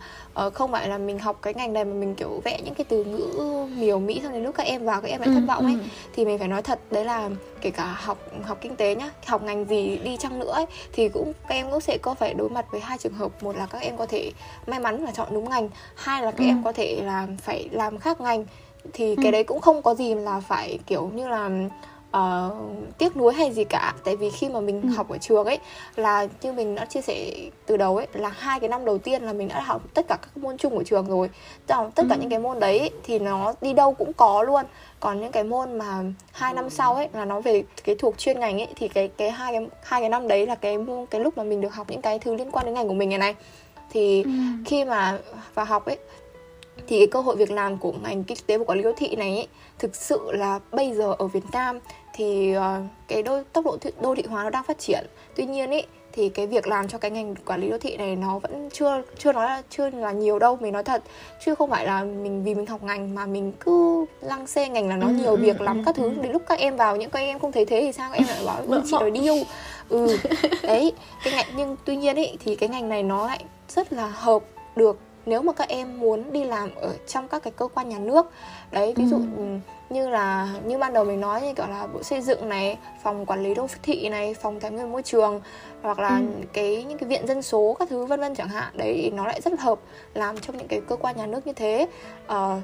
uh, 0.47 0.55
không 0.55 0.73
phải 0.73 0.89
là 0.89 0.99
mình 0.99 1.19
học 1.19 1.39
cái 1.43 1.55
ngành 1.55 1.73
này 1.73 1.85
mà 1.85 1.93
mình 1.93 2.15
kiểu 2.15 2.41
vẽ 2.45 2.61
những 2.65 2.75
cái 2.75 2.85
từ 2.89 3.05
ngữ 3.05 3.27
miều 3.77 3.99
mỹ 3.99 4.21
xong 4.23 4.33
đến 4.33 4.45
lúc 4.45 4.55
các 4.55 4.67
em 4.67 4.85
vào 4.85 5.01
các 5.01 5.09
em 5.09 5.21
lại 5.21 5.29
ừ, 5.29 5.35
thất 5.35 5.47
vọng 5.49 5.67
ấy 5.67 5.75
ừ. 5.75 5.81
thì 6.13 6.25
mình 6.25 6.39
phải 6.39 6.49
nói 6.49 6.63
thật 6.63 6.81
đấy 6.91 7.05
là 7.05 7.31
kể 7.61 7.71
cả 7.71 7.97
học 7.99 8.19
học 8.45 8.59
kinh 8.61 8.77
tế 8.77 8.95
nhá 8.95 9.11
học 9.27 9.43
ngành 9.43 9.65
gì 9.65 9.99
đi 10.05 10.17
chăng 10.17 10.39
nữa 10.39 10.53
ấy, 10.53 10.67
thì 10.93 11.09
cũng 11.09 11.33
các 11.49 11.55
em 11.55 11.71
cũng 11.71 11.81
sẽ 11.81 11.99
có 12.03 12.15
phải 12.15 12.35
đối 12.35 12.49
mặt 12.49 12.67
với 12.71 12.81
hai 12.81 12.99
trường 12.99 13.15
hợp 13.15 13.43
một 13.43 13.57
là 13.57 13.67
các 13.67 13.83
em 13.83 13.97
có 13.97 14.07
thể 14.07 14.33
may 14.67 14.81
mắn 14.81 15.05
là 15.05 15.13
chọn 15.13 15.29
đúng 15.31 15.51
ngành 15.51 15.69
hai 15.95 16.23
là 16.23 16.31
các 16.31 16.45
ừ. 16.45 16.47
em 16.47 16.63
có 16.65 16.73
thể 16.73 17.01
là 17.05 17.27
phải 17.43 17.69
làm 17.73 17.99
khác 17.99 18.21
ngành 18.21 18.45
thì 18.93 19.17
cái 19.17 19.27
ừ. 19.27 19.31
đấy 19.31 19.45
cũng 19.45 19.61
không 19.61 19.83
có 19.83 19.95
gì 19.95 20.15
là 20.15 20.41
phải 20.41 20.79
kiểu 20.87 21.11
như 21.15 21.29
là 21.29 21.51
uh, 22.17 22.53
tiếc 22.99 23.17
nuối 23.17 23.35
hay 23.35 23.53
gì 23.53 23.65
cả 23.65 23.95
tại 24.05 24.17
vì 24.17 24.31
khi 24.31 24.49
mà 24.49 24.61
mình 24.61 24.83
ừ. 24.83 24.89
học 24.89 25.09
ở 25.09 25.19
trường 25.19 25.45
ấy 25.45 25.59
là 25.97 26.27
như 26.43 26.53
mình 26.53 26.75
đã 26.75 26.85
chia 26.85 27.01
sẻ 27.01 27.31
từ 27.67 27.77
đầu 27.77 27.97
ấy 27.97 28.07
là 28.13 28.29
hai 28.29 28.61
cái 28.61 28.69
năm 28.69 28.85
đầu 28.85 28.99
tiên 28.99 29.23
là 29.23 29.33
mình 29.33 29.49
đã 29.49 29.61
học 29.61 29.83
tất 29.95 30.09
cả 30.09 30.17
các 30.23 30.37
môn 30.37 30.57
chung 30.57 30.77
của 30.77 30.83
trường 30.83 31.07
rồi 31.07 31.31
tất 31.67 31.85
cả 31.97 32.15
ừ. 32.15 32.17
những 32.21 32.31
cái 32.31 32.39
môn 32.39 32.61
đấy 32.61 32.91
thì 33.03 33.19
nó 33.19 33.55
đi 33.61 33.73
đâu 33.73 33.95
cũng 33.95 34.13
có 34.13 34.43
luôn 34.43 34.65
còn 35.01 35.21
những 35.21 35.33
cái 35.33 35.45
môn 35.45 35.79
mà 35.79 36.03
hai 36.33 36.55
năm 36.55 36.71
sau 36.71 36.95
ấy 36.95 37.09
là 37.13 37.25
nó 37.25 37.41
về 37.41 37.63
cái 37.85 37.95
thuộc 37.99 38.19
chuyên 38.19 38.41
ngành 38.41 38.61
ấy 38.61 38.69
thì 38.77 38.89
cái 38.89 39.09
cái 39.09 39.31
hai 39.31 39.53
cái 39.53 39.67
hai 39.83 40.01
cái 40.01 40.09
năm 40.09 40.29
đấy 40.29 40.47
là 40.47 40.55
cái 40.55 40.79
cái 41.11 41.21
lúc 41.21 41.39
mà 41.39 41.45
mình 41.45 41.61
được 41.61 41.75
học 41.75 41.91
những 41.91 42.03
cái 42.03 42.19
thứ 42.19 42.35
liên 42.35 42.51
quan 42.51 42.67
đến 42.67 42.75
ngành 42.75 42.89
của 42.89 42.95
mình 42.95 43.09
này 43.09 43.19
này 43.19 43.35
thì 43.93 44.23
ừ. 44.23 44.31
khi 44.67 44.85
mà 44.85 45.19
vào 45.55 45.67
học 45.67 45.87
ấy 45.87 45.99
thì 46.87 46.99
cái 46.99 47.07
cơ 47.07 47.21
hội 47.21 47.37
việc 47.37 47.51
làm 47.51 47.79
của 47.79 47.93
ngành 48.03 48.25
kinh 48.25 48.39
tế 48.47 48.59
và 48.59 48.65
quản 48.65 48.79
lý 48.79 48.85
đô 48.85 48.93
thị 48.97 49.17
này 49.17 49.37
ấy, 49.37 49.49
thực 49.79 49.97
sự 49.97 50.33
là 50.33 50.61
bây 50.73 50.93
giờ 50.93 51.15
ở 51.19 51.27
Việt 51.27 51.45
Nam 51.53 51.79
thì 52.21 52.57
uh, 52.57 52.63
cái 53.09 53.23
đô, 53.23 53.43
tốc 53.53 53.65
độ 53.65 53.77
thị, 53.81 53.91
đô 54.01 54.15
thị 54.15 54.23
hóa 54.29 54.45
nó 54.45 54.51
đang 54.51 54.65
phát 54.65 54.79
triển. 54.79 55.07
Tuy 55.37 55.47
nhiên 55.47 55.71
ý 55.71 55.83
thì 56.13 56.29
cái 56.29 56.47
việc 56.47 56.67
làm 56.67 56.89
cho 56.89 56.99
cái 56.99 57.11
ngành 57.11 57.35
quản 57.47 57.61
lý 57.61 57.71
đô 57.71 57.79
thị 57.79 57.97
này 57.97 58.17
nó 58.17 58.39
vẫn 58.39 58.69
chưa 58.73 59.03
chưa 59.19 59.33
nói 59.33 59.47
là 59.47 59.63
chưa 59.71 59.91
là 59.91 60.13
nhiều 60.13 60.39
đâu 60.39 60.57
mình 60.61 60.73
nói 60.73 60.85
thật. 60.85 61.03
Chứ 61.45 61.55
không 61.55 61.71
phải 61.71 61.87
là 61.87 62.05
mình 62.05 62.45
vì 62.45 62.55
mình 62.55 62.67
học 62.67 62.83
ngành 62.83 63.15
mà 63.15 63.27
mình 63.27 63.53
cứ 63.61 64.05
lăng 64.21 64.47
xê 64.47 64.69
ngành 64.69 64.89
là 64.89 64.97
nó 64.97 65.07
ừ, 65.07 65.13
nhiều 65.13 65.31
ừ, 65.31 65.37
việc 65.37 65.61
lắm 65.61 65.79
ừ, 65.79 65.83
các 65.87 65.95
thứ. 65.97 66.03
ừ. 66.03 66.15
đến 66.23 66.33
lúc 66.33 66.43
các 66.49 66.59
em 66.59 66.77
vào 66.77 66.97
những 66.97 67.11
các 67.11 67.19
em 67.19 67.39
không 67.39 67.53
thấy 67.53 67.65
thế 67.65 67.81
thì 67.81 67.93
sao? 67.93 68.11
Các 68.13 68.19
em 68.19 68.27
lại 68.29 68.45
bảo 68.69 68.81
chị 68.85 68.97
đòi 69.01 69.11
điêu. 69.11 69.37
Ừ. 69.89 70.17
Đấy 70.63 70.93
cái 71.25 71.35
ngành 71.35 71.47
nhưng 71.57 71.77
tuy 71.85 71.97
nhiên 71.97 72.17
ý 72.17 72.37
thì 72.45 72.57
cái 72.57 72.69
ngành 72.69 72.89
này 72.89 73.03
nó 73.03 73.27
lại 73.27 73.45
rất 73.69 73.93
là 73.93 74.07
hợp 74.07 74.43
được 74.77 74.99
nếu 75.27 75.43
mà 75.43 75.53
các 75.53 75.69
em 75.69 76.01
muốn 76.01 76.33
đi 76.33 76.45
làm 76.45 76.75
ở 76.75 76.95
trong 77.07 77.29
các 77.29 77.43
cái 77.43 77.53
cơ 77.57 77.67
quan 77.67 77.89
nhà 77.89 77.99
nước 77.99 78.31
đấy 78.71 78.95
ví 78.97 79.07
dụ 79.07 79.17
ừ. 79.17 79.45
như 79.91 80.09
là 80.09 80.49
như 80.65 80.79
ban 80.79 80.93
đầu 80.93 81.05
mình 81.05 81.21
nói 81.21 81.43
như 81.43 81.55
kiểu 81.55 81.67
là 81.67 81.87
bộ 81.87 82.03
xây 82.03 82.21
dựng 82.21 82.49
này 82.49 82.79
phòng 83.03 83.27
quản 83.27 83.43
lý 83.43 83.55
đô 83.55 83.67
thị 83.83 84.09
này 84.09 84.35
phòng 84.35 84.61
tài 84.61 84.71
nguyên 84.71 84.93
môi 84.93 85.03
trường 85.03 85.41
hoặc 85.83 85.99
là 85.99 86.17
ừ. 86.17 86.47
cái 86.53 86.85
những 86.85 86.99
cái 86.99 87.09
viện 87.09 87.27
dân 87.27 87.43
số 87.43 87.77
các 87.79 87.89
thứ 87.89 88.07
vân 88.07 88.21
vân 88.21 88.35
chẳng 88.35 88.49
hạn 88.49 88.77
đấy 88.77 89.01
thì 89.03 89.11
nó 89.11 89.27
lại 89.27 89.41
rất 89.41 89.61
hợp 89.61 89.79
làm 90.15 90.39
trong 90.39 90.57
những 90.57 90.69
cái 90.69 90.81
cơ 90.89 90.97
quan 90.97 91.17
nhà 91.17 91.27
nước 91.27 91.47
như 91.47 91.53
thế 91.53 91.89
uh, 92.33 92.63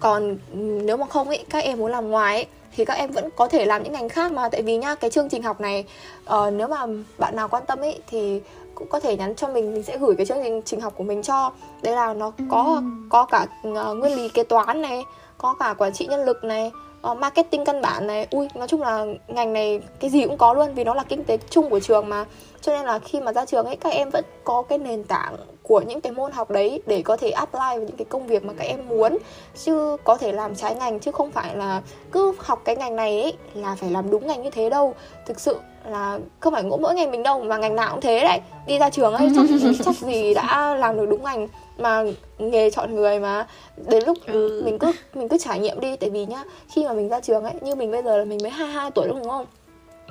còn 0.00 0.38
nếu 0.52 0.96
mà 0.96 1.06
không 1.06 1.28
ấy 1.28 1.44
các 1.50 1.64
em 1.64 1.78
muốn 1.78 1.90
làm 1.90 2.10
ngoài 2.10 2.34
ấy, 2.34 2.46
thì 2.76 2.84
các 2.84 2.94
em 2.94 3.10
vẫn 3.10 3.28
có 3.36 3.48
thể 3.48 3.64
làm 3.64 3.82
những 3.82 3.92
ngành 3.92 4.08
khác 4.08 4.32
mà. 4.32 4.48
Tại 4.48 4.62
vì 4.62 4.76
nhá 4.76 4.94
cái 4.94 5.10
chương 5.10 5.28
trình 5.28 5.42
học 5.42 5.60
này 5.60 5.84
uh, 6.24 6.52
nếu 6.52 6.68
mà 6.68 6.86
bạn 7.18 7.36
nào 7.36 7.48
quan 7.48 7.66
tâm 7.66 7.80
ấy 7.80 7.98
thì 8.06 8.40
cũng 8.74 8.88
có 8.88 9.00
thể 9.00 9.16
nhắn 9.16 9.34
cho 9.34 9.48
mình 9.48 9.74
mình 9.74 9.82
sẽ 9.82 9.98
gửi 9.98 10.14
cái 10.16 10.26
chương 10.26 10.42
trình 10.42 10.62
trình 10.64 10.80
học 10.80 10.92
của 10.96 11.04
mình 11.04 11.22
cho. 11.22 11.52
Đây 11.82 11.94
là 11.94 12.14
nó 12.14 12.32
có 12.50 12.82
có 13.08 13.24
cả 13.24 13.46
uh, 13.68 13.98
nguyên 13.98 14.16
lý 14.16 14.28
kế 14.28 14.42
toán 14.42 14.82
này 14.82 15.04
có 15.38 15.54
cả 15.58 15.74
quản 15.78 15.92
trị 15.92 16.06
nhân 16.06 16.24
lực 16.24 16.44
này 16.44 16.66
uh, 16.66 17.12
uh, 17.12 17.18
marketing 17.18 17.64
căn 17.64 17.82
bản 17.82 18.06
này. 18.06 18.26
Ui 18.30 18.48
nói 18.54 18.68
chung 18.68 18.82
là 18.82 19.06
ngành 19.28 19.52
này 19.52 19.80
cái 20.00 20.10
gì 20.10 20.24
cũng 20.24 20.38
có 20.38 20.54
luôn 20.54 20.74
vì 20.74 20.84
nó 20.84 20.94
là 20.94 21.02
kinh 21.08 21.24
tế 21.24 21.38
chung 21.50 21.70
của 21.70 21.80
trường 21.80 22.08
mà. 22.08 22.24
Cho 22.60 22.72
nên 22.72 22.84
là 22.84 22.98
khi 22.98 23.20
mà 23.20 23.32
ra 23.32 23.44
trường 23.44 23.66
ấy 23.66 23.76
các 23.76 23.92
em 23.92 24.10
vẫn 24.10 24.24
có 24.44 24.62
cái 24.62 24.78
nền 24.78 25.04
tảng 25.04 25.36
của 25.68 25.80
những 25.80 26.00
cái 26.00 26.12
môn 26.12 26.32
học 26.32 26.50
đấy 26.50 26.82
để 26.86 27.02
có 27.02 27.16
thể 27.16 27.30
apply 27.30 27.58
vào 27.58 27.78
những 27.78 27.96
cái 27.96 28.04
công 28.04 28.26
việc 28.26 28.44
mà 28.44 28.52
các 28.58 28.64
em 28.64 28.88
muốn 28.88 29.18
chứ 29.64 29.96
có 30.04 30.16
thể 30.16 30.32
làm 30.32 30.54
trái 30.54 30.74
ngành 30.74 31.00
chứ 31.00 31.12
không 31.12 31.30
phải 31.30 31.56
là 31.56 31.82
cứ 32.12 32.32
học 32.38 32.62
cái 32.64 32.76
ngành 32.76 32.96
này 32.96 33.22
ấy 33.22 33.32
là 33.54 33.76
phải 33.80 33.90
làm 33.90 34.10
đúng 34.10 34.26
ngành 34.26 34.42
như 34.42 34.50
thế 34.50 34.70
đâu. 34.70 34.94
Thực 35.26 35.40
sự 35.40 35.58
là 35.88 36.18
không 36.40 36.52
phải 36.52 36.62
mỗi 36.62 36.94
ngành 36.94 37.10
mình 37.10 37.22
đâu 37.22 37.42
mà 37.42 37.56
ngành 37.56 37.76
nào 37.76 37.90
cũng 37.90 38.00
thế 38.00 38.24
đấy. 38.24 38.40
Đi 38.66 38.78
ra 38.78 38.90
trường 38.90 39.14
ấy 39.14 39.30
chắc 39.36 39.46
chắc 39.84 39.94
gì 39.94 40.34
đã 40.34 40.74
làm 40.74 40.96
được 40.96 41.06
đúng 41.06 41.22
ngành 41.22 41.48
mà 41.78 42.04
nghề 42.38 42.70
chọn 42.70 42.94
người 42.94 43.20
mà 43.20 43.46
đến 43.76 44.04
lúc 44.06 44.18
ừ. 44.26 44.62
mình 44.64 44.78
cứ 44.78 44.92
mình 45.14 45.28
cứ 45.28 45.38
trải 45.38 45.58
nghiệm 45.60 45.80
đi. 45.80 45.96
Tại 45.96 46.10
vì 46.10 46.26
nhá 46.26 46.44
khi 46.68 46.84
mà 46.84 46.92
mình 46.92 47.08
ra 47.08 47.20
trường 47.20 47.44
ấy 47.44 47.54
như 47.60 47.74
mình 47.74 47.90
bây 47.90 48.02
giờ 48.02 48.18
là 48.18 48.24
mình 48.24 48.38
mới 48.42 48.50
22 48.50 48.90
tuổi 48.90 49.08
đúng 49.08 49.28
không 49.28 49.46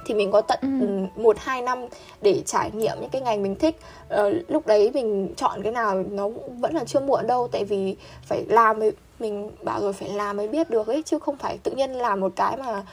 thì 0.06 0.14
mình 0.14 0.32
có 0.32 0.42
tận 0.42 0.60
ừ. 0.62 1.22
một 1.22 1.38
hai 1.40 1.62
năm 1.62 1.86
để 2.22 2.42
trải 2.46 2.72
nghiệm 2.72 2.98
những 3.02 3.10
cái 3.10 3.22
ngành 3.22 3.44
mình 3.44 3.56
thích 3.56 3.76
ờ, 4.10 4.34
lúc 4.48 4.68
đấy 4.68 4.92
mình 4.94 5.34
chọn 5.38 5.64
cái 5.64 5.72
nào 5.72 6.04
nó 6.12 6.30
vẫn 6.60 6.74
là 6.74 6.84
chưa 6.86 7.00
muộn 7.00 7.28
đâu 7.28 7.48
tại 7.52 7.66
vì 7.66 7.96
phải 8.26 8.46
làm 8.48 8.80
mới 8.80 8.92
mình 9.20 9.52
bảo 9.64 9.82
rồi 9.82 9.94
phải 9.94 10.10
làm 10.10 10.38
mới 10.38 10.48
biết 10.48 10.70
được 10.70 10.88
ấy 10.88 11.04
chứ 11.06 11.20
không 11.20 11.38
phải 11.38 11.58
tự 11.64 11.72
nhiên 11.72 11.92
làm 11.92 12.20
một 12.20 12.32
cái 12.36 12.58
mà 12.58 12.84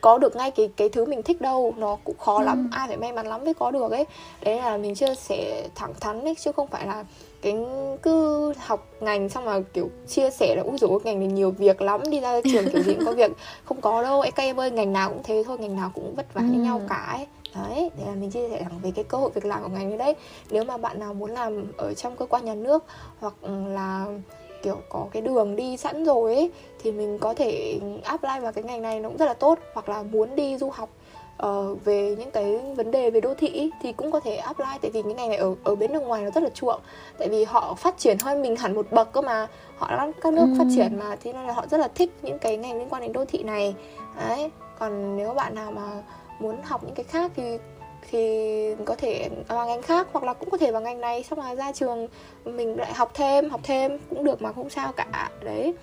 có 0.00 0.18
được 0.18 0.36
ngay 0.36 0.50
cái 0.50 0.70
cái 0.76 0.88
thứ 0.88 1.04
mình 1.04 1.22
thích 1.22 1.40
đâu 1.40 1.74
nó 1.76 1.98
cũng 2.04 2.18
khó 2.18 2.38
ừ. 2.38 2.44
lắm 2.44 2.68
ai 2.72 2.88
phải 2.88 2.96
may 2.96 3.12
mắn 3.12 3.26
lắm 3.26 3.44
mới 3.44 3.54
có 3.54 3.70
được 3.70 3.90
ấy 3.90 4.04
đấy 4.44 4.56
là 4.56 4.76
mình 4.76 4.94
chia 4.94 5.14
sẻ 5.14 5.68
thẳng 5.74 5.92
thắn 6.00 6.24
ấy 6.24 6.34
chứ 6.34 6.52
không 6.52 6.66
phải 6.66 6.86
là 6.86 7.04
cái 7.42 7.56
cứ 8.02 8.52
học 8.58 8.86
ngành 9.00 9.28
xong 9.28 9.44
mà 9.44 9.60
kiểu 9.72 9.90
chia 10.08 10.30
sẻ 10.30 10.54
là 10.56 10.62
ui 10.62 10.78
dồi 10.78 11.00
ngành 11.04 11.18
này 11.18 11.28
nhiều 11.28 11.50
việc 11.50 11.82
lắm 11.82 12.00
đi 12.10 12.20
ra 12.20 12.40
trường 12.52 12.70
kiểu 12.72 12.82
gì 12.82 12.94
cũng 12.94 13.06
có 13.06 13.12
việc 13.16 13.32
không 13.64 13.80
có 13.80 14.02
đâu 14.02 14.24
các 14.36 14.42
em 14.42 14.60
ơi 14.60 14.70
ngành 14.70 14.92
nào 14.92 15.08
cũng 15.08 15.22
thế 15.24 15.44
thôi 15.46 15.58
ngành 15.58 15.76
nào 15.76 15.90
cũng 15.94 16.14
vất 16.14 16.34
vả 16.34 16.40
ừ. 16.40 16.46
như 16.52 16.62
nhau 16.62 16.80
cả 16.88 17.16
ấy 17.16 17.26
đấy 17.54 17.90
để 17.98 18.04
là 18.06 18.14
mình 18.14 18.30
chia 18.30 18.48
sẻ 18.48 18.62
thẳng 18.62 18.80
về 18.82 18.90
cái 18.94 19.04
cơ 19.04 19.18
hội 19.18 19.30
việc 19.34 19.44
làm 19.44 19.62
của 19.62 19.68
ngành 19.68 19.88
này 19.88 19.98
đấy 19.98 20.14
nếu 20.50 20.64
mà 20.64 20.76
bạn 20.76 20.98
nào 20.98 21.14
muốn 21.14 21.30
làm 21.30 21.64
ở 21.76 21.94
trong 21.94 22.16
cơ 22.16 22.26
quan 22.26 22.44
nhà 22.44 22.54
nước 22.54 22.84
hoặc 23.20 23.34
là 23.66 24.06
kiểu 24.62 24.76
có 24.88 25.06
cái 25.12 25.22
đường 25.22 25.56
đi 25.56 25.76
sẵn 25.76 26.04
rồi 26.04 26.34
ấy 26.34 26.50
thì 26.82 26.92
mình 26.92 27.18
có 27.18 27.34
thể 27.34 27.80
apply 28.04 28.40
vào 28.42 28.52
cái 28.52 28.64
ngành 28.64 28.82
này 28.82 29.00
nó 29.00 29.08
cũng 29.08 29.18
rất 29.18 29.26
là 29.26 29.34
tốt. 29.34 29.58
Hoặc 29.74 29.88
là 29.88 30.02
muốn 30.02 30.36
đi 30.36 30.56
du 30.56 30.70
học 30.70 30.88
uh, 31.46 31.84
về 31.84 32.16
những 32.18 32.30
cái 32.30 32.58
vấn 32.76 32.90
đề 32.90 33.10
về 33.10 33.20
đô 33.20 33.34
thị 33.34 33.70
thì 33.82 33.92
cũng 33.92 34.12
có 34.12 34.20
thể 34.20 34.36
apply. 34.36 34.64
Tại 34.82 34.90
vì 34.90 35.02
cái 35.02 35.14
ngành 35.14 35.28
này 35.28 35.38
ở 35.38 35.54
ở 35.64 35.74
bên 35.74 35.92
nước 35.92 36.02
ngoài 36.02 36.22
nó 36.22 36.30
rất 36.30 36.42
là 36.42 36.50
chuộng. 36.50 36.80
Tại 37.18 37.28
vì 37.28 37.44
họ 37.44 37.74
phát 37.74 37.98
triển 37.98 38.18
hơn 38.18 38.42
mình 38.42 38.56
hẳn 38.56 38.74
một 38.74 38.86
bậc 38.90 39.12
cơ 39.12 39.20
mà. 39.20 39.46
Họ 39.76 39.90
các 40.20 40.32
nước 40.32 40.46
ừ. 40.46 40.54
phát 40.58 40.66
triển 40.76 40.98
mà 40.98 41.16
thế 41.22 41.32
nên 41.32 41.46
là 41.46 41.52
họ 41.52 41.66
rất 41.70 41.80
là 41.80 41.88
thích 41.88 42.10
những 42.22 42.38
cái 42.38 42.56
ngành 42.56 42.78
liên 42.78 42.88
quan 42.88 43.02
đến 43.02 43.12
đô 43.12 43.24
thị 43.24 43.42
này. 43.42 43.74
Đấy 44.16 44.50
còn 44.78 45.16
nếu 45.16 45.34
bạn 45.34 45.54
nào 45.54 45.72
mà 45.72 46.02
muốn 46.38 46.56
học 46.62 46.84
những 46.84 46.94
cái 46.94 47.04
khác 47.04 47.32
thì 47.36 47.58
thì 48.12 48.38
có 48.84 48.94
thể 48.94 49.30
vào 49.48 49.66
ngành 49.66 49.82
khác 49.82 50.06
hoặc 50.12 50.24
là 50.24 50.32
cũng 50.32 50.50
có 50.50 50.56
thể 50.56 50.72
vào 50.72 50.82
ngành 50.82 51.00
này 51.00 51.22
xong 51.22 51.40
rồi 51.40 51.54
ra 51.56 51.72
trường 51.72 52.08
mình 52.44 52.78
lại 52.78 52.92
học 52.92 53.10
thêm 53.14 53.50
học 53.50 53.60
thêm 53.62 53.98
cũng 54.10 54.24
được 54.24 54.42
mà 54.42 54.52
không 54.52 54.70
sao 54.70 54.92
cả 54.92 55.30
đấy 55.44 55.74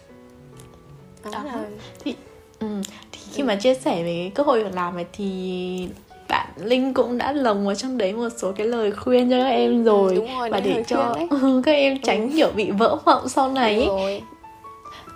đó, 1.23 1.31
đó. 1.33 1.41
là 1.45 1.65
thì 2.03 2.15
ừ, 2.59 2.67
thì 3.11 3.19
khi 3.31 3.41
ừ. 3.41 3.45
mà 3.45 3.55
chia 3.55 3.73
sẻ 3.73 4.03
về 4.03 4.15
cái 4.23 4.31
cơ 4.35 4.43
hội 4.43 4.63
việc 4.63 4.73
làm 4.73 4.95
này 4.95 5.05
thì 5.13 5.87
bạn 6.29 6.47
Linh 6.57 6.93
cũng 6.93 7.17
đã 7.17 7.31
lồng 7.31 7.65
vào 7.65 7.75
trong 7.75 7.97
đấy 7.97 8.13
một 8.13 8.29
số 8.37 8.51
cái 8.51 8.67
lời 8.67 8.91
khuyên 8.91 9.29
cho 9.29 9.37
các 9.39 9.49
em 9.49 9.83
rồi, 9.83 10.15
ừ, 10.15 10.25
rồi 10.27 10.49
và 10.49 10.59
để 10.59 10.83
cho 10.87 11.15
các 11.65 11.71
em 11.71 12.01
tránh 12.03 12.29
ừ. 12.29 12.35
kiểu 12.35 12.51
bị 12.55 12.71
vỡ 12.71 12.97
mộng 13.05 13.29
sau 13.29 13.49
này 13.49 13.85
ấy 13.85 14.21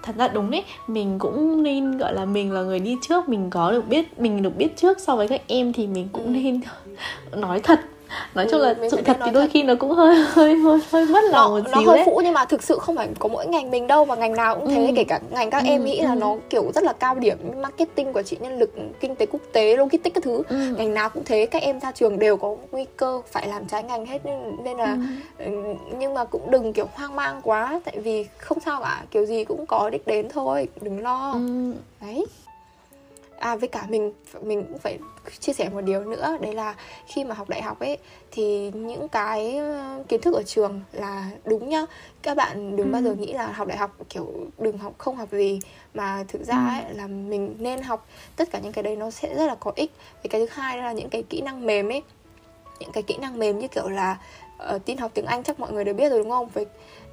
thật 0.04 0.16
ra 0.18 0.28
đúng 0.28 0.52
đấy 0.52 0.64
mình 0.88 1.20
cũng 1.20 1.64
nên 1.64 1.98
gọi 1.98 2.14
là 2.14 2.26
mình 2.26 2.52
là 2.52 2.62
người 2.62 2.80
đi 2.80 2.98
trước 3.02 3.30
mình 3.30 3.50
có 3.50 3.72
được 3.72 3.88
biết 3.88 4.20
mình 4.20 4.42
được 4.42 4.58
biết 4.58 4.78
trước 4.78 5.00
so 5.00 5.16
với 5.16 5.28
các 5.28 5.42
em 5.48 5.74
thì 5.74 5.88
mình 5.88 6.08
cũng 6.12 6.26
ừ. 6.26 6.30
nên 6.30 6.62
nói 7.42 7.60
thật 7.60 7.80
nói 8.36 8.48
chung 8.52 8.62
là 8.62 8.76
sự 8.92 9.02
thật 9.02 9.18
thì 9.26 9.32
đôi 9.32 9.44
thật. 9.44 9.50
khi 9.54 9.64
nó 9.64 9.74
cũng 9.80 9.92
hơi 9.92 10.16
hơi 10.16 10.56
hơi 10.56 10.80
hơi 10.92 11.06
mất 11.06 11.24
lòng 11.32 11.52
một 11.52 11.70
nó 11.72 11.78
hơi 11.78 11.98
đấy. 11.98 12.06
phũ 12.06 12.22
nhưng 12.24 12.34
mà 12.34 12.46
thực 12.46 12.64
sự 12.64 12.78
không 12.80 12.96
phải 12.96 13.08
có 13.20 13.30
mỗi 13.30 13.48
ngành 13.48 13.72
mình 13.72 13.88
đâu 13.88 14.06
và 14.06 14.16
ngành 14.16 14.34
nào 14.34 14.56
cũng 14.56 14.70
thế 14.70 14.88
ừ. 14.88 14.94
kể 14.96 15.04
cả 15.04 15.20
ngành 15.32 15.50
các 15.50 15.64
ừ. 15.64 15.68
em 15.68 15.86
nghĩ 15.86 15.98
ừ. 15.98 16.06
là 16.06 16.16
nó 16.16 16.36
kiểu 16.50 16.72
rất 16.76 16.84
là 16.84 16.94
cao 16.94 17.16
điểm 17.16 17.38
marketing 17.62 18.14
của 18.14 18.22
chị 18.22 18.38
nhân 18.42 18.60
lực 18.60 18.72
kinh 19.00 19.16
tế 19.16 19.26
quốc 19.26 19.42
tế 19.54 19.78
logistics 19.78 20.16
các 20.16 20.24
thứ 20.24 20.44
ừ. 20.50 20.56
ngành 20.78 20.94
nào 20.94 21.10
cũng 21.10 21.24
thế 21.26 21.46
các 21.46 21.62
em 21.62 21.80
ra 21.80 21.92
trường 21.92 22.20
đều 22.20 22.38
có 22.38 22.56
nguy 22.72 22.86
cơ 22.98 23.22
phải 23.32 23.48
làm 23.48 23.66
trái 23.66 23.84
ngành 23.84 24.06
hết 24.06 24.26
nên, 24.26 24.40
nên 24.64 24.78
là 24.78 24.98
ừ. 25.38 25.46
ừ. 25.46 25.74
nhưng 25.98 26.14
mà 26.14 26.24
cũng 26.24 26.52
đừng 26.52 26.74
kiểu 26.74 26.88
hoang 26.94 27.16
mang 27.16 27.42
quá 27.44 27.82
tại 27.86 28.00
vì 28.00 28.26
không 28.38 28.60
sao 28.66 28.82
cả 28.82 29.04
kiểu 29.12 29.26
gì 29.26 29.44
cũng 29.44 29.66
có 29.66 29.90
đích 29.90 30.08
đến 30.08 30.30
thôi 30.30 30.68
đừng 30.82 31.04
lo 31.04 31.32
ừ. 31.32 31.74
đấy 32.02 32.26
à 33.44 33.56
với 33.56 33.70
cả 33.70 33.86
mình 33.90 34.12
mình 34.42 34.66
cũng 34.70 34.78
phải 34.78 35.00
chia 35.40 35.54
sẻ 35.54 35.70
một 35.70 35.82
điều 35.82 36.06
nữa 36.06 36.38
đấy 36.42 36.54
là 36.54 36.76
khi 37.08 37.24
mà 37.24 37.36
học 37.36 37.50
đại 37.50 37.62
học 37.62 37.80
ấy 37.80 37.98
thì 38.32 38.72
những 38.72 39.10
cái 39.10 39.58
ờ, 39.58 40.04
kiến 40.08 40.22
thức 40.22 40.34
ở 40.34 40.44
trường 40.44 40.82
là 40.92 41.30
đúng 41.46 41.70
nhá 41.70 41.86
các 42.22 42.38
bạn 42.38 42.76
đừng 42.76 42.88
ừ. 42.88 42.92
bao 42.92 43.02
giờ 43.02 43.14
nghĩ 43.14 43.34
là 43.34 43.48
học 43.48 43.68
đại 43.68 43.78
học 43.78 43.92
kiểu 44.10 44.34
đừng 44.58 44.78
học 44.78 44.94
không 44.98 45.16
học 45.16 45.30
gì 45.32 45.60
mà 45.94 46.24
thực 46.28 46.44
ra 46.44 46.56
ừ. 46.56 46.84
ấy 46.84 46.94
là 46.94 47.08
mình 47.08 47.56
nên 47.60 47.82
học 47.82 48.08
tất 48.36 48.52
cả 48.52 48.60
những 48.60 48.74
cái 48.74 48.84
đấy 48.84 48.96
nó 48.96 49.12
sẽ 49.12 49.36
rất 49.36 49.48
là 49.48 49.56
có 49.56 49.72
ích 49.76 49.92
và 50.24 50.28
cái 50.30 50.42
thứ 50.42 50.48
hai 50.52 50.78
là 50.78 50.92
những 50.92 51.10
cái 51.10 51.24
kỹ 51.24 51.42
năng 51.42 51.66
mềm 51.66 51.90
ấy 51.90 52.02
những 52.80 52.92
cái 52.92 53.04
kỹ 53.04 53.18
năng 53.18 53.40
mềm 53.40 53.60
như 53.60 53.68
kiểu 53.68 53.90
là 53.90 54.18
uh, 54.76 54.86
tin 54.86 54.98
học 54.98 55.12
tiếng 55.14 55.26
Anh 55.26 55.44
chắc 55.44 55.60
mọi 55.60 55.72
người 55.72 55.84
đều 55.84 55.94
biết 55.94 56.10
rồi 56.10 56.20
đúng 56.20 56.30
không? 56.30 56.50
Với 56.54 56.66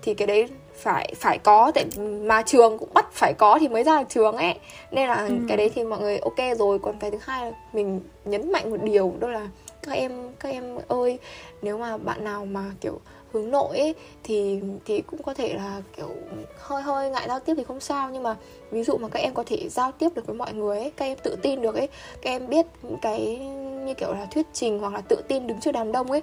thì 0.03 0.15
cái 0.15 0.27
đấy 0.27 0.49
phải 0.75 1.15
phải 1.17 1.39
có 1.39 1.73
tại 1.75 1.85
mà 2.23 2.43
trường 2.43 2.79
cũng 2.79 2.89
bắt 2.95 3.13
phải 3.13 3.35
có 3.39 3.59
thì 3.61 3.69
mới 3.69 3.85
ra 3.85 3.99
được 3.99 4.09
trường 4.09 4.37
ấy. 4.37 4.55
Nên 4.91 5.09
là 5.09 5.27
ừ. 5.29 5.35
cái 5.49 5.57
đấy 5.57 5.71
thì 5.75 5.85
mọi 5.85 6.01
người 6.01 6.19
ok 6.19 6.59
rồi. 6.59 6.79
Còn 6.79 6.95
cái 7.01 7.11
thứ 7.11 7.19
hai 7.21 7.45
là 7.45 7.57
mình 7.73 8.01
nhấn 8.25 8.53
mạnh 8.53 8.71
một 8.71 8.83
điều 8.83 9.15
đó 9.21 9.29
là 9.29 9.49
các 9.83 9.93
em 9.93 10.13
các 10.41 10.49
em 10.49 10.79
ơi 10.89 11.19
nếu 11.63 11.79
mà 11.79 11.97
bạn 11.97 12.25
nào 12.25 12.45
mà 12.45 12.65
kiểu 12.81 13.01
hướng 13.33 13.51
nội 13.51 13.79
ấy, 13.79 13.95
thì 14.25 14.61
thì 14.85 15.01
cũng 15.01 15.23
có 15.23 15.35
thể 15.35 15.55
là 15.55 15.83
kiểu 15.97 16.09
hơi 16.59 16.83
hơi 16.83 17.11
ngại 17.11 17.29
giao 17.29 17.41
tiếp 17.41 17.55
thì 17.57 17.65
không 17.65 17.81
sao. 17.81 18.11
Nhưng 18.13 18.23
mà 18.23 18.37
ví 18.71 18.83
dụ 18.83 18.97
mà 18.97 19.09
các 19.09 19.21
em 19.21 19.35
có 19.35 19.43
thể 19.47 19.69
giao 19.69 19.93
tiếp 19.93 20.09
được 20.15 20.27
với 20.27 20.37
mọi 20.37 20.53
người 20.53 20.79
ấy 20.79 20.93
các 20.97 21.05
em 21.05 21.19
tự 21.23 21.37
tin 21.43 21.63
được 21.63 21.75
ấy 21.75 21.89
các 22.23 22.31
em 22.31 22.49
biết 22.49 22.67
cái 23.03 23.39
như 23.85 23.95
kiểu 23.95 24.13
là 24.13 24.27
thuyết 24.31 24.47
trình 24.53 24.79
hoặc 24.79 24.95
là 24.95 25.01
tự 25.01 25.17
tin 25.29 25.47
đứng 25.47 25.61
trước 25.61 25.73
đám 25.73 25.93
đông 25.93 26.11
ấy 26.11 26.23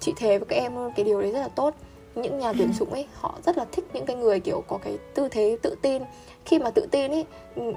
chị 0.00 0.12
thề 0.16 0.38
với 0.38 0.46
các 0.48 0.56
em 0.56 0.72
cái 0.96 1.04
điều 1.04 1.20
đấy 1.22 1.32
rất 1.32 1.40
là 1.40 1.48
tốt 1.48 1.74
những 2.16 2.38
nhà 2.38 2.52
tuyển 2.58 2.72
dụng 2.78 2.90
ấy 2.90 3.06
họ 3.14 3.34
rất 3.46 3.58
là 3.58 3.64
thích 3.72 3.84
những 3.92 4.06
cái 4.06 4.16
người 4.16 4.40
kiểu 4.40 4.64
có 4.68 4.78
cái 4.84 4.98
tư 5.14 5.28
thế 5.28 5.56
tự 5.62 5.76
tin. 5.82 6.02
Khi 6.44 6.58
mà 6.58 6.70
tự 6.70 6.86
tin 6.90 7.10
ấy 7.10 7.26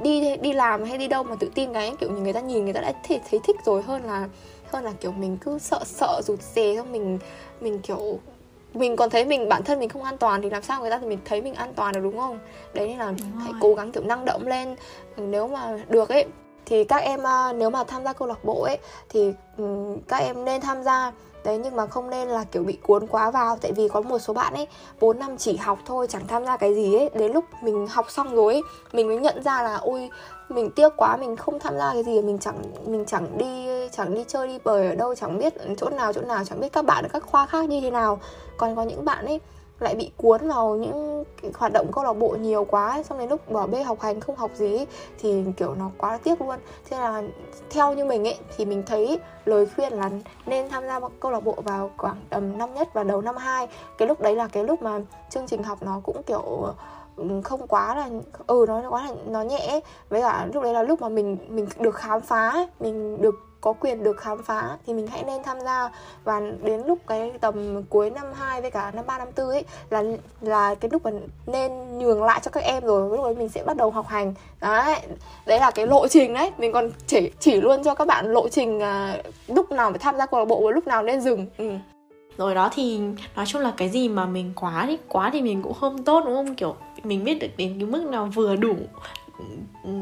đi 0.03 0.37
đi 0.37 0.53
làm 0.53 0.83
hay 0.83 0.97
đi 0.97 1.07
đâu 1.07 1.23
mà 1.23 1.35
tự 1.39 1.51
tin 1.55 1.73
cái 1.73 1.93
kiểu 1.99 2.11
người 2.11 2.33
ta 2.33 2.39
nhìn 2.39 2.63
người 2.63 2.73
ta 2.73 2.81
đã 2.81 2.93
thấy, 3.07 3.21
thấy 3.29 3.39
thích 3.43 3.55
rồi 3.65 3.81
hơn 3.81 4.03
là 4.03 4.27
hơn 4.71 4.83
là 4.83 4.93
kiểu 4.99 5.11
mình 5.11 5.37
cứ 5.37 5.59
sợ 5.59 5.79
sợ 5.85 6.21
rụt 6.23 6.41
rè 6.41 6.75
xong 6.75 6.91
mình 6.91 7.19
mình 7.61 7.79
kiểu 7.79 8.19
mình 8.73 8.95
còn 8.95 9.09
thấy 9.09 9.25
mình 9.25 9.49
bản 9.49 9.63
thân 9.63 9.79
mình 9.79 9.89
không 9.89 10.03
an 10.03 10.17
toàn 10.17 10.41
thì 10.41 10.49
làm 10.49 10.63
sao 10.63 10.81
người 10.81 10.89
ta 10.89 10.97
thì 10.97 11.07
mình 11.07 11.19
thấy 11.25 11.41
mình 11.41 11.53
an 11.53 11.73
toàn 11.73 11.93
được 11.93 11.99
đúng 12.03 12.17
không? 12.17 12.39
Đấy 12.73 12.87
nên 12.87 12.97
là 12.97 13.13
hãy 13.39 13.51
cố 13.61 13.73
gắng 13.73 13.91
kiểu 13.91 14.03
năng 14.03 14.25
động 14.25 14.47
lên. 14.47 14.75
Nếu 15.17 15.47
mà 15.47 15.77
được 15.89 16.09
ấy 16.09 16.25
thì 16.65 16.83
các 16.83 16.97
em 16.97 17.23
à, 17.27 17.53
nếu 17.53 17.69
mà 17.69 17.83
tham 17.83 18.03
gia 18.03 18.13
câu 18.13 18.27
lạc 18.27 18.45
bộ 18.45 18.61
ấy 18.61 18.77
thì 19.09 19.33
các 20.07 20.17
em 20.17 20.45
nên 20.45 20.61
tham 20.61 20.83
gia 20.83 21.11
đấy, 21.43 21.59
nhưng 21.63 21.75
mà 21.75 21.87
không 21.87 22.09
nên 22.09 22.27
là, 22.27 22.43
kiểu, 22.43 22.63
bị 22.63 22.77
cuốn 22.83 23.07
quá 23.07 23.31
vào. 23.31 23.57
Tại 23.61 23.71
vì 23.71 23.87
có 23.87 24.01
một 24.01 24.19
số 24.19 24.33
bạn 24.33 24.53
ấy 24.53 24.67
4 24.99 25.19
năm 25.19 25.37
chỉ 25.37 25.57
học 25.57 25.79
thôi, 25.85 26.07
chẳng 26.09 26.27
tham 26.27 26.45
gia 26.45 26.57
cái 26.57 26.75
gì 26.75 26.95
ấy. 26.95 27.09
Đến 27.13 27.31
lúc 27.31 27.45
mình 27.61 27.87
học 27.87 28.11
xong 28.11 28.35
rồi 28.35 28.53
ấy, 28.53 28.63
mình 28.93 29.07
mới 29.07 29.17
nhận 29.17 29.43
ra 29.43 29.63
là, 29.63 29.75
ôi, 29.75 30.09
mình 30.49 30.71
tiếc 30.71 30.89
quá, 30.97 31.17
mình 31.17 31.35
không 31.35 31.59
tham 31.59 31.77
gia 31.77 31.93
cái 31.93 32.03
gì, 32.03 32.21
mình 32.21 32.39
chẳng 32.39 32.61
mình 32.85 33.05
chẳng 33.05 33.37
đi 33.37 33.67
chẳng 33.91 34.15
đi 34.15 34.23
chơi, 34.27 34.47
đi 34.47 34.59
bời 34.63 34.87
ở 34.87 34.95
đâu, 34.95 35.15
chẳng 35.15 35.37
biết 35.37 35.53
chỗ 35.77 35.89
nào 35.89 36.13
chỗ 36.13 36.21
nào, 36.21 36.43
chẳng 36.45 36.59
biết 36.59 36.73
các 36.73 36.85
bạn 36.85 37.03
ở 37.03 37.09
các 37.13 37.23
khoa 37.23 37.45
khác 37.45 37.69
như 37.69 37.81
thế 37.81 37.91
nào. 37.91 38.19
Còn 38.57 38.75
có 38.75 38.83
những 38.83 39.05
bạn 39.05 39.25
ấy 39.25 39.39
lại 39.79 39.95
bị 39.95 40.11
cuốn 40.17 40.47
vào 40.47 40.75
những 40.75 41.23
cái 41.41 41.51
hoạt 41.55 41.73
động 41.73 41.91
câu 41.93 42.03
lạc 42.03 42.13
bộ 42.13 42.29
nhiều 42.29 42.65
quá 42.65 43.03
xong 43.03 43.19
đến 43.19 43.29
lúc 43.29 43.51
bỏ 43.51 43.67
bê 43.67 43.83
học 43.83 44.01
hành 44.01 44.19
không 44.19 44.35
học 44.35 44.51
gì 44.53 44.77
ấy, 44.77 44.87
thì 45.19 45.43
kiểu 45.57 45.75
nó 45.75 45.91
quá 45.97 46.19
tiếc 46.23 46.41
luôn. 46.41 46.59
Thế 46.89 46.97
là 46.97 47.23
theo 47.69 47.93
như 47.93 48.05
mình 48.05 48.27
ấy 48.27 48.37
thì 48.57 48.65
mình 48.65 48.83
thấy 48.85 49.19
lời 49.45 49.67
khuyên 49.75 49.93
là 49.93 50.09
nên 50.45 50.69
tham 50.69 50.83
gia 50.87 50.99
câu 51.19 51.31
lạc 51.31 51.39
bộ 51.39 51.55
vào 51.63 51.91
khoảng 51.97 52.15
tầm 52.29 52.57
năm 52.57 52.73
nhất 52.73 52.93
và 52.93 53.03
đầu 53.03 53.21
năm 53.21 53.37
hai, 53.37 53.67
cái 53.97 54.07
lúc 54.07 54.21
đấy 54.21 54.35
là 54.35 54.47
cái 54.47 54.63
lúc 54.63 54.81
mà 54.81 54.99
chương 55.29 55.47
trình 55.47 55.63
học 55.63 55.77
nó 55.81 55.99
cũng 56.03 56.23
kiểu 56.23 56.73
ừ, 57.15 57.25
không 57.43 57.67
quá 57.67 57.95
là 57.95 58.09
ừ 58.47 58.65
nó 58.67 58.89
quá 58.89 59.03
là 59.03 59.11
nó 59.27 59.41
nhẹ 59.41 59.79
với 60.09 60.21
cả 60.21 60.47
lúc 60.53 60.63
đấy 60.63 60.73
là 60.73 60.83
lúc 60.83 61.01
mà 61.01 61.09
mình 61.09 61.37
mình 61.49 61.67
được 61.79 61.95
khám 61.95 62.21
phá 62.21 62.67
mình 62.79 63.21
được 63.21 63.48
có 63.61 63.73
quyền 63.73 64.03
được 64.03 64.17
khám 64.17 64.43
phá 64.43 64.77
thì 64.87 64.93
mình 64.93 65.07
hãy 65.07 65.23
nên 65.23 65.43
tham 65.43 65.57
gia. 65.61 65.89
Và 66.23 66.41
đến 66.63 66.81
lúc 66.87 66.99
cái 67.07 67.31
tầm 67.41 67.83
cuối 67.83 68.09
năm 68.09 68.25
2 68.33 68.61
với 68.61 68.71
cả 68.71 68.91
năm 68.91 69.05
3 69.07 69.17
năm 69.17 69.27
4 69.37 69.47
ấy 69.47 69.65
là 69.89 70.03
là 70.41 70.75
cái 70.75 70.89
lúc 70.91 71.05
mà 71.05 71.11
nên 71.47 71.99
nhường 71.99 72.23
lại 72.23 72.39
cho 72.43 72.51
các 72.51 72.63
em 72.63 72.83
rồi 72.83 73.09
lúc 73.17 73.25
đấy 73.25 73.35
mình 73.37 73.49
sẽ 73.49 73.63
bắt 73.63 73.77
đầu 73.77 73.91
học 73.91 74.07
hành. 74.07 74.33
Đấy 74.61 75.01
đấy 75.45 75.59
là 75.59 75.71
cái 75.71 75.87
lộ 75.87 76.07
trình 76.07 76.33
đấy. 76.33 76.51
Mình 76.57 76.71
còn 76.71 76.89
chỉ 77.07 77.31
chỉ 77.39 77.61
luôn 77.61 77.83
cho 77.83 77.95
các 77.95 78.07
bạn 78.07 78.33
lộ 78.33 78.49
trình 78.49 78.79
à, 78.79 79.17
lúc 79.47 79.71
nào 79.71 79.89
phải 79.89 79.99
tham 79.99 80.17
gia 80.17 80.25
câu 80.25 80.39
lạc 80.39 80.45
bộ 80.45 80.61
và 80.65 80.71
lúc 80.71 80.87
nào 80.87 81.03
nên 81.03 81.21
dừng. 81.21 81.45
Ừ. 81.57 81.71
Rồi 82.37 82.55
đó 82.55 82.69
thì 82.73 82.99
nói 83.35 83.45
chung 83.45 83.61
là 83.61 83.73
cái 83.77 83.89
gì 83.89 84.09
mà 84.09 84.25
mình 84.25 84.51
quá 84.55 84.85
thì 84.87 84.97
quá 85.07 85.29
thì 85.33 85.41
mình 85.41 85.61
cũng 85.61 85.73
không 85.73 86.03
tốt 86.03 86.23
đúng 86.25 86.35
không? 86.35 86.55
Kiểu 86.55 86.75
mình 87.03 87.23
biết 87.23 87.39
được 87.39 87.47
đến 87.57 87.75
cái 87.79 87.89
mức 87.89 88.03
nào 88.05 88.29
vừa 88.35 88.55
đủ 88.55 88.75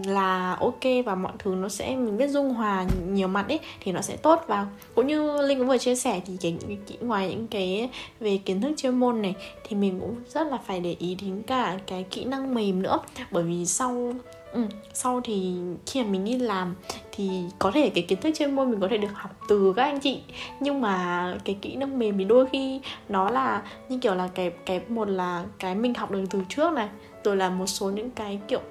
là 0.05 0.57
ok 0.59 1.05
và 1.05 1.15
mọi 1.15 1.33
thứ 1.39 1.55
nó 1.55 1.69
sẽ 1.69 1.95
mình 1.95 2.17
biết 2.17 2.27
dung 2.27 2.53
hòa 2.53 2.85
nhiều 3.07 3.27
mặt 3.27 3.45
ấy 3.49 3.59
thì 3.81 3.91
nó 3.91 4.01
sẽ 4.01 4.17
tốt 4.17 4.43
và 4.47 4.67
cũng 4.95 5.07
như 5.07 5.41
linh 5.41 5.57
cũng 5.57 5.67
vừa 5.67 5.77
chia 5.77 5.95
sẻ 5.95 6.21
thì 6.25 6.37
cái, 6.41 6.57
cái 6.87 6.97
ngoài 7.01 7.29
những 7.29 7.47
cái 7.47 7.89
về 8.19 8.37
kiến 8.37 8.61
thức 8.61 8.73
chuyên 8.77 8.99
môn 8.99 9.21
này 9.21 9.35
thì 9.63 9.75
mình 9.75 9.99
cũng 9.99 10.15
rất 10.29 10.47
là 10.47 10.57
phải 10.57 10.79
để 10.79 10.95
ý 10.99 11.15
đến 11.15 11.41
cả 11.47 11.79
cái 11.87 12.05
kỹ 12.09 12.25
năng 12.25 12.55
mềm 12.55 12.81
nữa. 12.81 12.99
Bởi 13.31 13.43
vì 13.43 13.65
sau 13.65 14.13
Ừ, 14.51 14.61
sau 14.93 15.21
thì 15.23 15.55
khi 15.85 16.03
mà 16.03 16.09
mình 16.09 16.25
đi 16.25 16.37
làm 16.37 16.75
thì 17.11 17.29
có 17.59 17.71
thể 17.71 17.89
cái 17.89 18.03
kiến 18.03 18.21
thức 18.21 18.31
chuyên 18.35 18.55
môn 18.55 18.71
mình 18.71 18.79
có 18.79 18.87
thể 18.87 18.97
được 18.97 19.07
học 19.13 19.31
từ 19.49 19.73
các 19.75 19.83
anh 19.83 19.99
chị. 19.99 20.21
Nhưng 20.59 20.81
mà 20.81 21.37
cái 21.45 21.57
kỹ 21.61 21.75
năng 21.75 21.99
mềm 21.99 22.17
thì 22.17 22.23
đôi 22.23 22.45
khi 22.51 22.81
nó 23.09 23.29
là 23.29 23.61
như 23.89 23.99
kiểu 24.01 24.15
là 24.15 24.29
cái 24.35 24.51
cái 24.65 24.81
một 24.87 25.09
là 25.09 25.45
cái 25.59 25.75
mình 25.75 25.93
học 25.93 26.11
được 26.11 26.23
từ 26.29 26.41
trước 26.49 26.73
này 26.73 26.89
rồi 27.23 27.35
là 27.35 27.49
một 27.49 27.65
số 27.67 27.89
những 27.89 28.11
cái 28.11 28.39
kiểu 28.47 28.61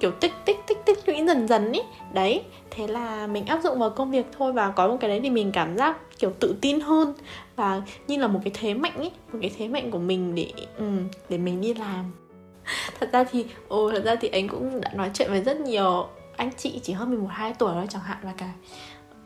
kiểu 0.00 0.10
tích 0.10 0.32
tích 0.44 0.60
tích 0.66 0.78
tích 0.86 1.08
lũy 1.08 1.26
dần 1.26 1.48
dần 1.48 1.72
ý. 1.72 1.80
Đấy 2.12 2.42
thế 2.70 2.86
là 2.86 3.26
mình 3.26 3.46
áp 3.46 3.62
dụng 3.62 3.78
vào 3.78 3.90
công 3.90 4.10
việc 4.10 4.26
thôi 4.38 4.52
và 4.52 4.70
có 4.70 4.88
một 4.88 4.96
cái 5.00 5.10
đấy 5.10 5.20
thì 5.22 5.30
mình 5.30 5.52
cảm 5.52 5.76
giác 5.76 6.18
kiểu 6.18 6.32
tự 6.40 6.54
tin 6.60 6.80
hơn 6.80 7.14
và 7.56 7.82
như 8.06 8.18
là 8.18 8.26
một 8.26 8.40
cái 8.44 8.52
thế 8.54 8.74
mạnh 8.74 8.96
ấy 8.96 9.10
một 9.32 9.38
cái 9.42 9.50
thế 9.58 9.68
mạnh 9.68 9.90
của 9.90 9.98
mình 9.98 10.34
để 10.34 10.52
um, 10.78 11.08
để 11.28 11.38
mình 11.38 11.60
đi 11.60 11.74
làm. 11.74 12.04
Thật 13.00 13.08
ra 13.12 13.24
thì 13.24 13.44
ồ 13.68 13.90
thật 13.90 14.04
ra 14.04 14.14
thì 14.14 14.28
anh 14.28 14.48
cũng 14.48 14.80
đã 14.80 14.90
nói 14.94 15.10
chuyện 15.14 15.30
với 15.30 15.40
rất 15.40 15.60
nhiều 15.60 16.08
anh 16.36 16.50
chị 16.56 16.80
chỉ 16.82 16.92
hơn 16.92 17.10
mình 17.10 17.22
một 17.22 17.28
hai 17.30 17.54
tuổi 17.58 17.72
thôi 17.74 17.86
chẳng 17.90 18.02
hạn 18.02 18.18
và 18.22 18.32
cả 18.36 18.52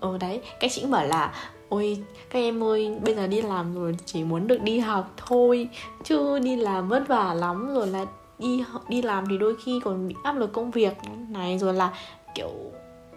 ờ 0.00 0.18
đấy 0.18 0.40
các 0.60 0.70
chị 0.72 0.86
bảo 0.86 1.06
là 1.06 1.32
ôi 1.68 1.98
các 2.30 2.38
em 2.38 2.64
ơi 2.64 2.94
bây 3.04 3.14
giờ 3.14 3.26
đi 3.26 3.42
làm 3.42 3.74
rồi 3.74 3.96
chỉ 4.04 4.24
muốn 4.24 4.46
được 4.46 4.62
đi 4.62 4.78
học 4.78 5.12
thôi 5.16 5.68
chứ 6.04 6.38
đi 6.38 6.56
làm 6.56 6.88
vất 6.88 7.08
vả 7.08 7.34
lắm 7.34 7.74
rồi 7.74 7.86
là 7.86 8.06
đi 8.39 8.64
đi 8.89 9.03
làm 9.03 9.24
thì 9.30 9.39
đôi 9.39 9.57
khi 9.64 9.80
còn 9.85 10.09
bị 10.09 10.14
áp 10.24 10.32
lực 10.32 10.53
công 10.53 10.70
việc 10.70 10.95
này 11.28 11.59
rồi 11.59 11.74
là 11.74 11.93
kiểu 12.35 12.51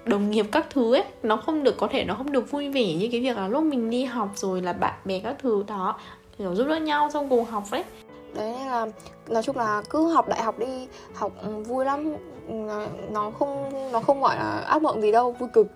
đồng 0.06 0.30
nghiệp 0.30 0.46
các 0.52 0.66
thứ 0.70 0.96
ấy 0.96 1.04
nó 1.24 1.38
không 1.38 1.64
được 1.64 1.78
có 1.78 1.88
thể 1.88 2.04
nó 2.04 2.16
không 2.16 2.32
được 2.32 2.52
vui 2.52 2.70
vẻ 2.70 2.94
như 2.94 3.10
cái 3.12 3.22
việc 3.22 3.38
là 3.38 3.48
lúc 3.48 3.64
mình 3.64 3.90
đi 3.90 4.06
học 4.06 4.30
rồi 4.36 4.62
là 4.62 4.74
bạn 4.74 4.94
bè 5.06 5.20
các 5.20 5.36
thứ 5.40 5.64
đó 5.68 5.96
kiểu 6.38 6.56
giúp 6.56 6.68
đỡ 6.68 6.76
nhau 6.76 7.10
xong 7.14 7.30
cùng 7.30 7.46
học 7.46 7.64
ấy. 7.72 7.84
Đấy 8.36 8.54
nên 8.58 8.68
là 8.68 8.86
nói 9.28 9.44
chung 9.44 9.58
là 9.58 9.84
cứ 9.90 10.08
học 10.08 10.28
đại 10.28 10.42
học 10.42 10.60
đi 10.60 10.88
học 11.14 11.32
vui 11.68 11.86
lắm. 11.86 12.14
Nó 13.12 13.32
không 13.40 13.72
nó 13.92 14.00
không 14.00 14.22
gọi 14.22 14.36
là 14.36 14.64
ác 14.68 14.82
mộng 14.82 15.02
gì 15.02 15.12
đâu 15.12 15.32
vui 15.32 15.50
cực. 15.54 15.68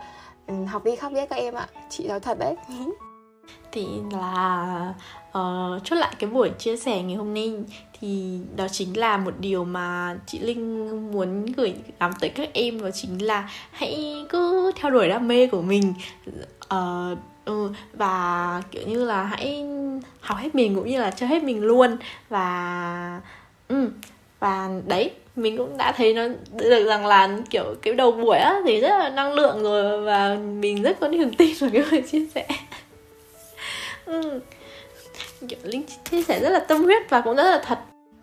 Học 0.67 0.83
đi 0.83 0.95
khác 0.95 1.11
biết 1.11 1.29
các 1.29 1.35
em 1.35 1.53
ạ 1.53 1.67
chị 1.89 2.07
nói 2.07 2.19
thật 2.19 2.39
đấy. 2.39 2.55
Thì 3.71 3.87
là 4.11 4.93
uh, 5.29 5.83
chốt 5.83 5.95
lại 5.95 6.15
cái 6.19 6.29
buổi 6.29 6.49
chia 6.49 6.77
sẻ 6.77 7.01
ngày 7.01 7.15
hôm 7.15 7.33
nay 7.33 7.53
thì 8.01 8.39
đó 8.55 8.67
chính 8.71 8.97
là 8.97 9.17
một 9.17 9.33
điều 9.39 9.63
mà 9.63 10.17
chị 10.25 10.39
Linh 10.39 10.89
muốn 11.11 11.45
gửi 11.45 11.73
gắm 11.99 12.11
tới 12.19 12.29
các 12.29 12.49
em 12.53 12.81
đó 12.81 12.89
chính 12.93 13.25
là 13.25 13.49
hãy 13.71 14.25
cứ 14.29 14.71
theo 14.75 14.91
đuổi 14.91 15.09
đam 15.09 15.27
mê 15.27 15.47
của 15.47 15.61
mình 15.61 15.93
uh, 16.73 17.17
ừ, 17.45 17.69
và 17.93 18.61
kiểu 18.71 18.83
như 18.87 19.05
là 19.05 19.23
hãy 19.23 19.65
học 20.19 20.37
hết 20.37 20.55
mình 20.55 20.75
cũng 20.75 20.87
như 20.87 20.99
là 20.99 21.11
chơi 21.11 21.29
hết 21.29 21.43
mình 21.43 21.63
luôn 21.63 21.97
và 22.29 23.21
ừ, 23.67 23.89
và 24.39 24.69
đấy 24.87 25.11
mình 25.35 25.57
cũng 25.57 25.77
đã 25.77 25.91
thấy 25.97 26.13
nó 26.13 26.27
được 26.53 26.85
rằng 26.87 27.05
là 27.05 27.37
kiểu 27.49 27.75
cái 27.81 27.93
đầu 27.93 28.11
buổi 28.11 28.37
á 28.37 28.61
thì 28.65 28.81
rất 28.81 28.97
là 28.97 29.09
năng 29.09 29.33
lượng 29.33 29.63
rồi 29.63 30.01
và 30.01 30.37
mình 30.59 30.83
rất 30.83 30.99
có 30.99 31.07
niềm 31.07 31.33
tin 31.33 31.55
vào 31.59 31.69
cái 31.73 31.83
lời 31.91 32.03
chia 32.11 32.25
sẻ 32.35 32.47
ừ. 34.05 34.39
kiểu 35.47 35.59
linh 35.63 35.83
chia 36.11 36.23
sẻ 36.23 36.39
rất 36.39 36.49
là 36.49 36.59
tâm 36.59 36.83
huyết 36.83 37.09
và 37.09 37.21
cũng 37.21 37.35
rất 37.35 37.43
là 37.43 37.61
thật 37.65 37.79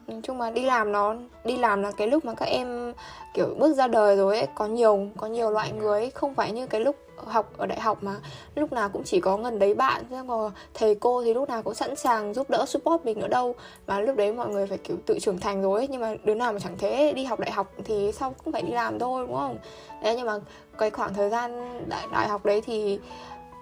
nói 0.09 0.21
chung 0.23 0.39
mà 0.39 0.51
đi 0.51 0.63
làm 0.63 0.93
nó 0.93 1.15
đi 1.45 1.57
làm 1.57 1.83
là 1.83 1.91
cái 1.91 2.09
lúc 2.09 2.25
mà 2.25 2.35
các 2.35 2.47
em 2.47 2.93
kiểu 3.35 3.47
bước 3.59 3.75
ra 3.75 3.87
đời 3.87 4.17
rồi 4.17 4.37
ấy 4.39 4.47
có 4.55 4.67
nhiều 4.67 5.07
có 5.17 5.27
nhiều 5.27 5.51
loại 5.51 5.73
người 5.73 6.01
ấy. 6.01 6.11
Không 6.11 6.35
phải 6.35 6.53
như 6.53 6.67
cái 6.67 6.81
lúc 6.81 6.97
học 7.17 7.53
ở 7.57 7.67
đại 7.67 7.81
học 7.81 8.03
mà 8.03 8.17
lúc 8.55 8.73
nào 8.73 8.89
cũng 8.89 9.03
chỉ 9.05 9.21
có 9.21 9.37
gần 9.37 9.59
đấy 9.59 9.75
bạn 9.75 10.05
chứ 10.11 10.17
còn 10.29 10.53
thầy 10.75 10.95
cô 10.95 11.23
thì 11.25 11.35
lúc 11.35 11.49
nào 11.49 11.63
cũng 11.63 11.75
sẵn 11.75 11.97
sàng 11.97 12.35
giúp 12.35 12.51
đỡ 12.51 12.65
support 12.67 13.05
mình 13.05 13.21
ở 13.21 13.29
đâu. 13.29 13.55
Mà 13.87 14.01
lúc 14.01 14.17
đấy 14.17 14.33
mọi 14.33 14.49
người 14.49 14.67
phải 14.67 14.79
kiểu 14.79 14.97
tự 15.07 15.19
trưởng 15.19 15.41
thành 15.41 15.63
rồi 15.63 15.81
ấy. 15.81 15.89
nhưng 15.91 16.01
mà 16.01 16.15
đứa 16.25 16.35
nào 16.35 16.53
mà 16.53 16.59
chẳng 16.59 16.77
thế 16.79 17.13
đi 17.13 17.25
học 17.25 17.41
đại 17.41 17.51
học 17.51 17.73
thì 17.85 18.13
sau 18.13 18.35
cũng 18.45 18.53
phải 18.53 18.63
đi 18.63 18.73
làm 18.73 18.99
thôi 18.99 19.25
đúng 19.27 19.37
không? 19.37 19.59
Đấy 20.03 20.15
nhưng 20.17 20.27
mà 20.27 20.39
cái 20.79 20.91
khoảng 20.91 21.15
thời 21.15 21.31
gian 21.31 21.79
đại, 21.89 22.07
đại 22.13 22.29
học 22.29 22.45
đấy 22.45 22.61
thì 22.61 22.99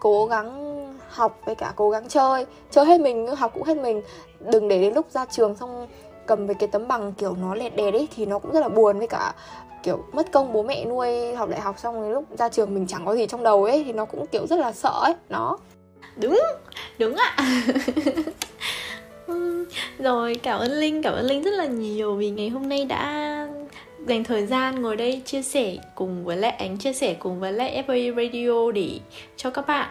cố 0.00 0.26
gắng 0.26 0.76
học 1.08 1.40
với 1.44 1.54
cả 1.54 1.72
cố 1.76 1.90
gắng 1.90 2.08
chơi 2.08 2.46
chơi 2.70 2.84
hết 2.84 3.00
mình 3.00 3.26
học 3.26 3.50
cũng 3.54 3.62
hết 3.62 3.76
mình. 3.76 4.02
Đừng 4.40 4.68
để 4.68 4.80
đến 4.80 4.94
lúc 4.94 5.10
ra 5.10 5.24
trường 5.30 5.54
xong 5.54 5.86
cầm 6.26 6.46
về 6.46 6.54
cái 6.54 6.68
tấm 6.72 6.88
bằng, 6.88 7.12
kiểu, 7.12 7.36
nó 7.40 7.54
lẹt 7.54 7.76
đẹt 7.76 7.94
ấy, 7.94 8.08
thì 8.16 8.26
nó 8.26 8.38
cũng 8.38 8.52
rất 8.52 8.60
là 8.60 8.68
buồn 8.68 8.98
với 8.98 9.06
cả, 9.06 9.34
kiểu, 9.82 10.04
mất 10.12 10.32
công 10.32 10.52
bố 10.52 10.62
mẹ 10.62 10.84
nuôi 10.84 11.34
học 11.34 11.48
đại 11.48 11.60
học 11.60 11.78
xong 11.78 12.00
rồi 12.00 12.10
lúc 12.10 12.24
ra 12.38 12.48
trường 12.48 12.74
mình 12.74 12.86
chẳng 12.86 13.06
có 13.06 13.16
gì 13.16 13.26
trong 13.26 13.42
đầu 13.42 13.64
ấy, 13.64 13.84
thì 13.84 13.92
nó 13.92 14.04
cũng, 14.04 14.26
kiểu, 14.26 14.46
rất 14.46 14.58
là 14.58 14.72
sợ 14.72 15.00
ấy, 15.02 15.14
nó. 15.28 15.58
Đúng 16.16 16.40
đúng 16.98 17.14
ạ. 17.14 17.36
Rồi, 19.98 20.34
cảm 20.34 20.60
ơn 20.60 20.72
linh, 20.72 21.02
cảm 21.02 21.14
ơn 21.14 21.24
linh 21.24 21.42
rất 21.42 21.50
là 21.50 21.66
nhiều 21.66 22.14
vì 22.14 22.30
ngày 22.30 22.48
hôm 22.48 22.68
nay 22.68 22.84
đã 22.84 23.26
dành 24.06 24.24
thời 24.24 24.46
gian 24.46 24.82
ngồi 24.82 24.96
đây 24.96 25.22
chia 25.24 25.42
sẻ 25.42 25.76
cùng 25.94 26.24
với 26.24 26.36
lại 26.36 26.50
ánh 26.50 26.78
chia 26.78 26.92
sẻ 26.92 27.14
cùng 27.18 27.40
với 27.40 27.52
lại 27.52 27.84
FA 27.86 28.14
Radio 28.16 28.72
để 28.72 29.00
cho 29.36 29.50
các 29.50 29.66
bạn 29.66 29.88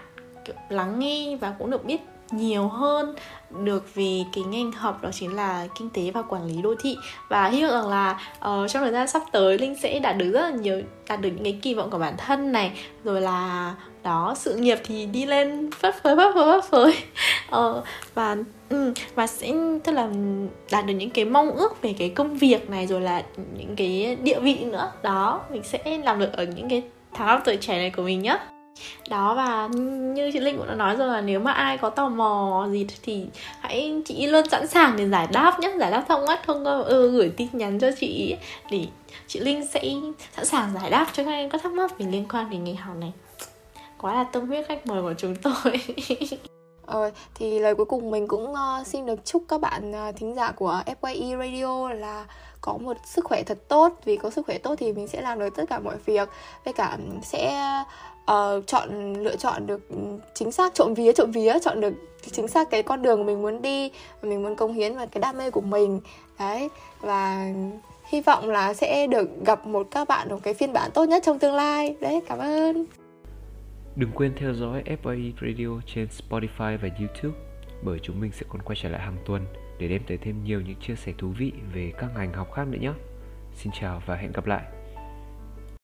lắng 0.70 1.00
nghe 1.00 1.38
và 1.42 1.56
cũng 1.60 1.72
được 1.72 1.86
biết 1.86 2.02
nhiều 2.32 2.68
hơn 2.68 3.16
được 3.64 3.96
vì 3.96 4.24
cái 4.34 4.44
ngành 4.44 4.72
học 4.72 5.02
đó 5.02 5.10
chính 5.14 5.36
là 5.36 5.68
kinh 5.80 5.90
tế 5.90 6.12
và 6.14 6.22
quản 6.22 6.46
lý 6.46 6.62
đô 6.62 6.76
thị. 6.82 6.98
Và 7.30 7.48
hy 7.48 7.62
vọng 7.62 7.72
rằng 7.72 7.88
là 7.88 8.12
uh, 8.38 8.72
trong 8.72 8.84
thời 8.84 8.92
gian 8.92 9.08
sắp 9.08 9.22
tới 9.32 9.58
linh 9.58 9.76
sẽ 9.82 10.00
đạt 10.00 10.18
được 10.18 10.32
rất 10.32 10.42
là 10.42 10.50
nhiều 10.50 10.82
đạt 11.10 11.22
được 11.22 11.30
những 11.30 11.44
cái 11.44 11.60
kỳ 11.62 11.74
vọng 11.74 11.90
của 11.90 11.98
bản 11.98 12.14
thân 12.18 12.52
này. 12.52 12.72
Rồi 13.04 13.22
là 13.22 13.76
đó 14.04 14.34
sự 14.38 14.56
nghiệp 14.56 14.78
thì 14.84 15.06
đi 15.06 15.26
lên 15.26 15.72
phất 15.72 15.96
phới 16.04 16.16
phất 16.16 16.36
phới 16.36 16.62
phất 16.62 16.72
phới. 16.72 16.96
Uh, 17.60 17.84
và 18.14 18.38
ừ, 18.70 18.94
và 19.16 19.28
sẽ 19.28 19.54
tức 19.84 19.92
là 19.92 20.10
đạt 20.72 20.86
được 20.86 20.94
những 20.94 21.10
cái 21.10 21.26
mong 21.26 21.52
ước 21.52 21.82
về 21.82 21.94
cái 21.98 22.10
công 22.10 22.38
việc 22.38 22.70
này 22.70 22.88
rồi 22.88 23.02
là 23.02 23.24
những 23.58 23.76
cái 23.76 24.18
địa 24.24 24.40
vị 24.40 24.58
nữa. 24.66 24.92
Đó 25.04 25.42
mình 25.50 25.64
sẽ 25.64 25.98
làm 26.04 26.20
được 26.20 26.34
ở 26.34 26.44
những 26.44 26.70
cái 26.70 26.84
tháng 27.14 27.28
năm 27.28 27.42
tuổi 27.46 27.58
trẻ 27.58 27.78
này 27.78 27.90
của 27.90 28.02
mình 28.02 28.22
nhé 28.22 28.38
đó 29.10 29.34
và 29.36 29.68
như 30.14 30.32
chị 30.34 30.40
linh 30.40 30.58
cũng 30.58 30.68
đã 30.68 30.76
nói 30.76 30.96
rồi 30.96 31.08
là 31.08 31.22
nếu 31.22 31.40
mà 31.40 31.52
ai 31.52 31.78
có 31.78 31.90
tò 31.90 32.10
mò 32.10 32.68
gì 32.72 32.88
thì 33.04 33.26
hãy 33.60 34.02
chị 34.06 34.28
luôn 34.28 34.50
sẵn 34.50 34.68
sàng 34.68 34.98
để 34.98 35.10
giải 35.10 35.28
đáp 35.32 35.60
nhé 35.60 35.74
giải 35.80 35.92
đáp 35.92 36.06
xong 36.08 36.26
ngắt 36.26 36.44
thông 36.46 36.66
có 36.66 36.78
ừ, 36.78 37.12
gửi 37.12 37.32
tin 37.38 37.48
nhắn 37.54 37.80
cho 37.80 37.92
chị 38.00 38.36
để 38.72 38.88
chị 39.28 39.40
linh 39.40 39.68
sẽ 39.68 39.82
sẵn 40.36 40.46
sàng 40.46 40.74
giải 40.74 40.90
đáp 40.90 41.08
cho 41.14 41.24
các 41.24 41.32
em 41.32 41.50
các 41.50 41.62
thắc 41.64 41.72
mắc 41.72 42.00
về 42.00 42.06
liên 42.06 42.26
quan 42.34 42.50
đến 42.50 42.64
ngành 42.64 42.76
học 42.76 42.96
này. 43.00 43.14
Quá 43.98 44.14
là 44.14 44.24
tâm 44.24 44.48
huyết 44.48 44.68
khách 44.68 44.88
mời 44.88 45.02
của 45.02 45.14
chúng 45.18 45.36
tôi. 45.36 45.80
Ờ, 46.86 47.12
thì 47.36 47.60
lời 47.60 47.76
cuối 47.76 47.86
cùng 47.86 48.12
mình 48.12 48.28
cũng 48.28 48.52
uh, 48.52 48.88
xin 48.88 49.06
được 49.06 49.26
chúc 49.26 49.44
các 49.48 49.62
bạn 49.62 49.92
uh, 49.92 50.16
thính 50.16 50.36
giả 50.36 50.52
của 50.52 50.82
FYE 51.02 51.38
Radio 51.38 51.90
là 51.94 52.26
có 52.62 52.78
một 52.78 52.98
sức 53.06 53.26
khỏe 53.26 53.44
thật 53.44 53.58
tốt. 53.68 53.94
Vì 54.06 54.18
có 54.18 54.30
sức 54.30 54.46
khỏe 54.46 54.58
tốt 54.58 54.76
thì 54.78 54.94
mình 54.94 55.08
sẽ 55.08 55.22
làm 55.22 55.40
được 55.40 55.50
tất 55.56 55.64
cả 55.70 55.80
mọi 55.80 55.96
việc. 56.06 56.30
Với 56.64 56.74
cả 56.74 56.98
sẽ 57.24 57.62
uh, 58.32 58.68
chọn 58.68 59.14
lựa 59.14 59.36
chọn 59.36 59.68
được 59.68 59.90
ừ, 59.90 59.98
chính 60.34 60.52
xác 60.52 60.74
trộm 60.74 60.94
vía 60.94 61.12
trộm 61.14 61.32
vía 61.32 61.58
chọn 61.62 61.82
được 61.82 61.94
chính 62.32 62.48
xác 62.48 62.70
cái 62.70 62.84
con 62.84 63.02
đường 63.02 63.26
mình 63.26 63.42
muốn 63.42 63.62
đi 63.62 63.92
mình 64.22 64.44
muốn 64.44 64.56
công 64.56 64.74
hiến 64.74 64.96
và 64.96 65.06
cái 65.06 65.22
đam 65.22 65.38
mê 65.38 65.52
của 65.52 65.62
mình 65.62 66.02
đấy 66.40 66.70
và 67.02 67.54
hy 68.06 68.22
vọng 68.22 68.50
là 68.50 68.74
sẽ 68.74 69.08
được 69.08 69.30
gặp 69.46 69.68
một 69.68 69.88
các 69.92 70.08
bạn 70.08 70.30
ở 70.30 70.40
cái 70.44 70.54
phiên 70.54 70.74
bản 70.74 70.92
tốt 70.94 71.06
nhất 71.06 71.24
trong 71.26 71.40
tương 71.40 71.56
lai 71.56 71.96
đấy 72.00 72.22
cảm 72.28 72.40
ơn 72.40 72.86
đừng 73.96 74.12
quên 74.12 74.34
theo 74.38 74.54
dõi 74.54 74.84
FAE 75.04 75.32
Radio 75.42 75.82
trên 75.86 76.08
Spotify 76.08 76.78
và 76.78 76.90
YouTube 77.00 77.40
bởi 77.84 78.00
chúng 78.00 78.20
mình 78.20 78.32
sẽ 78.32 78.46
còn 78.50 78.62
quay 78.62 78.78
trở 78.82 78.90
lại 78.90 79.02
hàng 79.02 79.18
tuần 79.26 79.46
để 79.80 79.88
đem 79.88 80.02
tới 80.08 80.18
thêm 80.18 80.44
nhiều 80.44 80.62
những 80.62 80.76
chia 80.82 80.96
sẻ 80.96 81.14
thú 81.18 81.28
vị 81.38 81.52
về 81.74 81.92
các 81.98 82.08
ngành 82.16 82.34
học 82.34 82.54
khác 82.54 82.68
nữa 82.68 82.78
nhé. 82.82 82.92
Xin 83.56 83.72
chào 83.80 84.02
và 84.06 84.16
hẹn 84.16 84.32
gặp 84.32 84.46
lại. 84.46 84.64